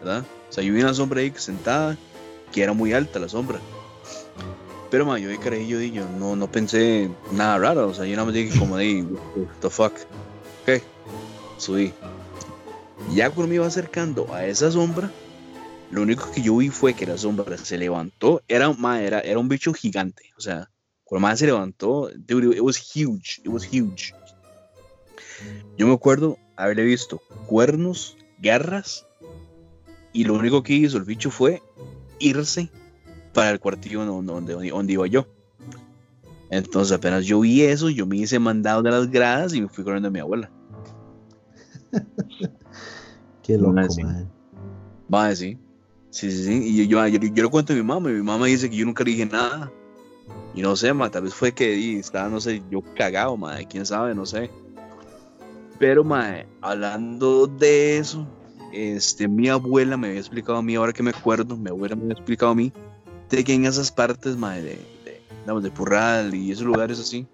¿verdad? 0.00 0.24
O 0.48 0.52
sea, 0.52 0.64
yo 0.64 0.72
vi 0.72 0.82
una 0.82 0.94
sombra 0.94 1.20
ahí 1.20 1.32
sentada 1.36 1.96
que 2.52 2.62
era 2.62 2.72
muy 2.72 2.92
alta 2.92 3.18
la 3.18 3.28
sombra. 3.28 3.60
Pero 4.90 5.04
ma, 5.04 5.18
yo 5.18 5.28
de 5.28 5.38
carajillo 5.38 5.80
yo 5.80 6.08
no, 6.18 6.34
no 6.34 6.50
pensé 6.50 7.10
nada 7.32 7.58
raro, 7.58 7.88
o 7.88 7.94
sea, 7.94 8.06
yo 8.06 8.12
nada 8.12 8.24
más 8.24 8.34
dije 8.34 8.58
como 8.58 8.76
de, 8.76 9.02
what 9.02 9.48
the 9.60 9.68
fuck. 9.68 9.92
Ok, 10.62 10.82
subí. 11.58 11.92
Ya 13.14 13.30
cuando 13.30 13.48
me 13.48 13.56
iba 13.56 13.66
acercando 13.66 14.32
a 14.34 14.46
esa 14.46 14.70
sombra, 14.70 15.10
lo 15.90 16.02
único 16.02 16.30
que 16.30 16.42
yo 16.42 16.56
vi 16.56 16.70
fue 16.70 16.94
que 16.94 17.06
la 17.06 17.18
sombra 17.18 17.56
se 17.58 17.78
levantó, 17.78 18.42
era, 18.48 18.72
ma, 18.72 19.02
era, 19.02 19.20
era 19.20 19.38
un 19.38 19.48
bicho 19.48 19.72
gigante, 19.72 20.24
o 20.36 20.40
sea, 20.40 20.70
cuando 21.04 21.28
más 21.28 21.38
se 21.38 21.46
levantó, 21.46 22.10
dude, 22.16 22.54
it 22.54 22.60
was 22.60 22.78
huge, 22.78 23.40
it 23.42 23.48
was 23.48 23.64
huge. 23.64 24.14
Yo 25.78 25.86
me 25.86 25.94
acuerdo 25.94 26.38
haberle 26.58 26.84
visto 26.84 27.22
cuernos, 27.46 28.16
garras, 28.38 29.06
y 30.12 30.24
lo 30.24 30.34
único 30.34 30.62
que 30.62 30.74
hizo 30.74 30.98
el 30.98 31.04
bicho 31.04 31.30
fue 31.30 31.62
irse 32.18 32.70
para 33.32 33.50
el 33.50 33.60
cuartillo 33.60 34.04
donde, 34.04 34.32
donde, 34.32 34.70
donde 34.70 34.92
iba 34.92 35.06
yo. 35.06 35.26
Entonces 36.50 36.96
apenas 36.96 37.24
yo 37.26 37.40
vi 37.40 37.62
eso, 37.62 37.90
yo 37.90 38.06
me 38.06 38.16
hice 38.16 38.38
mandado 38.38 38.82
de 38.82 38.90
las 38.90 39.10
gradas 39.10 39.54
y 39.54 39.60
me 39.60 39.68
fui 39.68 39.84
corriendo 39.84 40.08
a 40.08 40.10
mi 40.10 40.18
abuela. 40.18 40.50
Qué 43.42 43.56
loco, 43.56 43.78
Ah, 43.78 43.88
sí. 43.88 44.02
Va, 45.12 45.34
sí. 45.36 45.58
Sí, 46.10 46.30
sí, 46.32 46.44
sí. 46.44 46.62
Y 46.64 46.86
yo, 46.88 47.06
yo, 47.06 47.18
yo, 47.18 47.34
yo 47.34 47.42
lo 47.42 47.50
cuento 47.50 47.72
a 47.72 47.76
mi 47.76 47.82
mamá 47.82 48.10
y 48.10 48.14
mi 48.14 48.22
mamá 48.22 48.46
dice 48.46 48.68
que 48.68 48.76
yo 48.76 48.86
nunca 48.86 49.04
le 49.04 49.10
dije 49.12 49.26
nada. 49.26 49.70
Y 50.54 50.62
no 50.62 50.74
sé, 50.74 50.92
ma, 50.92 51.10
tal 51.10 51.22
vez 51.22 51.34
fue 51.34 51.52
que 51.52 51.98
estaba, 51.98 52.28
no 52.28 52.40
sé, 52.40 52.62
yo 52.70 52.82
cagado, 52.96 53.36
ma, 53.36 53.58
quién 53.68 53.86
sabe, 53.86 54.14
no 54.14 54.26
sé. 54.26 54.50
Pero, 55.78 56.02
ma, 56.02 56.44
hablando 56.60 57.46
de 57.46 57.98
eso, 57.98 58.26
este, 58.72 59.28
mi 59.28 59.48
abuela 59.48 59.96
me 59.96 60.08
había 60.08 60.20
explicado 60.20 60.58
a 60.58 60.62
mí, 60.62 60.74
ahora 60.74 60.92
que 60.92 61.02
me 61.02 61.10
acuerdo, 61.10 61.56
mi 61.56 61.70
abuela 61.70 61.94
me 61.94 62.02
había 62.02 62.14
explicado 62.14 62.52
a 62.52 62.54
mí, 62.54 62.72
de 63.30 63.44
que 63.44 63.54
en 63.54 63.64
esas 63.64 63.92
partes, 63.92 64.36
ma, 64.36 64.54
de, 64.56 64.62
de, 64.62 65.22
digamos, 65.42 65.62
de 65.62 65.70
Purral 65.70 66.34
y 66.34 66.50
esos 66.50 66.64
lugares 66.64 66.98
así, 66.98 67.26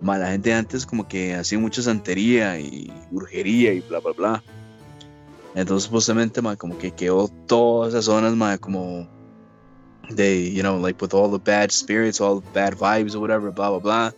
ma, 0.00 0.18
la 0.18 0.30
gente 0.30 0.52
antes 0.52 0.84
como 0.84 1.06
que 1.06 1.34
hacía 1.34 1.58
mucha 1.58 1.82
santería 1.82 2.58
y 2.58 2.92
brujería 3.10 3.72
y 3.74 3.80
bla, 3.80 4.00
bla, 4.00 4.12
bla. 4.12 4.44
Entonces, 5.54 5.88
justamente, 5.88 6.42
ma, 6.42 6.56
como 6.56 6.78
que 6.78 6.90
quedó 6.90 7.28
todas 7.46 7.90
esas 7.90 8.06
zonas, 8.06 8.34
ma, 8.34 8.58
como 8.58 9.08
de, 10.10 10.52
you 10.52 10.62
know, 10.62 10.80
like 10.80 11.00
with 11.00 11.14
all 11.14 11.30
the 11.30 11.38
bad 11.38 11.70
spirits, 11.70 12.20
all 12.20 12.40
the 12.40 12.50
bad 12.52 12.74
vibes 12.74 13.14
or 13.14 13.20
whatever, 13.20 13.52
bla, 13.52 13.70
bla, 13.70 13.78
bla. 13.78 14.14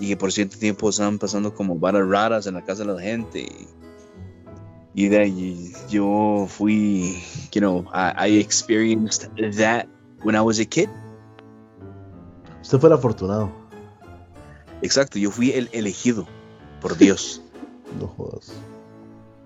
Y 0.00 0.08
que 0.08 0.16
por 0.16 0.32
cierto 0.32 0.58
tiempo 0.58 0.88
estaban 0.88 1.18
pasando 1.18 1.54
como 1.54 1.78
varas 1.78 2.06
raras 2.08 2.46
en 2.46 2.54
la 2.54 2.64
casa 2.64 2.84
de 2.84 2.92
la 2.94 3.00
gente. 3.00 3.40
Y, 3.40 3.68
y 4.94 5.08
de 5.08 5.18
ahí 5.18 5.72
yo 5.88 6.46
fui, 6.48 7.22
you 7.52 7.60
know, 7.60 7.84
I, 7.92 8.30
I 8.30 8.38
experienced 8.40 9.28
that 9.56 9.86
when 10.22 10.34
I 10.34 10.40
was 10.40 10.60
a 10.60 10.64
kid. 10.64 10.88
Usted 12.62 12.78
fue 12.78 12.88
el 12.88 12.94
afortunado. 12.94 13.50
Exacto, 14.82 15.18
yo 15.18 15.30
fui 15.30 15.52
el 15.52 15.68
elegido 15.72 16.26
por 16.80 16.96
Dios. 16.96 17.42
No 17.98 18.06
jodas. 18.06 18.52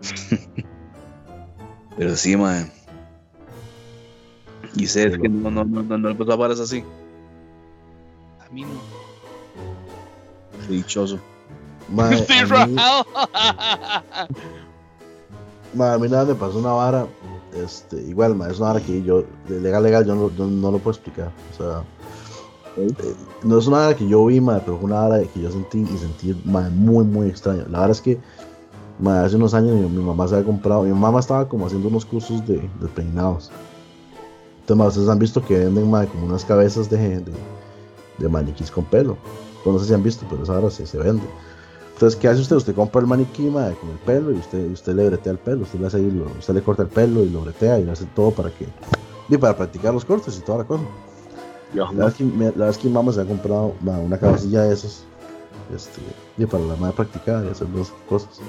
Pero 1.97 2.17
sí, 2.17 2.37
man. 2.37 2.73
Y 4.75 4.87
sé 4.89 5.13
que 5.13 5.29
no, 5.29 5.49
no, 5.49 5.65
no, 5.65 5.83
no, 5.83 5.99
no 5.99 6.45
así. 6.45 6.83
A 8.41 8.49
mí 8.51 8.63
no. 8.63 9.02
Dichoso. 10.73 11.19
Mae, 11.89 12.15
Estoy 12.15 12.39
a 12.39 12.67
mí- 12.67 12.77
a 15.81 15.99
mí 15.99 16.09
nada 16.09 16.25
me 16.25 16.35
pasó 16.35 16.59
una 16.59 16.73
vara. 16.73 17.07
Este, 17.55 18.01
igual, 18.03 18.35
mae, 18.35 18.51
es 18.51 18.59
una 18.59 18.69
vara 18.69 18.81
que 18.81 19.03
yo, 19.03 19.25
de 19.47 19.61
legal, 19.61 19.83
legal, 19.83 20.07
yo 20.07 20.15
no, 20.15 20.31
yo 20.35 20.47
no 20.47 20.71
lo 20.71 20.79
puedo 20.79 20.93
explicar. 20.97 21.31
O 21.53 21.57
sea, 21.57 21.83
eh, 22.79 22.89
no 23.43 23.59
es 23.59 23.67
una 23.67 23.79
vara 23.79 23.95
que 23.97 24.09
yo 24.09 24.25
vi, 24.25 24.41
mae, 24.41 24.61
pero 24.61 24.79
fue 24.79 24.87
una 24.87 25.01
vara 25.07 25.23
que 25.23 25.41
yo 25.43 25.51
sentí 25.51 25.81
y 25.83 25.99
sentí, 25.99 26.35
mae, 26.47 26.71
muy, 26.71 27.05
muy 27.05 27.29
extraño. 27.29 27.65
La 27.69 27.81
verdad 27.81 27.91
es 27.91 28.01
que, 28.01 28.19
mae, 29.01 29.27
hace 29.27 29.37
unos 29.37 29.53
años 29.53 29.75
mi, 29.75 29.87
mi 29.87 30.03
mamá 30.03 30.27
se 30.29 30.35
había 30.37 30.47
comprado, 30.47 30.85
mi 30.85 30.93
mamá 30.93 31.21
estaba 31.21 31.47
como 31.47 31.67
haciendo 31.67 31.89
unos 31.89 32.07
cursos 32.07 32.47
de, 32.47 32.55
de 32.81 32.89
peinados. 32.95 33.51
Entonces, 34.61 34.87
ustedes 34.89 35.09
han 35.11 35.19
visto 35.19 35.45
que 35.45 35.59
venden, 35.59 35.91
mae, 35.91 36.07
como 36.07 36.25
unas 36.25 36.45
cabezas 36.47 36.89
de, 36.89 37.19
de, 37.21 37.33
de 38.17 38.29
maniquís 38.31 38.71
con 38.71 38.85
pelo. 38.87 39.19
Pues 39.65 39.75
no 39.75 39.79
sé 39.81 39.87
si 39.87 39.95
han 39.95 40.03
visto, 40.03 40.27
pero 40.29 40.43
esa 40.43 40.55
vara 40.55 40.71
se, 40.71 40.87
se 40.87 40.99
vende. 40.99 41.23
Entonces, 41.95 42.19
¿qué 42.19 42.29
hace 42.29 42.41
usted? 42.41 42.57
Usted 42.57 42.75
compra 42.75 43.01
el 43.01 43.07
maniquí 43.07 43.43
mae, 43.51 43.75
con 43.75 43.91
el 43.91 43.97
pelo 43.99 44.33
y 44.33 44.35
usted, 44.39 44.71
usted 44.73 44.95
le 44.95 45.07
bretea 45.09 45.33
el 45.33 45.39
pelo. 45.39 45.63
Usted 45.63 45.79
le, 45.79 45.87
hace 45.87 45.99
ahí 45.99 46.11
lo- 46.11 46.27
usted 46.39 46.55
le 46.55 46.63
corta 46.63 46.83
el 46.83 46.89
pelo 46.89 47.23
y 47.23 47.29
lo 47.31 47.43
bretea 47.43 47.79
y 47.79 47.85
le 47.85 47.93
hace 47.93 48.07
todo 48.17 48.31
para 48.33 48.51
que. 48.51 48.67
Y 49.29 49.37
para 49.37 49.57
practicar 49.57 49.95
los 49.95 50.05
cortes 50.05 50.37
y 50.37 50.41
toda 50.41 50.59
la 50.59 50.65
cosa. 50.65 50.83
Yo, 51.75 51.85
La 51.87 51.91
verdad 51.93 52.09
es 52.09 52.15
que, 52.15 52.25
mi- 52.25 52.53
la 52.57 52.69
es 52.69 52.79
que 52.79 52.89
mi 52.89 52.95
mamá 52.95 53.13
se 53.13 53.21
ha 53.21 53.25
comprado 53.25 53.75
una 53.83 54.19
cabecilla 54.19 54.63
de 54.63 54.75
esos. 54.75 55.05
Este, 55.75 56.01
y 56.37 56.45
para 56.45 56.65
la 56.65 56.77
madre 56.77 56.95
practicar 56.97 57.45
y 57.45 57.49
hacer 57.49 57.71
dos 57.73 57.93
cosas. 58.09 58.41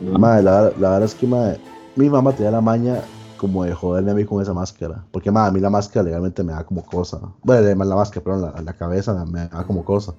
Mae, 0.00 0.42
la, 0.42 0.62
la 0.80 0.90
verdad 0.90 1.02
es 1.04 1.14
que 1.14 1.26
mae, 1.26 1.58
mi 1.94 2.08
mamá 2.08 2.32
tenía 2.32 2.50
la 2.50 2.60
maña 2.60 3.02
como 3.42 3.64
de 3.64 3.74
joderme 3.74 4.12
a 4.12 4.14
mí 4.14 4.24
con 4.24 4.40
esa 4.40 4.54
máscara. 4.54 5.04
Porque 5.10 5.32
mae, 5.32 5.48
a 5.48 5.50
mí 5.50 5.58
la 5.58 5.68
máscara 5.68 6.04
legalmente 6.04 6.44
me 6.44 6.52
da 6.52 6.62
como 6.62 6.86
cosa. 6.86 7.18
Bueno, 7.42 7.64
además 7.64 7.88
la 7.88 7.96
máscara, 7.96 8.22
pero 8.22 8.36
la, 8.36 8.62
la 8.62 8.72
cabeza 8.72 9.24
me, 9.24 9.48
da 9.48 9.64
como 9.64 9.84
cosa. 9.84 10.14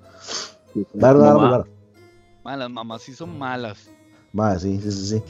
Mae, 0.75 0.85
no, 0.93 1.13
no, 1.13 1.33
no, 1.33 1.57
no. 1.59 1.65
Ma, 2.43 2.57
las 2.57 2.69
mamás 2.69 3.01
sí 3.01 3.13
son 3.13 3.39
malas. 3.39 3.89
Mae, 4.33 4.59
sí, 4.59 4.77
sí, 4.81 4.91
sí, 4.91 5.05
sí. 5.05 5.23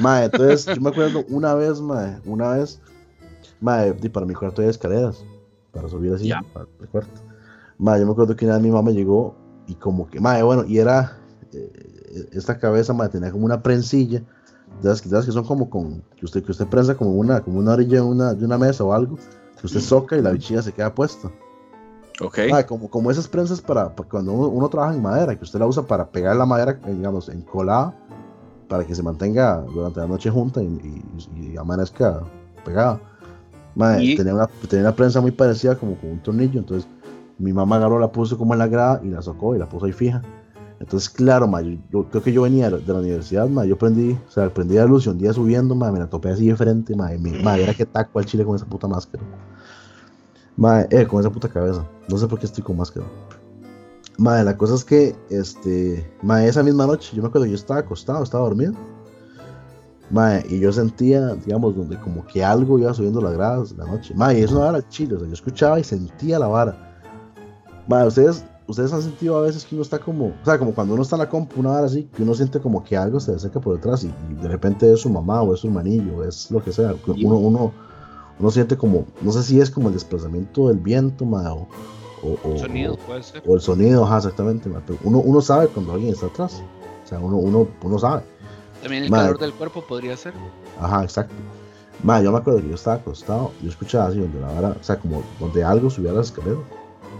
Mae, 0.00 0.24
entonces 0.24 0.66
yo 0.66 0.80
me 0.80 0.90
acuerdo 0.90 1.24
una 1.28 1.54
vez, 1.54 1.80
mae, 1.80 2.18
una 2.24 2.48
vez, 2.48 2.80
di, 4.00 4.08
para 4.08 4.26
mi 4.26 4.34
cuarto 4.34 4.60
hay 4.60 4.68
escaleras, 4.68 5.24
para 5.70 5.88
subir 5.88 6.14
así, 6.14 6.26
Ya. 6.26 6.42
para 6.52 6.66
el 6.80 6.88
cuarto. 6.88 7.20
Mae, 7.78 8.00
yo 8.00 8.06
me 8.06 8.12
acuerdo 8.12 8.34
que 8.34 8.44
una 8.44 8.54
vez 8.54 8.64
mi 8.64 8.72
mamá 8.72 8.90
llegó 8.90 9.36
y 9.68 9.76
como 9.76 10.08
que, 10.08 10.18
mae, 10.18 10.42
bueno, 10.42 10.64
y 10.64 10.78
era, 10.78 11.16
eh, 11.52 12.28
esta 12.32 12.58
cabeza, 12.58 12.92
mae, 12.92 13.08
tenía 13.08 13.30
como 13.30 13.44
una 13.44 13.62
prensilla, 13.62 14.24
de 14.82 14.90
de 14.94 15.00
que 15.24 15.32
son 15.32 15.44
como 15.44 15.68
con, 15.70 16.02
que 16.16 16.24
usted, 16.24 16.42
que 16.44 16.52
usted 16.52 16.66
prensa 16.66 16.94
como 16.94 17.12
una, 17.12 17.40
como 17.42 17.58
una 17.58 17.72
orilla 17.72 17.96
de 17.96 18.02
una, 18.02 18.34
de 18.34 18.44
una 18.44 18.58
mesa 18.58 18.84
o 18.84 18.92
algo, 18.92 19.16
que 19.60 19.66
usted 19.66 19.80
soca 19.80 20.16
y 20.16 20.22
la 20.22 20.30
bichilla 20.32 20.62
se 20.62 20.72
queda 20.72 20.94
puesta. 20.94 21.30
Ok. 22.20 22.38
Mae, 22.50 22.64
como, 22.66 22.88
como 22.88 23.10
esas 23.10 23.28
prensas 23.28 23.60
para, 23.60 23.94
para 23.94 24.08
cuando 24.08 24.32
uno, 24.32 24.48
uno 24.48 24.68
trabaja 24.68 24.94
en 24.94 25.02
madera, 25.02 25.36
que 25.36 25.44
usted 25.44 25.58
la 25.58 25.66
usa 25.66 25.82
para 25.82 26.08
pegar 26.08 26.36
la 26.36 26.46
madera, 26.46 26.74
digamos, 26.86 27.28
encolada, 27.28 27.94
para 28.68 28.84
que 28.84 28.94
se 28.94 29.02
mantenga 29.02 29.62
durante 29.72 30.00
la 30.00 30.06
noche 30.06 30.30
junta 30.30 30.62
y, 30.62 30.66
y- 30.66 31.52
y 31.52 31.56
amanezca 31.56 32.20
pegada. 32.64 33.00
Mae, 33.74 34.02
Y- 34.04 34.16
tenía, 34.16 34.34
una, 34.34 34.46
tenía 34.68 34.86
una 34.86 34.96
prensa 34.96 35.20
muy 35.20 35.30
parecida 35.30 35.76
como 35.76 35.96
con 35.98 36.10
un 36.10 36.18
tornillo, 36.22 36.58
entonces 36.58 36.88
mi 37.38 37.52
mamá 37.52 37.76
agarró, 37.76 37.98
la 37.98 38.10
puso 38.10 38.38
como 38.38 38.54
en 38.54 38.58
la 38.60 38.66
grada 38.66 39.00
y 39.04 39.08
la 39.08 39.20
sacó 39.20 39.54
y 39.54 39.58
la 39.58 39.68
puso 39.68 39.84
ahí 39.86 39.92
fija. 39.92 40.22
Entonces, 40.78 41.08
claro, 41.08 41.48
ma, 41.48 41.62
yo, 41.62 42.04
creo 42.10 42.22
que 42.22 42.32
yo 42.32 42.42
venía 42.42 42.70
de 42.70 42.92
la 42.92 42.98
universidad, 42.98 43.48
ma, 43.48 43.64
yo 43.64 43.76
aprendí, 43.76 44.12
o 44.12 44.30
sea, 44.30 44.44
aprendí 44.44 44.74
la 44.74 44.84
luz 44.84 45.06
un 45.06 45.18
día 45.18 45.32
subiendo, 45.32 45.74
ma, 45.74 45.90
me 45.90 45.98
la 45.98 46.06
topé 46.06 46.30
así 46.30 46.48
de 46.48 46.56
frente, 46.56 46.94
ma, 46.94 47.14
y 47.14 47.18
mi, 47.18 47.30
ma, 47.42 47.56
era 47.56 47.72
que 47.72 47.86
taco 47.86 48.18
al 48.18 48.26
chile 48.26 48.44
con 48.44 48.56
esa 48.56 48.66
puta 48.66 48.86
máscara. 48.86 49.24
Ma, 50.56 50.82
eh, 50.90 51.06
con 51.06 51.20
esa 51.20 51.30
puta 51.30 51.48
cabeza. 51.48 51.84
No 52.08 52.18
sé 52.18 52.26
por 52.26 52.38
qué 52.38 52.46
estoy 52.46 52.62
con 52.62 52.76
máscara. 52.76 53.06
Ma, 54.18 54.42
la 54.42 54.56
cosa 54.56 54.74
es 54.74 54.84
que, 54.84 55.16
este, 55.30 56.10
ma, 56.22 56.44
esa 56.44 56.62
misma 56.62 56.86
noche, 56.86 57.16
yo 57.16 57.22
me 57.22 57.28
acuerdo 57.28 57.46
yo 57.46 57.54
estaba 57.54 57.80
acostado, 57.80 58.22
estaba 58.22 58.44
dormido. 58.44 58.74
Ma, 60.10 60.40
y 60.48 60.60
yo 60.60 60.72
sentía, 60.72 61.34
digamos, 61.34 61.74
donde 61.74 61.98
como 62.00 62.24
que 62.26 62.44
algo 62.44 62.78
iba 62.78 62.92
subiendo 62.94 63.20
las 63.20 63.32
gradas 63.32 63.72
la 63.72 63.86
noche. 63.86 64.14
Ma, 64.14 64.32
y 64.34 64.42
eso 64.42 64.58
no 64.58 64.68
era 64.68 64.86
chile, 64.88 65.16
o 65.16 65.18
sea, 65.18 65.26
yo 65.26 65.34
escuchaba 65.34 65.80
y 65.80 65.84
sentía 65.84 66.38
la 66.38 66.48
vara. 66.48 67.02
Ma, 67.88 68.04
ustedes, 68.04 68.44
ustedes 68.66 68.92
han 68.92 69.02
sentido 69.02 69.36
a 69.38 69.42
veces 69.42 69.64
que 69.64 69.74
uno 69.74 69.82
está 69.82 69.98
como, 69.98 70.26
o 70.26 70.44
sea, 70.44 70.58
como 70.58 70.74
cuando 70.74 70.94
uno 70.94 71.02
está 71.02 71.16
en 71.16 71.20
la 71.20 71.28
compu, 71.28 71.60
una 71.60 71.70
vara 71.70 71.86
así, 71.86 72.08
que 72.16 72.22
uno 72.22 72.34
siente 72.34 72.60
como 72.60 72.82
que 72.84 72.96
algo 72.96 73.20
se 73.20 73.34
acerca 73.34 73.60
por 73.60 73.74
detrás 73.76 74.04
y, 74.04 74.12
y 74.30 74.34
de 74.34 74.48
repente 74.48 74.92
es 74.92 75.00
su 75.00 75.10
mamá 75.10 75.42
o 75.42 75.54
es 75.54 75.60
su 75.60 75.68
hermanillo, 75.68 76.24
es 76.24 76.50
lo 76.50 76.62
que 76.62 76.72
sea. 76.72 76.94
Uno, 77.06 77.36
uno, 77.36 77.72
uno 78.38 78.50
siente 78.50 78.76
como, 78.76 79.06
no 79.20 79.32
sé 79.32 79.42
si 79.42 79.60
es 79.60 79.70
como 79.70 79.88
el 79.88 79.94
desplazamiento 79.94 80.68
del 80.68 80.78
viento, 80.78 81.24
ma, 81.24 81.52
o, 81.54 81.68
o, 82.22 82.38
o- 82.54 82.58
Sonido 82.58 82.96
puede 82.96 83.22
ser. 83.22 83.42
o 83.46 83.54
el 83.54 83.60
sonido, 83.60 84.04
ajá, 84.04 84.18
exactamente, 84.18 84.68
ma, 84.68 84.82
pero 84.86 84.98
uno, 85.04 85.18
uno 85.18 85.40
sabe 85.40 85.68
cuando 85.68 85.92
alguien 85.92 86.12
está 86.12 86.26
atrás. 86.26 86.62
O 87.04 87.08
sea, 87.08 87.18
uno, 87.20 87.36
uno, 87.36 87.68
uno 87.82 87.98
sabe. 87.98 88.22
También 88.82 89.04
el 89.04 89.10
calor 89.10 89.38
del 89.38 89.52
cuerpo 89.52 89.82
podría 89.86 90.16
ser. 90.16 90.34
Ajá, 90.80 91.02
exacto. 91.04 91.34
Ma, 92.02 92.20
yo 92.20 92.30
me 92.30 92.38
acuerdo 92.38 92.60
que 92.60 92.68
yo 92.68 92.74
estaba 92.74 92.96
acostado, 92.96 93.52
yo 93.62 93.70
escuchaba 93.70 94.08
así 94.08 94.18
donde 94.18 94.38
la 94.40 94.48
vara, 94.48 94.76
o 94.78 94.82
sea, 94.84 94.98
como 94.98 95.22
donde 95.40 95.64
algo 95.64 95.88
subía 95.88 96.12
las 96.12 96.26
escaleras, 96.26 96.58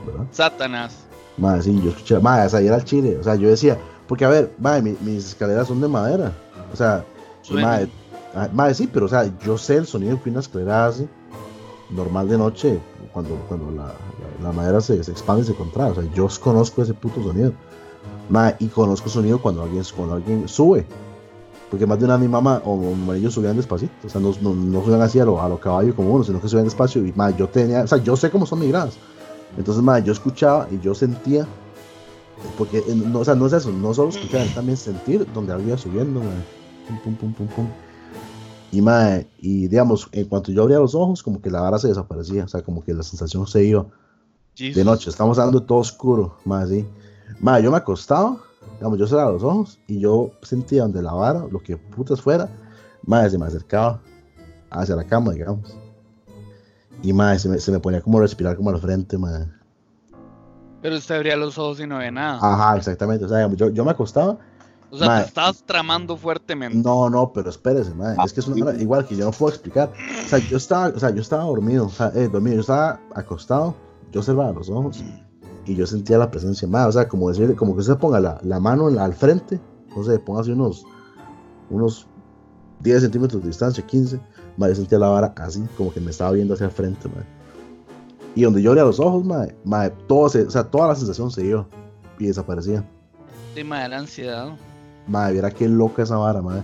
¿verdad? 0.07 0.27
Satanás. 0.33 1.06
Madre, 1.39 1.63
sí, 1.63 1.81
yo 1.83 1.91
escuchaba, 1.91 2.21
madre, 2.21 2.57
o 2.57 2.61
y 2.61 2.67
era 2.67 2.77
el 2.77 2.85
chile, 2.85 3.19
o 3.19 3.23
sea, 3.23 3.35
yo 3.35 3.49
decía, 3.49 3.79
porque 4.09 4.25
a 4.25 4.29
ver, 4.31 4.55
madre, 4.59 4.83
mi- 4.83 4.97
mis 5.03 5.27
escaleras 5.27 5.69
son 5.69 5.81
de 5.81 5.89
madera, 5.89 6.33
o 6.73 6.77
sea, 6.77 7.05
madre, 7.63 7.89
madre, 8.55 8.75
sí, 8.75 8.89
pero 8.91 9.07
o 9.07 9.09
sea, 9.09 9.31
yo 9.45 9.59
sé 9.59 9.77
el 9.77 9.87
sonido 9.87 10.21
que 10.23 10.31
una 10.31 10.41
escalera 10.41 10.87
hace 10.87 11.07
normal 11.91 12.29
de 12.29 12.39
noche, 12.39 12.81
cuando, 13.13 13.35
cuando 13.49 13.71
la, 13.71 13.85
la- 13.87 14.45
la 14.45 14.53
madera 14.53 14.81
se, 14.81 15.03
se 15.05 15.11
expande 15.11 15.43
y 15.43 15.47
se 15.47 15.55
contrae, 15.55 15.91
o 15.91 15.95
sea, 15.95 16.05
yo 16.15 16.27
conozco 16.43 16.83
ese 16.83 16.95
puto 16.95 17.23
sonido, 17.23 17.53
madre, 18.31 18.57
y 18.61 18.67
conozco 18.69 19.07
el 19.07 19.13
sonido 19.13 19.41
cuando 19.41 19.63
alguien, 19.63 19.83
cuando 19.95 20.15
alguien 20.15 20.49
sube, 20.49 20.87
porque 21.71 21.85
más 21.87 21.99
de 21.99 22.05
una 22.07 22.17
mi 22.17 22.29
mamá 22.29 22.63
o 22.65 22.77
mi 22.77 22.95
marido 23.07 23.31
subían 23.31 23.57
despacito, 23.57 23.93
o 24.07 24.09
sea, 24.09 24.21
no, 24.21 24.33
no, 24.41 24.55
no 24.55 24.83
subían 24.85 25.03
así 25.03 25.19
a 25.21 25.25
lo, 25.25 25.41
a 25.43 25.49
lo 25.49 25.59
caballo 25.59 25.95
como 25.95 26.11
uno, 26.15 26.25
sino 26.25 26.41
que 26.41 26.49
subían 26.49 26.65
despacio, 26.65 27.05
y 27.05 27.13
madre, 27.13 27.35
yo 27.39 27.49
tenía, 27.49 27.83
o 27.83 27.87
sea, 27.87 27.99
yo 27.99 28.17
sé 28.17 28.31
cómo 28.31 28.47
son 28.47 28.61
migradas, 28.61 28.97
entonces, 29.57 29.83
madre, 29.83 30.05
yo 30.05 30.13
escuchaba 30.13 30.69
y 30.71 30.79
yo 30.81 30.95
sentía, 30.95 31.47
porque, 32.59 32.83
no, 32.95 33.21
o 33.21 33.25
sea, 33.25 33.35
no 33.35 33.47
es 33.47 33.53
eso, 33.53 33.73
no 33.73 33.95
solo 33.95 34.11
escuchar, 34.11 34.43
es 34.43 34.55
también 34.55 34.77
sentir 34.77 35.27
donde 35.33 35.53
algo 35.53 35.69
iba 35.69 35.79
subiendo, 35.79 36.21
madre. 36.21 36.45
Pum, 36.87 36.99
pum, 37.01 37.17
pum, 37.17 37.33
pum, 37.33 37.47
pum. 37.49 37.67
Y, 38.71 38.83
madre, 38.83 39.29
y 39.39 39.69
digamos, 39.69 40.09
en 40.13 40.27
cuanto 40.27 40.53
yo 40.53 40.63
abría 40.63 40.79
los 40.79 40.95
ojos, 40.95 41.23
como 41.23 41.41
que 41.41 41.51
la 41.51 41.61
vara 41.61 41.79
se 41.79 41.89
desaparecía, 41.89 42.45
o 42.45 42.49
sea, 42.49 42.63
como 42.63 42.85
que 42.85 42.93
la 42.93 43.03
sensación 43.03 43.47
se 43.47 43.65
iba 43.65 43.87
de 44.59 44.85
noche, 44.85 45.11
estamos 45.11 45.39
hablando 45.39 45.63
todo 45.63 45.79
oscuro, 45.79 46.39
más 46.45 46.65
así. 46.65 46.87
Madre, 47.41 47.65
yo 47.65 47.71
me 47.71 47.77
acostaba, 47.77 48.39
digamos, 48.75 48.99
yo 48.99 49.07
cerraba 49.07 49.33
los 49.33 49.43
ojos 49.43 49.79
y 49.87 49.99
yo 49.99 50.31
sentía 50.43 50.83
donde 50.83 51.03
la 51.03 51.13
vara, 51.13 51.47
lo 51.51 51.61
que 51.61 51.77
putas 51.77 52.21
fuera, 52.21 52.49
madre, 53.03 53.31
se 53.31 53.39
me 53.39 53.47
acercaba 53.47 54.01
hacia 54.71 54.97
la 54.97 55.05
cama, 55.05 55.33
digamos. 55.33 55.77
Y 57.03 57.13
madre, 57.13 57.39
se 57.39 57.49
me, 57.49 57.59
se 57.59 57.71
me 57.73 57.79
ponía 57.79 58.01
como 58.01 58.19
a 58.19 58.23
respirar 58.23 58.57
como 58.57 58.71
al 58.71 58.79
frente, 58.79 59.17
madre. 59.19 59.47
Pero 60.83 60.97
usted 60.97 61.17
abría 61.17 61.37
los 61.37 61.59
ojos 61.59 61.81
y 61.81 61.87
no 61.87 61.99
ve 61.99 62.11
nada. 62.11 62.39
Ajá, 62.41 62.77
exactamente. 62.77 63.25
O 63.25 63.29
sea, 63.29 63.49
yo, 63.55 63.71
yo 63.71 63.85
me 63.85 63.91
acostaba. 63.91 64.39
o 64.91 64.97
sea, 64.97 65.23
te 65.23 65.29
estabas 65.29 65.63
tramando 65.65 66.17
fuertemente. 66.17 66.79
No, 66.79 67.11
no, 67.11 67.33
pero 67.33 67.51
espérese, 67.51 67.93
madre. 67.95 68.17
Es 68.25 68.33
que 68.33 68.41
es 68.41 68.47
una 68.49 68.67
hora 68.67 68.81
igual 68.81 69.07
que 69.07 69.17
yo 69.17 69.25
no 69.25 69.31
puedo 69.33 69.53
explicar. 69.53 69.91
O 70.25 70.29
sea, 70.29 70.39
yo 70.39 70.57
estaba, 70.57 70.89
o 70.89 70.99
sea, 70.99 71.11
yo 71.11 71.21
estaba 71.23 71.45
dormido, 71.45 71.87
o 71.87 71.91
sea, 71.91 72.13
eh, 72.15 72.29
dormido, 72.29 72.57
yo 72.57 72.61
estaba 72.61 73.01
acostado, 73.15 73.75
yo 74.13 74.23
cerraba 74.23 74.53
los 74.53 74.69
ojos 74.71 75.03
y 75.67 75.75
yo 75.75 75.87
sentía 75.87 76.19
la 76.19 76.31
presencia, 76.31 76.69
madre. 76.69 76.89
O 76.89 76.93
sea, 76.93 77.09
como 77.09 77.29
decir, 77.29 77.55
como 77.57 77.75
que 77.75 77.81
usted 77.81 77.97
ponga 77.97 78.21
la, 78.21 78.39
la 78.43 78.61
mano 78.61 78.89
en 78.89 78.97
la- 78.97 79.05
al 79.05 79.15
frente, 79.15 79.61
no 79.97 80.05
sé, 80.05 80.19
ponga 80.21 80.43
así 80.43 80.53
unos, 80.53 80.85
unos 81.71 82.07
10 82.81 83.01
centímetros 83.03 83.43
de 83.43 83.49
distancia, 83.49 83.85
15, 83.85 84.21
madre, 84.57 84.75
yo 84.75 84.81
sentía 84.81 84.99
la 84.99 85.09
vara 85.09 85.35
así, 85.37 85.67
como 85.77 85.93
que 85.93 86.01
me 86.01 86.11
estaba 86.11 86.33
viendo 86.33 86.55
hacia 86.55 86.67
el 86.67 86.73
frente, 86.73 87.09
madre. 87.09 87.27
Y 88.35 88.43
donde 88.43 88.61
yo 88.61 88.71
abría 88.71 88.85
los 88.85 89.01
ojos, 89.01 89.25
madre, 89.25 89.55
madre, 89.65 89.95
todo 90.07 90.29
se, 90.29 90.43
o 90.43 90.51
sea, 90.51 90.65
toda 90.65 90.89
la 90.89 90.95
sensación 90.95 91.31
se 91.31 91.45
iba 91.45 91.67
y 92.19 92.27
desaparecía. 92.27 92.85
Sí, 93.55 93.65
madre, 93.65 93.89
la 93.89 93.99
ansiedad. 93.99 94.57
Madre, 95.07 95.35
viera 95.35 95.51
qué 95.51 95.69
loca 95.69 96.03
esa 96.03 96.17
vara, 96.17 96.43
madre. 96.43 96.63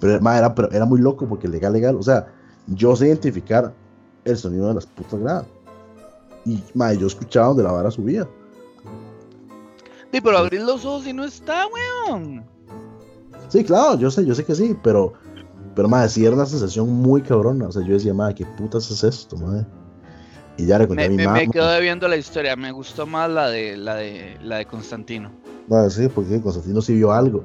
Pero, 0.00 0.20
madre, 0.20 0.38
era, 0.38 0.54
pero 0.54 0.70
era 0.72 0.84
muy 0.84 1.00
loco 1.00 1.26
porque 1.26 1.46
legal, 1.46 1.72
legal. 1.72 1.96
O 1.96 2.02
sea, 2.02 2.26
yo 2.66 2.96
sé 2.96 3.06
identificar 3.06 3.72
el 4.24 4.36
sonido 4.36 4.68
de 4.68 4.74
las 4.74 4.86
putas 4.86 5.20
gradas. 5.20 5.46
Y, 6.44 6.62
madre, 6.74 6.98
yo 6.98 7.06
escuchaba 7.06 7.48
donde 7.48 7.62
la 7.62 7.72
vara 7.72 7.90
subía. 7.90 8.28
Sí, 10.12 10.20
pero 10.20 10.38
abrir 10.38 10.62
los 10.62 10.84
ojos 10.84 11.06
y 11.06 11.12
no 11.12 11.24
está, 11.24 11.66
weón. 11.66 12.44
Sí, 13.48 13.64
claro, 13.64 13.98
yo 13.98 14.10
sé, 14.10 14.24
yo 14.24 14.34
sé 14.34 14.44
que 14.44 14.54
sí, 14.54 14.76
pero, 14.82 15.12
pero, 15.74 15.88
madre, 15.88 16.08
sí 16.08 16.24
era 16.24 16.34
una 16.34 16.46
sensación 16.46 16.88
muy 16.90 17.22
cabrona. 17.22 17.68
O 17.68 17.72
sea, 17.72 17.82
yo 17.84 17.94
decía, 17.94 18.14
madre, 18.14 18.34
¿qué 18.36 18.46
putas 18.46 18.90
es 18.90 19.02
esto, 19.04 19.36
madre? 19.36 19.66
Y 20.56 20.66
ya 20.66 20.78
le 20.78 20.86
conté 20.86 21.04
Me, 21.04 21.04
a 21.04 21.10
mi 21.10 21.16
me, 21.16 21.24
mamá. 21.24 21.38
me 21.40 21.48
quedo 21.48 21.68
debiendo 21.70 22.06
la 22.08 22.16
historia. 22.16 22.56
Me 22.56 22.70
gustó 22.72 23.06
más 23.06 23.28
la 23.30 23.48
de 23.50 23.76
la 23.76 23.96
de 23.96 24.38
la 24.42 24.58
de 24.58 24.66
Constantino. 24.66 25.30
Madre, 25.66 25.90
sí, 25.90 26.08
porque 26.08 26.40
Constantino 26.40 26.80
sí 26.82 26.94
vio 26.94 27.12
algo. 27.12 27.44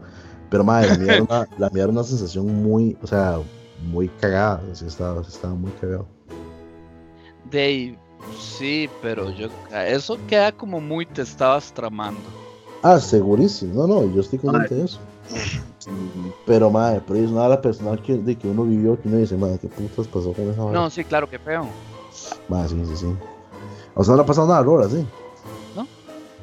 Pero, 0.49 0.63
madre, 0.63 0.87
la 0.87 0.95
mía 0.95 1.11
era 1.13 1.23
una, 1.29 1.47
la 1.57 1.69
mía 1.69 1.83
era 1.83 1.91
una 1.91 2.03
sensación 2.03 2.47
muy, 2.63 2.97
o 3.01 3.07
sea, 3.07 3.39
muy 3.77 4.09
cagada. 4.09 4.61
Así 4.71 4.85
estaba, 4.85 5.21
estaba 5.21 5.55
muy 5.55 5.71
cagado. 5.73 6.07
Dave, 7.51 7.97
sí, 8.37 8.89
pero 9.01 9.31
yo 9.31 9.49
eso 9.73 10.19
queda 10.27 10.51
como 10.51 10.79
muy 10.79 11.05
te 11.05 11.21
estabas 11.23 11.73
tramando. 11.73 12.35
Ah, 12.81 12.99
segurísimo. 12.99 13.73
No, 13.73 13.87
no, 13.87 14.13
yo 14.13 14.21
estoy 14.21 14.39
consciente 14.39 14.75
de 14.75 14.85
eso. 14.85 15.08
Pero, 16.45 16.69
madre, 16.69 17.01
pero 17.07 17.19
es 17.19 17.31
nada 17.31 17.61
personal 17.61 18.01
que, 18.01 18.15
de 18.15 18.35
que 18.35 18.47
uno 18.47 18.63
vivió 18.63 18.99
que 19.01 19.07
uno 19.07 19.17
dice, 19.17 19.35
madre, 19.37 19.59
¿qué 19.59 19.67
putas 19.67 20.07
pasó 20.07 20.33
con 20.33 20.49
esa? 20.49 20.61
No, 20.61 20.89
sí, 20.89 21.03
claro, 21.03 21.29
que 21.29 21.39
feo. 21.39 21.67
Madre, 22.47 22.69
sí, 22.69 22.83
sí, 22.87 22.97
sí. 22.97 23.15
O 23.95 24.03
sea, 24.03 24.11
no 24.11 24.17
le 24.17 24.23
ha 24.23 24.25
pasado 24.25 24.47
nada, 24.47 24.59
Aurora, 24.59 24.89
sí. 24.89 25.05
No. 25.75 25.87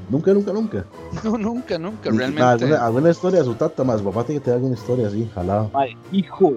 Nunca, 0.08 0.32
nunca, 0.32 0.52
nunca. 0.52 0.84
No, 1.24 1.36
nunca, 1.36 1.78
nunca, 1.78 2.08
Y- 2.10 2.16
realmente. 2.16 2.42
¿Alguna, 2.42 2.84
alguna 2.84 3.10
historia 3.10 3.40
de 3.40 3.44
su 3.44 3.54
tata, 3.54 3.84
más? 3.84 4.00
Papá 4.02 4.24
tiene 4.24 4.40
que 4.40 4.44
tener 4.44 4.56
alguna 4.56 4.74
historia 4.74 5.08
así, 5.08 5.28
jalado. 5.34 5.70
Mae, 5.72 5.96
hijo. 6.12 6.54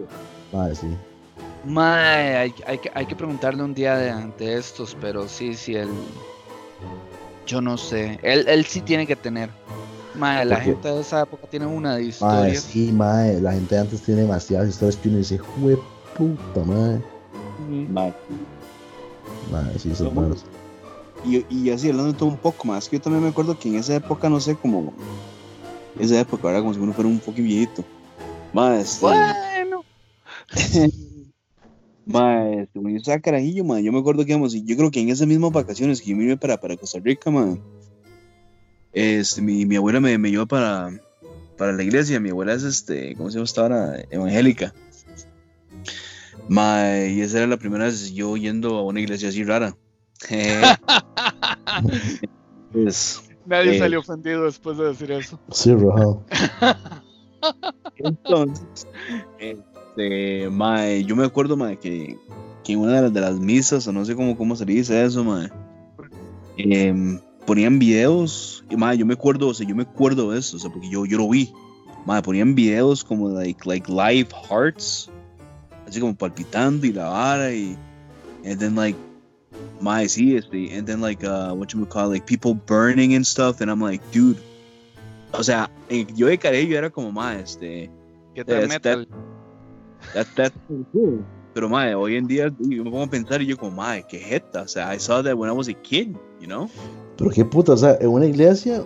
Madre, 0.53 0.75
sí. 0.75 0.87
Mae, 1.65 2.37
hay, 2.37 2.53
hay 2.65 2.77
que, 2.77 2.91
hay 2.93 3.05
que 3.05 3.15
preguntarle 3.15 3.61
un 3.63 3.73
día 3.73 3.97
de, 3.97 4.31
de 4.37 4.57
estos, 4.57 4.95
pero 5.01 5.27
sí, 5.27 5.53
sí, 5.55 5.75
él. 5.75 5.89
Yo 7.45 7.61
no 7.61 7.77
sé. 7.77 8.19
Él, 8.23 8.45
él 8.47 8.65
sí 8.65 8.81
tiene 8.81 9.05
que 9.07 9.15
tener. 9.15 9.49
Mae, 10.19 10.45
la 10.45 10.55
Porque- 10.55 10.71
gente 10.71 10.87
de 10.89 10.99
esa 11.01 11.21
época 11.21 11.47
tiene 11.49 11.65
una 11.65 11.91
de 11.95 12.01
Madre, 12.01 12.07
historias. 12.09 12.63
sí, 12.63 12.91
madre. 12.91 13.39
La 13.41 13.53
gente 13.53 13.77
antes 13.77 14.01
tiene 14.01 14.21
demasiadas 14.21 14.67
historias 14.69 14.97
que 14.97 15.07
uno 15.09 15.17
dice, 15.19 15.37
jue 15.37 15.79
puta, 16.17 16.63
madre. 16.65 17.01
Ujú. 17.63 17.91
Mae. 17.93 18.13
Madre, 19.51 19.79
sí, 19.79 19.95
son 19.95 20.15
raros. 20.15 20.45
Y, 21.25 21.45
y 21.49 21.69
así 21.69 21.89
hablando 21.89 22.11
de 22.13 22.17
todo 22.17 22.29
un 22.29 22.37
poco 22.37 22.65
más, 22.67 22.87
que 22.89 22.97
yo 22.97 23.01
también 23.01 23.23
me 23.23 23.29
acuerdo 23.29 23.57
que 23.57 23.69
en 23.69 23.75
esa 23.75 23.95
época, 23.95 24.29
no 24.29 24.39
sé, 24.39 24.55
como. 24.55 24.93
Esa 25.99 26.19
época, 26.19 26.47
ahora 26.47 26.59
como 26.61 26.73
si 26.73 26.79
uno 26.79 26.93
fuera 26.93 27.09
un 27.09 27.19
poco 27.19 27.37
viejito. 27.41 27.83
Más, 28.53 28.79
este, 28.81 29.05
Bueno, 29.05 29.83
mae, 32.05 32.61
este, 32.63 32.79
yo 32.81 32.89
estaba 32.97 33.19
carajillo, 33.19 33.63
mae, 33.63 33.83
yo 33.83 33.91
me 33.91 33.99
acuerdo 33.99 34.21
que, 34.21 34.27
digamos, 34.27 34.55
y 34.55 34.63
yo 34.63 34.75
creo 34.77 34.91
que 34.91 34.99
en 35.01 35.09
esas 35.09 35.27
mismas 35.27 35.51
vacaciones 35.51 36.01
que 36.01 36.09
yo 36.11 36.15
me 36.17 36.23
iba 36.25 36.35
para, 36.37 36.59
para 36.59 36.75
Costa 36.77 36.99
Rica, 36.99 37.29
mae, 37.29 37.57
este, 38.93 39.41
mi, 39.41 39.65
mi 39.65 39.75
abuela 39.75 39.99
me, 39.99 40.17
me 40.17 40.31
llevó 40.31 40.45
para, 40.45 40.89
para 41.57 41.71
la 41.73 41.83
iglesia. 41.83 42.19
Mi 42.19 42.29
abuela 42.29 42.53
es, 42.53 42.63
este, 42.63 43.15
¿cómo 43.15 43.29
se 43.29 43.35
llama 43.35 43.45
esta 43.45 43.63
hora? 43.63 44.03
Evangélica. 44.09 44.73
Mae, 46.47 47.11
y 47.13 47.21
esa 47.21 47.37
era 47.39 47.47
la 47.47 47.57
primera 47.57 47.85
vez 47.85 48.11
yo 48.11 48.35
yendo 48.35 48.77
a 48.77 48.83
una 48.83 48.99
iglesia 48.99 49.29
así 49.29 49.43
rara. 49.43 49.75
Es, 52.73 53.23
Nadie 53.45 53.75
Eh. 53.75 53.79
salió 53.79 53.99
ofendido 53.99 54.43
después 54.45 54.77
de 54.77 54.85
decir 54.85 55.11
eso. 55.11 55.39
Sí, 55.51 55.73
rajado. 55.73 56.23
entonces, 57.97 58.87
este, 59.39 60.49
mae, 60.51 61.03
yo 61.03 61.15
me 61.15 61.25
acuerdo, 61.25 61.57
mae, 61.57 61.77
que, 61.79 62.15
que 62.63 62.73
en 62.73 62.79
una 62.79 62.95
de 62.97 63.01
las, 63.03 63.13
de 63.13 63.21
las 63.21 63.39
misas, 63.39 63.87
o 63.87 63.91
no 63.91 64.05
sé 64.05 64.15
cómo, 64.15 64.37
cómo 64.37 64.55
se 64.55 64.65
dice 64.65 65.03
eso, 65.03 65.23
mae, 65.23 65.49
em, 66.57 67.19
ponían 67.49 67.79
videos, 67.79 68.63
y 68.69 68.75
mae, 68.75 68.95
yo 68.95 69.07
me 69.07 69.15
acuerdo, 69.15 69.47
o 69.47 69.53
sea, 69.55 69.67
yo 69.67 69.75
me 69.75 69.81
acuerdo 69.81 70.29
de 70.29 70.37
eso, 70.37 70.55
o 70.55 70.59
sea, 70.59 70.69
porque 70.69 70.87
yo, 70.87 71.07
yo 71.07 71.17
lo 71.17 71.27
vi, 71.27 71.51
mae, 72.05 72.21
ponían 72.21 72.53
videos 72.53 73.03
como, 73.03 73.27
like, 73.27 73.67
like 73.67 73.91
live 73.91 74.29
hearts, 74.47 75.09
así 75.87 75.99
como 75.99 76.13
palpitando 76.15 76.85
y 76.85 76.93
la 76.93 77.09
vara, 77.09 77.51
y, 77.51 77.75
and 78.45 78.59
then, 78.59 78.75
like, 78.75 78.95
my 79.81 80.05
sí, 80.05 80.35
este, 80.35 80.77
and 80.77 80.85
then 80.85 81.01
like 81.01 81.23
uh 81.23 81.51
what 81.55 81.73
you 81.73 81.79
would 81.79 81.89
call 81.89 82.07
like 82.07 82.27
people 82.27 82.53
burning 82.53 83.15
and 83.15 83.25
stuff, 83.25 83.61
and 83.61 83.71
I'm 83.71 83.81
like, 83.81 84.03
dude, 84.11 84.37
o 85.33 85.41
sea, 85.41 85.71
eh, 85.89 86.05
yo 86.13 86.27
de 86.27 86.37
Carello 86.37 86.77
era 86.77 86.91
como 86.91 87.11
más, 87.11 87.35
este, 87.41 87.89
¿Qué 88.35 88.45
tal 88.45 88.61
Yes, 88.61 88.69
metal? 88.69 89.07
that, 90.13 90.27
that's 90.35 90.55
cool. 90.93 91.25
Pero 91.53 91.67
mae, 91.67 91.95
hoy 91.95 92.15
en 92.15 92.27
día 92.27 92.47
yo 92.59 92.83
me 92.83 92.89
pongo 92.91 93.03
a 93.03 93.07
pensar 93.09 93.41
y 93.41 93.47
yo 93.47 93.57
como, 93.57 93.71
mae, 93.77 94.05
qué 94.07 94.19
jeta, 94.19 94.61
o 94.61 94.67
sea, 94.67 94.93
I 94.93 94.99
saw 94.99 95.23
that 95.23 95.33
when 95.35 95.49
I 95.49 95.53
was 95.53 95.67
a 95.67 95.73
kid, 95.73 96.15
you 96.39 96.45
know? 96.47 96.69
Pero 97.17 97.31
qué 97.31 97.43
puta, 97.43 97.73
o 97.73 97.77
sea, 97.77 97.97
en 97.99 98.07
una 98.09 98.25
iglesia 98.27 98.83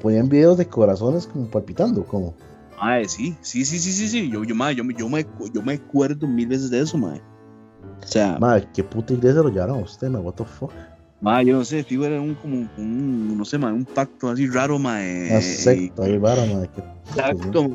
ponían 0.00 0.28
videos 0.28 0.58
de 0.58 0.66
corazones 0.66 1.26
como 1.26 1.46
palpitando, 1.46 2.04
como. 2.04 2.34
Mae, 2.80 3.06
sí, 3.08 3.36
sí, 3.42 3.64
sí, 3.64 3.78
sí, 3.78 3.92
sí, 3.92 4.08
sí, 4.08 4.30
yo, 4.30 4.42
yo, 4.44 4.54
mae, 4.54 4.74
yo, 4.74 4.82
me- 4.82 4.94
yo, 4.94 5.08
me, 5.08 5.24
yo 5.52 5.62
me 5.62 5.74
acuerdo 5.74 6.26
mil 6.26 6.48
veces 6.48 6.70
de 6.70 6.80
eso, 6.80 6.96
mae. 6.96 7.20
O 8.02 8.06
sea, 8.06 8.38
Madre, 8.40 8.66
qué 8.74 8.82
puta 8.82 9.12
iglesia 9.12 9.42
lo 9.42 9.50
llevaron 9.50 9.78
a 9.80 9.82
usted, 9.82 10.08
man, 10.08 10.24
what 10.24 10.34
the 10.34 10.44
fuck. 10.44 10.72
mae, 11.20 11.44
yo 11.44 11.58
no 11.58 11.64
sé, 11.64 11.84
fijo, 11.84 12.06
era 12.06 12.18
un, 12.20 12.34
como, 12.34 12.66
un, 12.78 13.36
no 13.36 13.44
sé, 13.44 13.58
mae, 13.58 13.72
un 13.72 13.84
pacto 13.84 14.30
así 14.30 14.46
raro, 14.48 14.78
mae. 14.78 15.28
Una 15.30 15.40
secta 15.42 16.04
ahí, 16.04 16.18
puta, 16.18 16.46
¿no? 16.46 16.62
Exacto, 17.10 17.68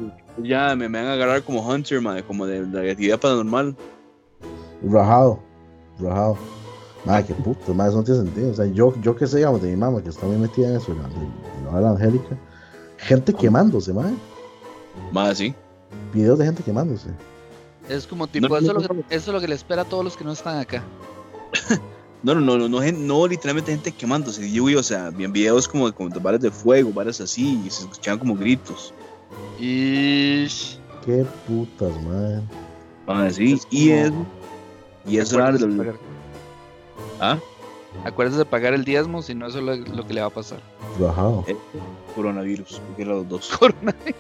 ya 0.44 0.76
me, 0.76 0.90
me 0.90 0.98
van 1.00 1.08
a 1.10 1.14
agarrar 1.14 1.44
como 1.44 1.62
Hunter, 1.66 2.02
mae, 2.02 2.24
como 2.24 2.48
de, 2.48 2.66
de 2.66 2.92
actividad 2.92 3.20
paranormal. 3.20 3.76
Rajado, 4.90 5.40
rajado. 6.00 6.38
Madre, 7.06 7.26
qué 7.28 7.34
puta, 7.36 7.74
madre, 7.74 7.90
eso 7.90 7.98
no 8.00 8.04
tiene 8.04 8.20
sentido. 8.22 8.52
O 8.52 8.54
sea, 8.54 8.66
yo, 8.66 8.94
yo 9.02 9.16
que 9.16 9.28
sé, 9.28 9.38
digamos, 9.38 9.62
de 9.62 9.70
mi 9.70 9.76
mamá, 9.78 10.02
que 10.02 10.10
está 10.10 10.26
muy 10.26 10.38
metida 10.38 10.70
en 10.70 10.76
eso, 10.78 10.94
de, 10.94 11.00
de 11.02 11.72
la 11.72 11.78
hora 11.78 11.92
angélica. 11.92 12.36
Gente 12.98 13.34
quemándose, 13.34 13.94
madre. 13.94 14.16
Mae, 15.12 15.36
sí. 15.36 15.54
Videos 16.14 16.40
de 16.40 16.46
gente 16.46 16.64
quemándose. 16.64 17.10
Es 17.88 18.08
como 18.08 18.26
tipo, 18.28 18.48
No, 18.48 18.58
eso, 18.58 18.74
no, 18.74 18.80
es 18.80 18.88
lo 18.90 18.96
que, 18.96 19.02
eso 19.16 19.30
es 19.32 19.34
lo 19.34 19.40
que 19.42 19.48
le 19.48 19.56
espera 19.56 19.84
a 19.84 19.86
todos 19.86 20.04
los 20.04 20.18
que 20.18 20.24
no 20.24 20.32
están 20.32 20.58
acá. 20.60 20.84
No, 22.24 22.34
no, 22.34 22.42
no, 22.42 22.58
no, 22.58 22.68
no, 22.68 22.92
no 22.92 23.28
literalmente 23.28 23.72
gente 23.72 23.92
quemándose. 23.92 24.50
Yo, 24.52 24.66
vi, 24.66 24.74
o 24.76 24.82
sea, 24.82 25.12
bien 25.12 25.32
videos 25.32 25.68
como, 25.68 25.94
como 25.94 26.10
de 26.10 26.18
balas 26.20 26.42
de 26.42 26.50
fuego, 26.50 26.92
balas 26.92 27.22
así, 27.22 27.62
y 27.64 27.70
se 27.70 27.84
escuchaban 27.84 28.18
como 28.18 28.36
gritos. 28.36 28.96
Y. 29.60 30.48
Qué 31.06 31.24
putas, 31.46 31.92
madre. 32.04 32.42
Mae, 33.06 33.32
sí. 33.32 33.54
Es 33.54 33.68
Y 33.70 33.90
como- 33.90 34.02
eso. 34.02 34.26
Y 35.08 35.18
eso 35.18 35.36
era 35.40 35.52
pagar- 35.52 35.96
¿Ah? 37.20 37.38
Acuérdese 38.04 38.40
de 38.40 38.46
pagar 38.46 38.74
el 38.74 38.84
diezmo, 38.84 39.22
si 39.22 39.34
no, 39.36 39.48
eso 39.48 39.60
es 39.60 39.64
lo, 39.64 39.76
lo 39.96 40.06
que 40.06 40.14
le 40.14 40.22
va 40.22 40.28
a 40.28 40.32
pasar. 40.32 40.60
Rajado. 41.00 41.46
coronavirus, 42.16 42.82
porque 42.88 43.02
eran 43.04 43.16
los 43.18 43.30
dos. 43.30 43.50
Coronavirus. 43.60 44.16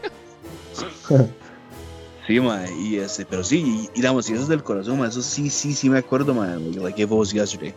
Sí, 2.28 2.40
mae, 2.40 2.74
y 2.80 2.96
este, 2.96 3.26
pero 3.26 3.44
sí, 3.44 3.62
y, 3.62 3.90
y 3.94 4.02
digamos, 4.02 4.26
si 4.26 4.34
eso 4.34 4.42
es 4.44 4.48
del 4.48 4.64
corazón, 4.64 4.98
mae, 4.98 5.10
eso 5.10 5.22
sí, 5.22 5.50
sí, 5.50 5.74
sí 5.74 5.90
me 5.90 6.00
acuerdo, 6.00 6.34
mae, 6.34 6.58
like 6.82 7.02
it 7.02 7.10
was 7.10 7.32
yesterday. 7.32 7.74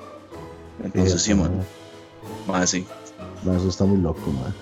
Entonces 0.83 1.21
sí, 1.21 1.35
mae, 1.35 1.49
madre. 1.51 1.63
mae, 2.47 2.67
sí, 2.67 2.87
Madre, 3.45 3.59
eso 3.59 3.69
está 3.69 3.85
muy 3.85 3.99
loco, 4.01 4.21
madre. 4.31 4.55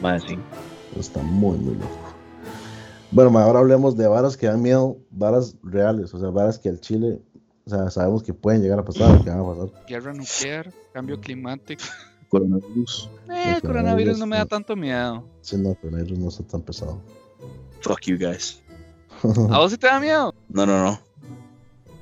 mae, 0.00 0.20
sí. 0.20 0.38
Eso 0.92 1.00
está 1.00 1.22
muy, 1.22 1.58
muy 1.58 1.74
loco. 1.74 1.88
Bueno, 3.10 3.30
madre, 3.30 3.46
ahora 3.48 3.60
hablemos 3.60 3.96
de 3.96 4.06
varas 4.06 4.36
que 4.36 4.46
dan 4.46 4.62
miedo, 4.62 4.96
varas 5.10 5.56
reales, 5.64 6.14
o 6.14 6.20
sea, 6.20 6.30
varas 6.30 6.58
que 6.58 6.68
al 6.68 6.80
Chile, 6.80 7.20
o 7.66 7.70
sea, 7.70 7.90
sabemos 7.90 8.22
que 8.22 8.34
pueden 8.34 8.62
llegar 8.62 8.78
a 8.78 8.84
pasar, 8.84 9.22
que 9.22 9.30
van 9.30 9.40
a 9.40 9.44
pasar. 9.44 9.84
Guerra 9.86 10.12
nuclear, 10.12 10.72
cambio 10.92 11.20
climático. 11.20 11.82
Coronavirus, 12.28 13.10
Eh, 13.30 13.52
El 13.56 13.62
coronavirus 13.62 14.18
no 14.18 14.26
me 14.26 14.36
da 14.36 14.44
coronavirus, 14.44 14.48
tanto 14.48 14.76
miedo. 14.76 15.28
Sí, 15.40 15.56
no, 15.56 15.76
pero 15.80 15.98
ellos 15.98 16.18
no 16.18 16.28
está 16.28 16.42
tan 16.42 16.62
pesado. 16.62 17.00
fuck 17.80 18.00
you 18.06 18.16
guys. 18.18 18.60
¿A 19.50 19.58
vos 19.58 19.70
sí 19.70 19.78
te 19.78 19.86
da 19.86 20.00
miedo? 20.00 20.34
No, 20.48 20.66
no, 20.66 20.82
no. 20.82 21.00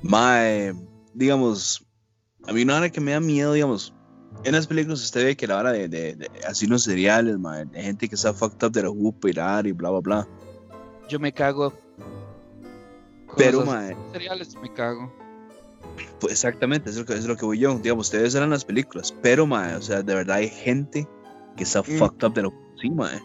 Mae, 0.01 0.73
digamos, 1.13 1.85
a 2.47 2.51
mí 2.53 2.65
nada 2.65 2.89
que 2.89 2.99
me 2.99 3.11
da 3.11 3.19
miedo, 3.19 3.53
digamos, 3.53 3.93
en 4.43 4.53
las 4.53 4.65
películas 4.67 5.01
usted 5.01 5.23
ve 5.23 5.37
que 5.37 5.45
la 5.47 5.57
hora 5.57 5.71
de, 5.71 5.87
de, 5.87 6.15
de 6.15 6.29
asesinos 6.47 6.83
seriales, 6.83 7.37
mae, 7.37 7.65
de 7.65 7.81
gente 7.83 8.09
que 8.09 8.15
está 8.15 8.33
fucked 8.33 8.65
up 8.65 8.71
de 8.73 8.83
la 8.83 8.89
jupa 8.89 9.29
y 9.29 9.33
la 9.33 9.61
y 9.63 9.71
bla, 9.71 9.91
bla, 9.91 9.99
bla. 9.99 10.27
Yo 11.07 11.19
me 11.19 11.31
cago. 11.31 11.71
Con 13.27 13.35
Pero, 13.37 13.63
mae, 13.65 13.95
cereales 14.11 14.55
me 14.61 14.73
cago. 14.73 15.13
Pues 16.19 16.33
exactamente, 16.33 16.89
es 16.89 16.97
lo 16.97 17.05
que, 17.05 17.13
es 17.13 17.25
lo 17.25 17.35
que 17.35 17.45
voy 17.45 17.59
yo. 17.59 17.77
Digamos, 17.79 18.07
ustedes 18.07 18.33
eran 18.35 18.49
las 18.49 18.65
películas, 18.65 19.13
pero, 19.21 19.45
mae, 19.45 19.75
o 19.75 19.81
sea, 19.81 20.01
de 20.03 20.15
verdad 20.15 20.37
hay 20.37 20.49
gente 20.49 21.07
que 21.57 21.63
está 21.63 21.81
Mm. 21.81 21.97
fucked 21.99 22.27
up 22.27 22.33
de 22.33 22.41
lo 22.43 22.53
sí, 22.81 22.89
mae. 22.89 23.19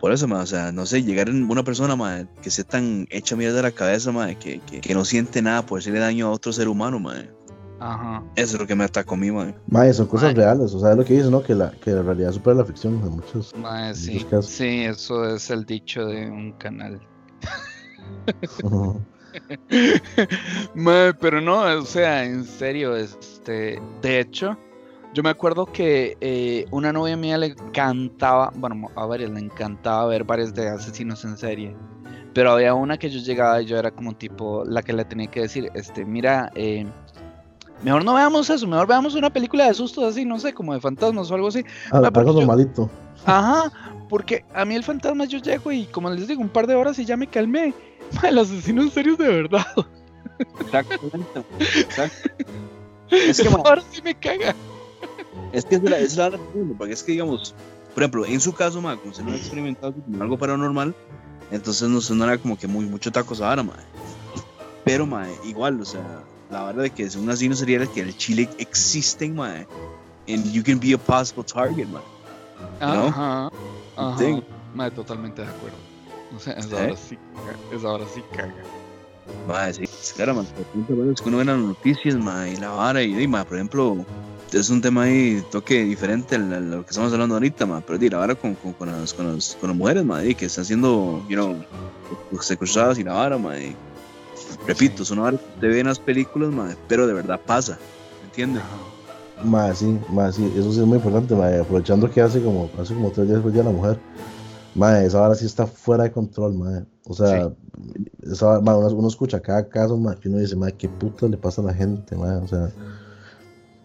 Por 0.00 0.12
eso, 0.12 0.26
mae, 0.26 0.42
o 0.42 0.46
sea, 0.46 0.72
no 0.72 0.86
sé, 0.86 1.02
llegar 1.02 1.28
en 1.28 1.48
una 1.50 1.62
persona, 1.62 1.94
mae, 1.94 2.26
que 2.42 2.50
sea 2.50 2.64
tan 2.64 3.06
hecha 3.10 3.36
mierda 3.36 3.56
de 3.56 3.62
la 3.62 3.70
cabeza, 3.70 4.10
mae, 4.12 4.36
que, 4.38 4.60
que, 4.60 4.80
que 4.80 4.94
no 4.94 5.04
siente 5.04 5.42
nada 5.42 5.66
por 5.66 5.78
hacerle 5.80 5.98
daño 6.00 6.28
a 6.28 6.30
otro 6.30 6.52
ser 6.52 6.68
humano, 6.68 6.98
mae. 6.98 7.30
Ajá. 7.82 8.22
Eso 8.36 8.56
es 8.56 8.60
lo 8.60 8.66
que 8.66 8.74
me 8.74 8.84
atacó 8.84 9.14
a 9.14 9.18
mí, 9.18 9.30
mae. 9.30 9.54
Mae, 9.68 9.92
son 9.92 10.06
cosas 10.06 10.28
Mae. 10.34 10.34
reales, 10.36 10.72
o 10.74 10.80
sea, 10.80 10.92
es 10.92 10.96
lo 10.96 11.04
que 11.04 11.14
dicen, 11.14 11.30
¿no? 11.30 11.42
Que 11.42 11.54
la, 11.54 11.70
que 11.70 11.90
la 11.92 12.02
realidad 12.02 12.32
supera 12.32 12.56
la 12.56 12.64
ficción 12.64 12.94
en 12.94 13.10
muchos. 13.10 13.54
Mae, 13.56 13.90
En 13.90 13.94
sí. 13.94 14.12
muchos 14.14 14.28
casos. 14.30 14.46
Sí, 14.50 14.84
eso 14.84 15.24
es 15.34 15.50
el 15.50 15.64
dicho 15.66 16.04
de 16.06 16.30
un 16.30 16.52
canal. 16.52 17.00
Pero 21.20 21.40
no, 21.40 21.62
o 21.62 21.82
sea, 21.82 22.24
en 22.24 22.44
serio, 22.44 22.96
este, 22.96 23.80
de 24.02 24.20
hecho, 24.20 24.56
yo 25.12 25.22
me 25.22 25.30
acuerdo 25.30 25.66
que 25.66 26.16
eh, 26.20 26.66
una 26.70 26.92
novia 26.92 27.16
mía 27.16 27.38
le 27.38 27.46
encantaba, 27.46 28.52
bueno, 28.54 28.88
a 28.94 29.06
varias 29.06 29.30
le 29.30 29.40
encantaba 29.40 30.06
ver 30.06 30.24
varias 30.24 30.54
de 30.54 30.68
asesinos 30.68 31.24
en 31.24 31.36
serie, 31.36 31.74
pero 32.32 32.52
había 32.52 32.74
una 32.74 32.96
que 32.96 33.10
yo 33.10 33.18
llegaba 33.20 33.60
y 33.60 33.66
yo 33.66 33.76
era 33.76 33.90
como 33.90 34.14
tipo 34.14 34.64
la 34.64 34.82
que 34.82 34.92
le 34.92 35.04
tenía 35.04 35.26
que 35.26 35.40
decir, 35.40 35.70
este, 35.74 36.04
mira, 36.04 36.50
eh, 36.54 36.86
mejor 37.82 38.04
no 38.04 38.14
veamos 38.14 38.50
eso, 38.50 38.66
mejor 38.68 38.86
veamos 38.86 39.14
una 39.14 39.30
película 39.30 39.66
de 39.66 39.74
sustos 39.74 40.04
así, 40.04 40.24
no 40.24 40.38
sé, 40.38 40.52
como 40.52 40.74
de 40.74 40.80
fantasmas 40.80 41.30
o 41.30 41.34
algo 41.34 41.48
así. 41.48 41.64
Ah, 41.90 41.98
algo 42.14 42.32
normalito. 42.32 42.88
Ajá, 43.26 43.72
porque 44.08 44.44
a 44.54 44.64
mí 44.64 44.74
el 44.74 44.84
fantasma 44.84 45.24
yo 45.24 45.38
llego 45.38 45.72
y 45.72 45.86
como 45.86 46.08
les 46.10 46.28
digo, 46.28 46.40
un 46.40 46.48
par 46.48 46.66
de 46.66 46.74
horas 46.74 46.98
y 46.98 47.04
ya 47.04 47.16
me 47.16 47.26
calmé. 47.26 47.74
El 48.22 48.38
asesino 48.38 48.82
en 48.82 48.90
serio 48.90 49.12
es 49.12 49.18
de 49.18 49.28
verdad. 49.28 49.66
Exactamente. 50.60 51.44
Exacto. 51.58 52.30
Es 53.10 53.40
que, 53.40 53.48
Ahora 53.48 53.82
sí 53.90 54.00
me 54.02 54.14
caga. 54.14 54.54
es 55.52 55.64
que 55.64 55.74
es 55.74 55.82
la, 55.82 55.98
es 55.98 56.16
la 56.16 56.30
porque 56.78 56.92
es 56.92 57.02
que, 57.02 57.10
digamos, 57.10 57.56
por 57.92 58.04
ejemplo, 58.04 58.24
en 58.24 58.40
su 58.40 58.52
caso, 58.52 58.80
mae, 58.80 58.98
como 58.98 59.12
se 59.12 59.24
lo 59.24 59.32
ha 59.32 59.34
experimentado 59.34 59.92
como 59.92 60.22
algo 60.22 60.38
paranormal, 60.38 60.94
entonces 61.50 61.88
no, 61.88 61.98
no 62.14 62.24
era 62.24 62.38
como 62.38 62.56
que 62.56 62.68
muy 62.68 62.84
mucho 62.86 63.10
tacos 63.10 63.40
ahora, 63.40 63.64
mae. 63.64 63.84
Pero, 64.84 65.06
mae, 65.06 65.28
igual, 65.44 65.80
o 65.80 65.84
sea, 65.84 66.22
la 66.52 66.66
verdad 66.66 66.84
de 66.84 66.90
que 66.90 67.02
es 67.02 67.16
un 67.16 67.28
asesino 67.28 67.56
serial 67.56 67.90
que 67.90 68.00
en 68.00 68.06
el 68.08 68.16
Chile 68.16 68.48
existen, 68.58 69.34
mae. 69.34 69.66
And 70.28 70.52
you 70.52 70.62
can 70.62 70.78
be 70.78 70.94
a 70.94 70.98
possible 70.98 71.42
target, 71.42 71.88
mae. 71.88 72.02
¿No? 72.80 73.08
Ajá. 73.08 73.50
Ajá. 73.96 74.18
Sí. 74.18 74.40
Ma, 74.72 74.88
totalmente 74.88 75.42
de 75.42 75.48
acuerdo. 75.48 75.89
O 76.36 76.38
sea, 76.38 76.54
es 76.54 76.66
¿Sí? 76.66 76.74
ahora 76.74 76.96
sí 76.96 77.18
caga. 77.34 77.76
Es 77.76 77.84
ahora 77.84 78.04
sí 78.14 78.22
caga. 78.32 78.54
Mae, 79.46 79.72
sí, 79.72 79.84
sí, 79.86 80.14
claro, 80.14 80.34
man. 80.34 80.46
Es 81.12 81.20
que 81.20 81.28
uno 81.28 81.38
ve 81.38 81.44
las 81.44 81.58
noticias, 81.58 82.16
mae, 82.16 82.54
y 82.54 82.56
la 82.56 82.70
vara, 82.70 83.02
y, 83.02 83.16
y, 83.22 83.26
por 83.28 83.54
ejemplo, 83.54 84.04
es 84.52 84.70
un 84.70 84.80
tema 84.80 85.04
ahí, 85.04 85.42
toque 85.50 85.84
diferente 85.84 86.36
a 86.36 86.38
lo 86.38 86.82
que 86.84 86.90
estamos 86.90 87.12
hablando 87.12 87.36
ahorita, 87.36 87.66
mae, 87.66 87.82
pero 87.86 87.98
di, 87.98 88.08
la 88.08 88.18
vara 88.18 88.34
con, 88.34 88.54
con, 88.56 88.72
con, 88.72 88.90
las, 88.90 89.14
con, 89.14 89.34
las, 89.34 89.56
con 89.60 89.70
las 89.70 89.76
mujeres, 89.76 90.04
mae, 90.04 90.30
y 90.30 90.34
que 90.34 90.46
están 90.46 90.64
siendo, 90.64 91.24
you 91.28 91.36
know, 91.36 91.54
secuestradas 92.40 92.98
y 92.98 93.04
la 93.04 93.12
vara, 93.12 93.38
mae. 93.38 93.74
Repito, 94.66 95.02
es 95.02 95.10
una 95.10 95.22
vara 95.22 95.38
que 95.38 95.44
usted 95.44 95.68
ve 95.68 95.80
en 95.80 95.86
las 95.86 95.98
películas, 95.98 96.50
mae, 96.50 96.76
pero 96.88 97.06
de 97.06 97.14
verdad 97.14 97.40
pasa, 97.44 97.78
¿me 98.20 98.26
entiende? 98.26 98.60
Ajá. 98.60 99.44
Mae, 99.44 99.74
sí, 99.74 99.98
mae, 100.10 100.32
sí, 100.32 100.52
eso 100.56 100.72
sí 100.72 100.80
es 100.80 100.86
muy 100.86 100.96
importante, 100.96 101.34
mae, 101.34 101.60
aprovechando 101.60 102.10
que 102.10 102.20
hace 102.20 102.42
como, 102.42 102.68
hace 102.80 102.94
como 102.94 103.10
tres 103.10 103.28
días 103.28 103.40
fue 103.42 103.52
de 103.52 103.62
la 103.62 103.70
mujer. 103.70 103.98
Mae, 104.74 105.04
esa 105.06 105.20
hora 105.22 105.34
sí 105.34 105.46
está 105.46 105.66
fuera 105.66 106.04
de 106.04 106.12
control, 106.12 106.54
mae. 106.54 106.84
O 107.08 107.14
sea, 107.14 107.52
esa 108.22 108.46
vara- 108.46 108.60
mae, 108.60 108.76
uno, 108.76 108.88
uno 108.88 109.08
escucha 109.08 109.40
cada 109.40 109.68
caso, 109.68 109.96
mae, 109.96 110.16
que 110.16 110.28
uno 110.28 110.38
dice, 110.38 110.54
mae, 110.56 110.72
qué 110.72 110.88
puta 110.88 111.26
le 111.26 111.36
pasa 111.36 111.60
a 111.60 111.64
la 111.64 111.74
gente, 111.74 112.16
mae, 112.16 112.36
o 112.36 112.46
sea. 112.46 112.70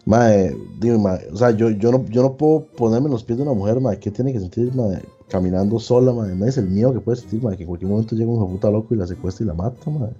Mae, 0.04 0.56
dime, 0.78 0.98
mae, 0.98 1.26
o 1.32 1.36
sea, 1.36 1.50
yo, 1.50 1.70
yo, 1.70 1.90
no, 1.90 2.04
yo 2.06 2.22
no 2.22 2.36
puedo 2.36 2.64
ponerme 2.76 3.06
en 3.06 3.12
los 3.12 3.24
pies 3.24 3.38
de 3.38 3.42
una 3.42 3.54
mujer, 3.54 3.80
mae, 3.80 3.98
¿qué 3.98 4.10
tiene 4.12 4.32
que 4.32 4.38
sentir, 4.38 4.72
mae? 4.74 5.02
Caminando 5.28 5.80
sola, 5.80 6.12
mae, 6.12 6.32
es 6.48 6.58
el 6.58 6.68
miedo 6.68 6.92
que 6.92 7.00
puede 7.00 7.16
sentir, 7.18 7.42
mae, 7.42 7.56
que 7.56 7.64
en 7.64 7.68
cualquier 7.68 7.90
momento 7.90 8.14
llega 8.14 8.30
un 8.30 8.48
puta 8.52 8.70
loco 8.70 8.94
y 8.94 8.98
la 8.98 9.06
secuestra 9.08 9.42
y 9.44 9.48
la 9.48 9.54
mata, 9.54 9.90
mae. 9.90 10.10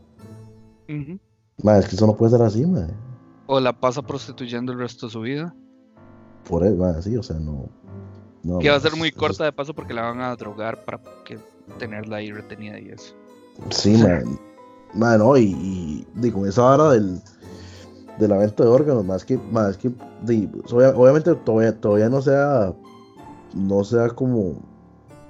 Ujú. 0.88 1.18
Mae, 1.62 1.78
es 1.78 1.88
que 1.88 1.94
eso 1.94 2.06
no 2.06 2.16
puede 2.16 2.32
ser 2.32 2.42
así, 2.42 2.66
mae. 2.66 2.88
O 3.46 3.60
la 3.60 3.78
pasa 3.78 4.02
prostituyendo 4.02 4.72
el 4.72 4.78
resto 4.80 5.06
de 5.06 5.12
su 5.12 5.20
vida. 5.20 5.54
por 6.48 6.64
él, 6.64 6.76
mae, 6.76 7.00
sí, 7.02 7.16
o 7.16 7.22
sea, 7.22 7.38
no. 7.38 7.68
No 8.46 8.58
que 8.58 8.70
va 8.70 8.76
a 8.76 8.80
ser 8.80 8.96
muy 8.96 9.12
corta 9.12 9.44
de 9.44 9.52
paso 9.52 9.74
porque 9.74 9.92
la 9.92 10.02
van 10.02 10.20
a 10.20 10.34
drogar 10.36 10.84
para 10.84 11.00
que 11.24 11.38
tenerla 11.78 12.18
ahí 12.18 12.30
retenida 12.30 12.78
y 12.78 12.90
eso. 12.90 13.14
Sí, 13.70 13.96
man. 13.96 14.38
Man, 14.94 15.18
no, 15.18 15.36
y, 15.36 15.44
y, 15.44 16.06
di, 16.14 16.30
con 16.30 16.48
esa 16.48 16.62
vara 16.62 16.90
del, 16.92 17.20
de 18.18 18.28
la 18.28 18.38
venta 18.38 18.62
de 18.62 18.70
órganos, 18.70 19.04
más 19.04 19.24
que, 19.24 19.36
más 19.50 19.76
que, 19.76 19.90
obviamente 20.70 21.34
todavía, 21.34 21.78
todavía 21.78 22.08
no 22.08 22.22
sea, 22.22 22.72
no 23.52 23.84
sea 23.84 24.08
como, 24.08 24.54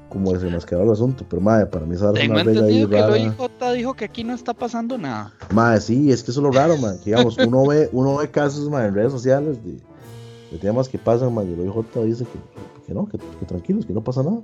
como 0.09 0.33
desenmascarado 0.33 0.87
el 0.87 0.93
asunto, 0.93 1.25
pero 1.29 1.43
madre, 1.43 1.67
para 1.67 1.87
mí 1.87 1.97
esa 1.97 2.07
vara 2.07 2.23
es 2.23 2.29
una 2.29 2.45
regla 2.45 2.67
ahí 2.67 2.75
que 2.75 2.83
el 2.83 2.91
rara. 2.91 3.13
OIJ 3.13 3.75
dijo 3.75 3.95
que 3.95 4.05
aquí 4.05 4.23
no 4.23 4.35
está 4.35 4.55
pasando 4.55 4.99
nada. 4.99 5.33
Madre, 5.53 5.81
sí, 5.81 6.13
es 6.13 6.23
que 6.23 6.31
eso 6.31 6.41
es 6.41 6.45
lo 6.45 6.53
raro, 6.53 6.77
man, 6.77 6.99
que 6.99 7.07
digamos, 7.07 7.39
uno 7.39 7.67
ve, 7.67 7.89
uno 7.93 8.17
ve 8.17 8.31
casos, 8.31 8.69
man, 8.69 8.87
en 8.87 8.95
redes 8.95 9.11
sociales 9.11 9.59
de, 9.65 9.81
de 10.53 10.59
temas 10.59 10.89
que 10.89 10.99
pasan, 10.99 11.35
man, 11.35 11.49
y 11.49 11.55
el 11.55 11.61
OIJ 11.61 12.05
dice 12.05 12.25
que, 12.25 12.39
que 12.87 12.95
no, 12.95 13.07
que, 13.07 13.19
que 13.19 13.47
tranquilos, 13.47 13.85
que 13.87 13.93
no 13.93 14.03
pasa 14.03 14.23
nada. 14.23 14.41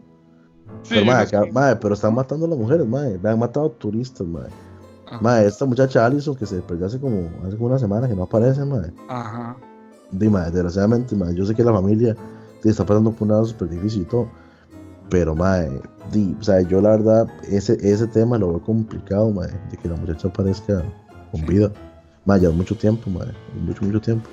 pero, 0.88 1.04
madre, 1.04 1.22
acá- 1.26 1.46
madre, 1.52 1.76
pero 1.80 1.94
están 1.94 2.14
matando 2.14 2.46
a 2.46 2.48
las 2.48 2.58
mujeres, 2.58 2.86
madre, 2.86 3.18
le 3.22 3.28
han 3.30 3.38
matado 3.38 3.70
turistas, 3.70 4.26
madre. 4.26 4.50
Madre, 5.20 5.46
esta 5.46 5.66
muchacha 5.66 6.06
Alison 6.06 6.34
que 6.34 6.46
se 6.46 6.60
perdió 6.62 6.86
hace 6.86 6.98
como, 6.98 7.28
hace 7.46 7.56
como 7.56 7.66
una 7.66 7.78
semana 7.78 8.08
que 8.08 8.14
no 8.16 8.22
aparece, 8.22 8.64
madre. 8.64 8.92
Ajá. 9.08 9.56
Di, 10.10 10.28
madre, 10.28 10.52
desgraciadamente, 10.52 11.14
madre, 11.14 11.34
yo 11.34 11.44
sé 11.44 11.54
que 11.54 11.62
la 11.62 11.72
familia 11.72 12.16
di, 12.62 12.70
está 12.70 12.84
pasando 12.86 13.10
por 13.12 13.22
un 13.22 13.28
lado 13.28 13.44
súper 13.44 13.68
difícil 13.68 14.02
y 14.02 14.04
todo. 14.06 14.26
Pero, 15.10 15.34
madre, 15.34 15.80
di, 16.10 16.34
o 16.40 16.42
sea, 16.42 16.62
yo 16.62 16.80
la 16.80 16.90
verdad, 16.90 17.28
ese, 17.46 17.76
ese 17.86 18.06
tema 18.06 18.38
lo 18.38 18.48
veo 18.48 18.62
complicado, 18.62 19.30
madre, 19.30 19.52
de 19.70 19.76
que 19.76 19.88
la 19.88 19.96
muchacha 19.96 20.28
aparezca 20.28 20.82
con 21.30 21.44
vida. 21.46 21.70
Madre, 22.24 22.44
ya 22.44 22.50
mucho 22.50 22.74
tiempo, 22.74 23.10
madre, 23.10 23.32
mucho, 23.66 23.84
mucho 23.84 24.00
tiempo. 24.00 24.28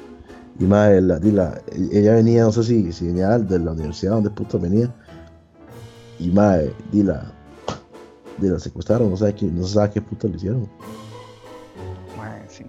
Y, 0.59 0.65
madre, 0.65 1.01
la, 1.01 1.61
ella 1.91 2.15
venía, 2.15 2.43
no 2.43 2.51
sé 2.51 2.63
si, 2.63 2.91
si 2.91 3.07
venía 3.07 3.37
de 3.37 3.59
la 3.59 3.71
universidad, 3.71 4.13
donde 4.13 4.29
puta 4.29 4.57
venía. 4.57 4.93
Y, 6.19 6.29
madre, 6.29 6.73
di, 6.91 7.01
la, 7.03 7.31
secuestraron, 8.59 9.09
no 9.09 9.15
sé, 9.15 9.33
qué, 9.33 9.45
no 9.45 9.65
sabe 9.65 9.91
qué 9.91 10.01
puta 10.01 10.27
le 10.27 10.35
hicieron. 10.35 10.69
Mae, 12.17 12.43
sí. 12.49 12.65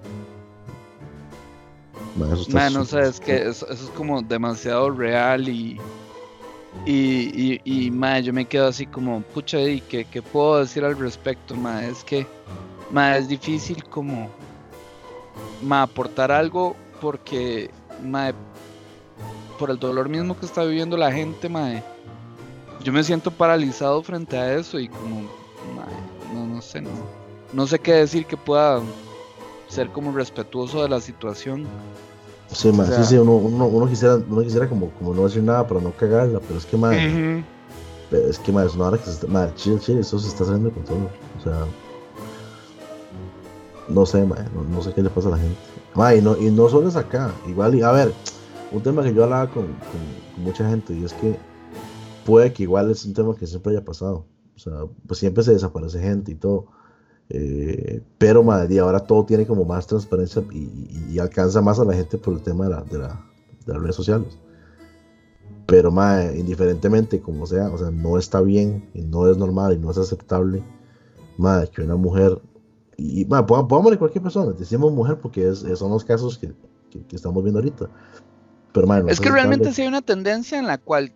Madre, 2.17 2.35
eso 2.35 2.43
está 2.43 2.55
Mae, 2.55 2.71
no 2.71 2.85
sé, 2.85 3.01
es 3.01 3.19
que 3.19 3.49
eso, 3.49 3.69
eso 3.69 3.85
es 3.85 3.91
como 3.91 4.23
demasiado 4.23 4.91
real 4.91 5.49
y. 5.49 5.79
Y, 6.87 6.93
y, 7.35 7.61
y 7.65 7.91
mae, 7.91 8.23
yo 8.23 8.33
me 8.33 8.45
quedo 8.45 8.69
así 8.69 8.87
como, 8.87 9.23
pucha, 9.23 9.61
¿y 9.61 9.81
qué, 9.81 10.05
qué 10.05 10.23
puedo 10.23 10.61
decir 10.61 10.85
al 10.85 10.97
respecto? 10.97 11.57
Mae, 11.57 11.91
es 11.91 12.05
que, 12.05 12.25
mae, 12.93 13.19
es 13.19 13.27
difícil 13.27 13.83
como, 13.83 14.31
mae, 15.63 15.83
aportar 15.83 16.31
algo 16.31 16.77
porque, 17.01 17.71
mae, 18.03 18.35
por 19.59 19.71
el 19.71 19.79
dolor 19.79 20.09
mismo 20.09 20.37
que 20.39 20.47
está 20.47 20.65
viviendo 20.65 20.97
la 20.97 21.13
gente, 21.13 21.49
mae, 21.49 21.83
yo 22.83 22.93
me 22.93 23.03
siento 23.05 23.31
paralizado 23.31 24.03
frente 24.03 24.39
a 24.39 24.55
eso 24.55 24.79
y 24.79 24.89
como, 24.89 25.21
mae, 25.77 26.35
no, 26.35 26.47
no 26.47 26.63
sé, 26.63 26.81
no, 26.81 26.91
no 27.53 27.67
sé 27.67 27.79
qué 27.79 27.93
decir 27.95 28.27
que 28.27 28.37
pueda 28.37 28.81
ser 29.69 29.91
como 29.91 30.13
respetuoso 30.13 30.83
de 30.83 30.89
la 30.89 31.01
situación. 31.01 31.67
Sí, 32.53 32.73
ma, 32.73 32.83
O 32.83 32.87
sea- 32.87 32.97
sí, 33.05 33.11
sí, 33.11 33.17
uno, 33.19 33.33
uno, 33.37 33.67
uno 33.67 33.87
quisiera, 33.89 34.17
uno 34.17 34.43
quisiera 34.43 34.69
como, 34.69 34.91
como 34.93 35.15
no 35.15 35.25
decir 35.25 35.43
nada 35.43 35.67
para 35.67 35.81
no 35.81 35.93
cagarla, 35.93 36.41
pero 36.41 36.59
es 36.59 36.67
que, 36.67 36.77
ma, 36.77 36.89
Ujú. 36.91 37.45
pero 38.11 38.29
es 38.29 38.39
que, 38.39 38.51
ma, 38.51 38.65
es 38.65 38.75
una 38.75 38.87
hora 38.89 38.99
que 38.99 39.05
se 39.05 39.11
está, 39.13 39.27
ma, 39.29 39.55
chill, 39.55 39.79
chill, 39.79 39.99
eso 39.99 40.19
se 40.19 40.29
está 40.29 40.45
saliendo 40.45 40.71
de 40.71 40.75
control, 40.75 41.09
o 41.39 41.43
sea, 41.43 41.65
no 43.89 44.07
sé, 44.07 44.25
ma, 44.25 44.37
no, 44.55 44.63
no 44.65 44.83
sé 44.83 44.93
qué 44.95 45.03
le 45.03 45.11
pasa 45.11 45.29
a 45.29 45.33
la 45.33 45.39
gente. 45.39 45.57
Ma, 45.95 46.15
y 46.15 46.23
no, 46.23 46.37
y 46.37 46.51
no 46.51 46.69
solo 46.69 46.89
es 46.89 46.97
acá, 46.97 47.33
igual, 47.49 47.75
y, 47.75 47.83
a 47.83 47.91
ver, 47.93 48.13
un 48.73 48.83
tema 48.83 49.03
que 49.03 49.13
yo 49.13 49.25
hablaba 49.25 49.51
con, 49.51 49.67
con- 49.67 50.33
con 50.35 50.45
mucha 50.45 50.69
gente, 50.69 50.95
y 50.95 51.05
es 51.05 51.13
que 51.15 51.37
puede 52.25 52.53
que 52.53 52.63
igual 52.63 52.91
es 52.91 53.05
un 53.05 53.13
tema 53.15 53.35
que 53.35 53.47
siempre 53.47 53.73
haya 53.73 53.85
pasado, 53.85 54.25
o 54.55 54.59
sea, 54.59 54.73
pues 55.07 55.19
siempre 55.19 55.43
se 55.43 55.53
desaparece 55.53 55.99
gente 56.01 56.31
y 56.33 56.35
todo, 56.37 56.67
eh, 57.29 58.03
pero 58.19 58.43
madre, 58.45 58.75
y 58.75 58.79
ahora 58.79 59.01
todo 59.01 59.25
tiene 59.25 59.47
como 59.47 59.65
más 59.65 59.87
transparencia 59.87 60.43
y, 60.53 60.59
y- 60.59 61.07
y 61.13 61.19
alcanza 61.19 61.61
más 61.61 61.79
a 61.81 61.85
la 61.85 61.95
gente 61.95 62.19
por 62.19 62.35
el 62.35 62.41
tema 62.43 62.65
de, 62.65 62.71
la, 62.71 62.83
de, 62.83 62.99
la- 62.99 63.25
de 63.67 63.73
las 63.73 63.83
redes 63.83 63.97
sociales. 63.97 64.39
Pero 65.67 65.91
madre, 65.93 66.39
indiferentemente 66.39 67.21
como 67.21 67.47
sea, 67.47 67.69
o 67.69 67.79
sea, 67.79 67.91
no 67.91 68.19
está 68.19 68.41
bien 68.41 68.89
y 68.95 69.03
no 69.03 69.29
es 69.31 69.37
normal 69.37 69.75
y 69.75 69.79
no 69.79 69.91
es 69.91 69.99
aceptable, 69.99 70.63
madre, 71.39 71.69
que 71.71 71.83
una 71.83 71.95
mujer, 71.97 72.41
y, 73.21 73.25
pongamos- 73.25 73.67
pongámosle 73.69 73.99
cualquier 73.99 74.23
persona, 74.23 74.53
decimos 74.53 74.93
mujer 74.93 75.19
porque 75.21 75.49
es, 75.49 75.61
son 75.79 75.91
los 75.91 76.05
casos 76.05 76.39
que, 76.39 76.53
que- 76.91 77.05
que 77.07 77.17
estamos 77.17 77.43
viendo 77.43 77.59
ahorita. 77.61 77.87
Pero 78.73 78.87
madre, 78.87 79.05
no 79.05 79.09
Es 79.11 79.21
que 79.21 79.31
realmente 79.31 79.73
sí 79.73 79.83
hay 79.83 79.89
una 79.89 80.03
tendencia 80.03 80.59
en 80.59 80.67
la 80.67 80.79
cual 80.79 81.13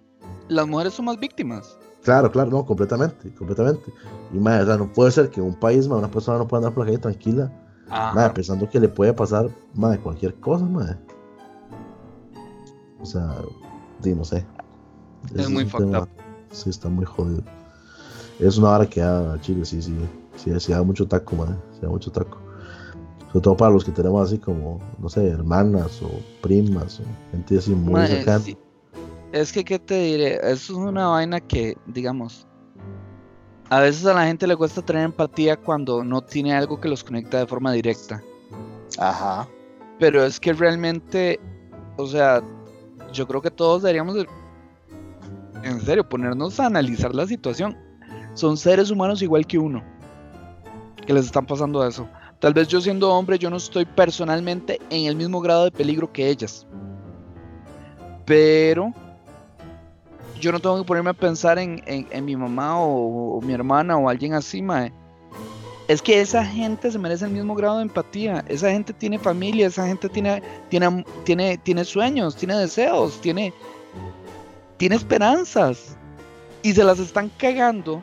las 0.49 0.66
mujeres 0.66 0.95
son 0.95 1.05
más 1.07 1.18
víctimas. 1.18 1.78
Claro, 2.03 2.30
claro, 2.30 2.51
no, 2.51 2.66
completamente, 2.66 3.32
completamente. 3.35 3.93
Y 4.32 4.39
madre, 4.39 4.64
o 4.64 4.66
sea, 4.66 4.76
no 4.76 4.93
puede 4.93 5.11
ser 5.11 5.30
que 5.30 5.41
en 5.41 5.47
un 5.47 5.55
país, 5.55 5.87
madre, 5.89 6.01
una 6.05 6.11
persona 6.11 6.39
no 6.39 6.47
pueda 6.47 6.59
andar 6.61 6.74
por 6.74 6.85
la 6.85 6.93
calle 6.93 6.99
tranquila 7.03 7.53
Madre, 8.14 8.32
pensando 8.35 8.68
que 8.68 8.80
le 8.80 8.89
puede 8.89 9.12
pasar, 9.12 9.49
madre, 9.74 10.01
cualquier 10.01 10.35
cosa, 10.41 10.64
madre. 10.64 10.97
O 13.01 13.05
sea, 13.07 13.37
di, 14.03 14.14
no 14.14 14.24
sé. 14.24 14.45
Es 15.37 15.49
muy 15.51 15.64
fucked 15.66 15.87
tema- 15.87 16.01
up. 16.01 16.09
Sí, 16.51 16.70
está 16.70 16.89
muy 16.89 17.05
jodido. 17.05 17.43
Es 18.39 18.57
una 18.59 18.70
hora 18.70 18.87
que 18.89 19.01
da 19.01 19.39
Chile, 19.41 19.64
sí, 19.64 19.82
sí. 19.82 19.95
Sí, 20.37 20.51
sí 20.61 20.72
da 20.72 20.82
mucho 20.82 21.07
taco, 21.07 21.37
madre. 21.37 21.55
Sí 21.74 21.80
da 21.82 21.89
mucho 21.89 22.11
taco. 22.11 22.39
Sobre 23.28 23.41
todo 23.43 23.57
para 23.57 23.72
los 23.72 23.85
que 23.85 23.91
tenemos 23.93 24.28
así 24.28 24.39
como, 24.39 24.80
no 24.99 25.09
sé, 25.09 25.26
hermanas 25.28 26.01
o 26.03 26.11
primas 26.41 27.01
o 27.01 27.05
gente 27.32 27.59
así 27.59 27.72
muy 27.72 28.07
cercana. 28.07 28.39
sí. 28.41 28.57
Es 29.32 29.53
que, 29.53 29.64
¿qué 29.64 29.80
te 29.80 29.99
diré? 30.01 30.35
Eso 30.37 30.51
es 30.74 30.78
una 30.78 31.09
vaina 31.09 31.41
que, 31.41 31.76
digamos, 31.87 32.47
a 33.68 33.80
veces 33.80 34.07
a 34.07 34.14
la 34.14 34.26
gente 34.26 34.47
le 34.47 34.55
cuesta 34.57 34.80
tener 34.82 35.03
empatía 35.05 35.57
cuando 35.57 36.05
no 36.05 36.20
tiene 36.20 36.55
algo 36.55 36.80
que 36.80 36.89
los 36.89 37.03
conecta 37.03 37.39
de 37.41 37.47
forma 37.49 37.72
directa. 37.72 38.22
Ajá. 38.99 39.49
Pero 39.99 40.24
es 40.24 40.39
que 40.39 40.53
realmente, 40.53 41.41
o 41.97 42.07
sea, 42.07 42.43
yo 43.12 43.26
creo 43.26 43.43
que 43.43 43.51
todos 43.51 43.82
deberíamos, 43.82 44.14
de- 44.14 44.28
en 45.64 45.80
serio, 45.80 46.09
ponernos 46.09 46.61
a 46.61 46.66
analizar 46.66 47.12
la 47.12 47.26
situación. 47.26 47.76
Son 48.35 48.57
seres 48.57 48.91
humanos 48.93 49.20
igual 49.22 49.47
que 49.47 49.59
uno, 49.59 49.82
que 51.07 51.12
les 51.12 51.26
están 51.26 51.47
pasando 51.47 51.86
eso. 51.86 52.09
Tal 52.40 52.53
vez 52.55 52.68
yo 52.68 52.80
siendo 52.80 53.12
hombre, 53.12 53.38
yo 53.38 53.51
no 53.51 53.57
estoy 53.57 53.84
personalmente 53.84 54.80
en 54.90 55.07
el 55.07 55.16
mismo 55.16 55.40
grado 55.40 55.64
de 55.64 55.70
peligro 55.70 56.12
que 56.12 56.28
ellas. 56.28 56.66
Pero 58.26 58.92
yo 60.40 60.53
no 60.53 60.61
tengo 60.61 60.78
que 60.78 60.84
ponerme 60.84 61.11
a 61.11 61.14
pensar 61.14 61.59
en, 61.59 61.82
en- 61.86 62.24
mi 62.24 62.36
mamá 62.36 62.78
o, 62.78 63.40
mi 63.40 63.53
hermana 63.53 63.97
o 63.97 64.09
alguien 64.09 64.34
así, 64.34 64.61
mae. 64.62 64.92
Es 65.86 66.01
que 66.01 66.20
esa 66.20 66.45
gente 66.45 66.90
se 66.90 66.99
merece 66.99 67.26
el 67.26 67.30
mismo 67.32 67.55
grado 67.55 67.76
de 67.76 67.82
empatía. 67.82 68.42
Esa 68.49 68.70
gente 68.70 68.92
tiene 68.95 69.18
familia, 69.18 69.66
esa 69.66 69.86
gente 69.86 70.09
tiene, 70.09 70.42
tiene, 70.70 71.05
tiene, 71.24 71.59
tiene 71.59 71.84
sueños, 71.84 72.34
tiene 72.36 72.57
deseos, 72.57 73.20
tiene, 73.20 73.53
tiene 74.78 74.97
esperanzas. 74.97 75.97
Y 76.62 76.72
se 76.72 76.84
las 76.84 76.99
están 76.99 77.30
cagando 77.36 78.03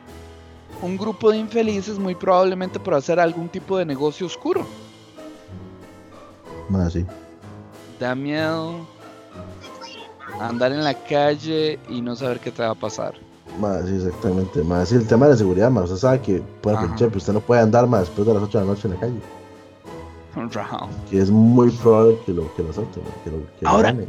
un 0.82 0.96
grupo 0.96 1.30
de 1.30 1.38
infelices 1.38 1.98
muy 1.98 2.14
probablemente 2.14 2.78
por 2.80 2.94
hacer 2.94 3.18
algún 3.20 3.48
tipo 3.48 3.78
de 3.78 3.84
negocio 3.84 4.26
oscuro. 4.26 4.66
Madre, 6.68 6.90
sí. 6.90 7.06
Da 8.00 8.14
miedo 8.14 8.86
andar 10.40 10.72
en 10.72 10.82
la 10.82 10.94
calle 10.94 11.78
y 11.88 12.00
no 12.00 12.16
saber 12.16 12.40
qué 12.40 12.50
te 12.50 12.62
va 12.62 12.70
a 12.70 12.74
pasar. 12.74 13.14
Madre, 13.60 13.88
sí, 13.88 14.06
exactamente. 14.06 14.62
Madre, 14.62 14.86
sí, 14.86 14.94
el 14.96 15.06
tema 15.06 15.26
de 15.26 15.32
la 15.32 15.38
seguridad, 15.38 15.70
madre. 15.70 15.86
Usted 15.86 15.98
sabe 16.00 16.20
que, 16.20 16.42
bueno, 16.62 16.80
pues 16.96 17.16
usted 17.16 17.32
no 17.32 17.40
puede 17.40 17.60
andar 17.60 17.86
más 17.86 18.00
después 18.02 18.26
de 18.26 18.34
las 18.34 18.42
8 18.42 18.58
de 18.58 18.64
la 18.64 18.70
noche 18.72 18.88
en 18.88 18.94
la 18.94 19.00
calle. 19.00 19.20
Que 21.10 21.18
es 21.20 21.30
muy 21.30 21.70
probable 21.70 22.18
que 22.24 22.32
lo, 22.32 22.52
que 22.54 22.62
lo 22.62 22.70
asalten, 22.70 23.02
que 23.22 23.30
lo, 23.30 23.36
que 23.58 23.62
lo 23.64 23.68
Ahora- 23.68 23.92
ganen. 23.92 24.08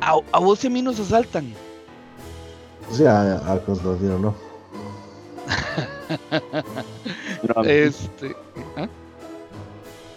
A, 0.00 0.16
a 0.32 0.38
vos 0.40 0.62
y 0.64 0.66
a 0.66 0.70
mí 0.70 0.82
nos 0.82 0.98
asaltan. 0.98 1.54
Sí, 2.90 3.06
a, 3.06 3.36
a 3.52 3.58
Constantino 3.60 4.18
no. 4.18 4.34
No, 7.42 7.54
a 7.60 7.62
mí- 7.62 7.68
Este. 7.70 8.34
¿ah? 8.76 8.88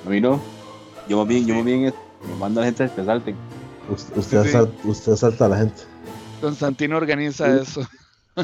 a 0.06 0.10
mí 0.10 0.22
no. 0.22 0.40
Yo 1.08 1.18
más 1.18 1.28
bien, 1.28 1.46
yo 1.46 1.56
más 1.56 1.66
bien 1.66 1.86
es- 1.86 1.94
me 2.28 2.36
mando 2.36 2.60
a 2.60 2.64
la 2.64 2.68
gente 2.68 2.84
a 2.84 2.96
que 2.96 3.04
salten. 3.06 3.36
Usted, 3.90 4.18
usted, 4.18 4.42
Sí. 4.44 4.48
asalta, 4.50 4.88
usted 4.88 5.12
asalta 5.14 5.46
a 5.46 5.50
la 5.50 5.58
gente. 5.58 5.82
Constantino 6.42 6.98
organiza 6.98 7.46
Sí. 7.46 7.62
eso. 7.62 7.88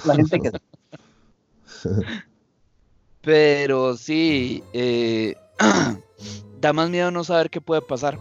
La 0.06 0.16
gente 0.16 0.40
que 0.40 0.52
Pero 3.22 3.96
sí, 3.98 4.64
eh, 4.74 5.36
da 6.62 6.74
más 6.74 6.90
miedo 6.90 7.12
no 7.12 7.24
saber 7.24 7.50
qué 7.50 7.62
puede 7.62 7.82
pasar. 7.82 8.18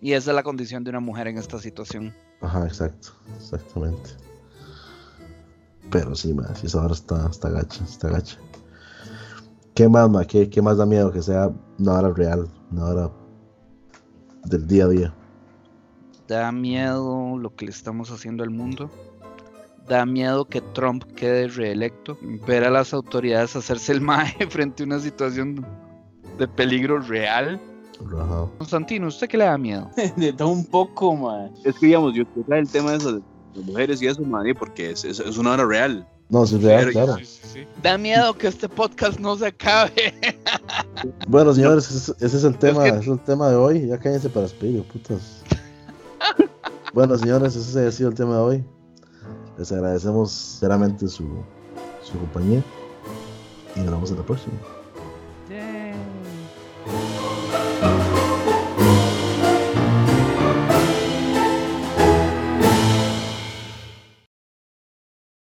Y 0.00 0.12
esa 0.12 0.30
es 0.30 0.34
la 0.34 0.42
condición 0.42 0.84
de 0.84 0.90
una 0.90 1.00
mujer 1.00 1.28
en 1.28 1.38
esta 1.38 1.58
situación. 1.58 2.14
Ajá, 2.40 2.66
exacto. 2.66 3.08
Exactamente. 3.36 4.10
Pero 5.90 6.14
sí, 6.14 6.34
ma, 6.34 6.54
sí, 6.56 6.66
esa 6.66 6.82
hora 6.84 6.92
está, 6.94 7.26
está 7.30 7.48
gacha, 7.50 7.82
está 7.84 8.08
gacha. 8.10 8.36
¿Qué 9.74 9.88
más, 9.88 10.08
ma? 10.08 10.24
¿Qué, 10.24 10.48
qué 10.48 10.62
más 10.62 10.76
da 10.76 10.86
miedo? 10.86 11.10
Que 11.10 11.22
sea 11.22 11.50
una 11.78 11.92
hora 11.94 12.10
real, 12.12 12.48
una 12.70 12.84
hora 12.86 13.10
del 14.44 14.66
día 14.66 14.84
a 14.84 14.88
día. 14.88 15.14
Da 16.28 16.52
miedo 16.52 17.36
lo 17.38 17.54
que 17.54 17.64
le 17.66 17.70
estamos 17.72 18.10
haciendo 18.10 18.44
al 18.44 18.50
mundo. 18.50 18.90
Da 19.88 20.06
miedo 20.06 20.44
que 20.46 20.60
Trump 20.60 21.04
quede 21.16 21.48
reelecto. 21.48 22.16
Ver 22.46 22.64
a 22.64 22.70
las 22.70 22.94
autoridades 22.94 23.56
hacerse 23.56 23.92
el 23.92 24.00
maje 24.02 24.46
frente 24.46 24.82
a 24.82 24.86
una 24.86 25.00
situación 25.00 25.66
de 26.38 26.46
peligro 26.48 27.00
real. 27.00 27.60
Constantino, 28.58 29.08
¿usted 29.08 29.28
qué 29.28 29.38
le 29.38 29.44
da 29.44 29.58
miedo? 29.58 29.90
De 30.16 30.32
todo 30.32 30.48
un 30.48 30.64
poco, 30.66 31.14
man. 31.16 31.50
Es 31.64 31.78
que, 31.78 31.86
digamos, 31.86 32.14
yo 32.14 32.24
trae 32.46 32.60
el 32.60 32.68
tema 32.68 32.90
de 32.92 32.96
eso 32.98 33.12
de 33.14 33.22
las 33.54 33.64
mujeres 33.64 34.02
y 34.02 34.06
eso, 34.06 34.22
man, 34.22 34.44
porque 34.58 34.90
es, 34.90 35.04
es, 35.04 35.20
es 35.20 35.36
una 35.38 35.52
hora 35.52 35.64
real. 35.64 36.06
No, 36.28 36.44
sí 36.46 36.56
es 36.56 36.62
real, 36.62 36.80
Pero- 36.86 36.92
claro. 36.92 37.22
Sí. 37.54 37.66
Da 37.82 37.96
miedo 37.96 38.34
que 38.36 38.48
este 38.48 38.68
podcast 38.68 39.18
no 39.18 39.36
se 39.36 39.46
acabe. 39.46 40.14
Bueno, 41.28 41.52
señores, 41.54 41.90
ese, 41.90 42.12
ese 42.24 42.36
es 42.36 42.44
el 42.44 42.58
tema, 42.58 42.84
que- 42.84 42.90
es 42.90 43.06
el 43.06 43.20
tema 43.20 43.48
de 43.48 43.56
hoy. 43.56 43.86
Ya 43.86 43.98
cállense 43.98 44.28
para 44.28 44.46
espíritu, 44.46 44.84
putas. 44.92 45.42
bueno, 46.92 47.16
señores, 47.18 47.56
ese 47.56 47.86
ha 47.86 47.90
sido 47.92 48.08
el 48.10 48.14
tema 48.14 48.34
de 48.36 48.40
hoy. 48.42 48.64
Les 49.58 49.70
agradecemos 49.72 50.32
sinceramente 50.32 51.08
su, 51.08 51.24
su 52.02 52.18
compañía. 52.18 52.62
Y 53.76 53.80
nos 53.80 53.90
vemos 53.90 54.10
en 54.10 54.16
la 54.18 54.22
próxima. 54.24 54.54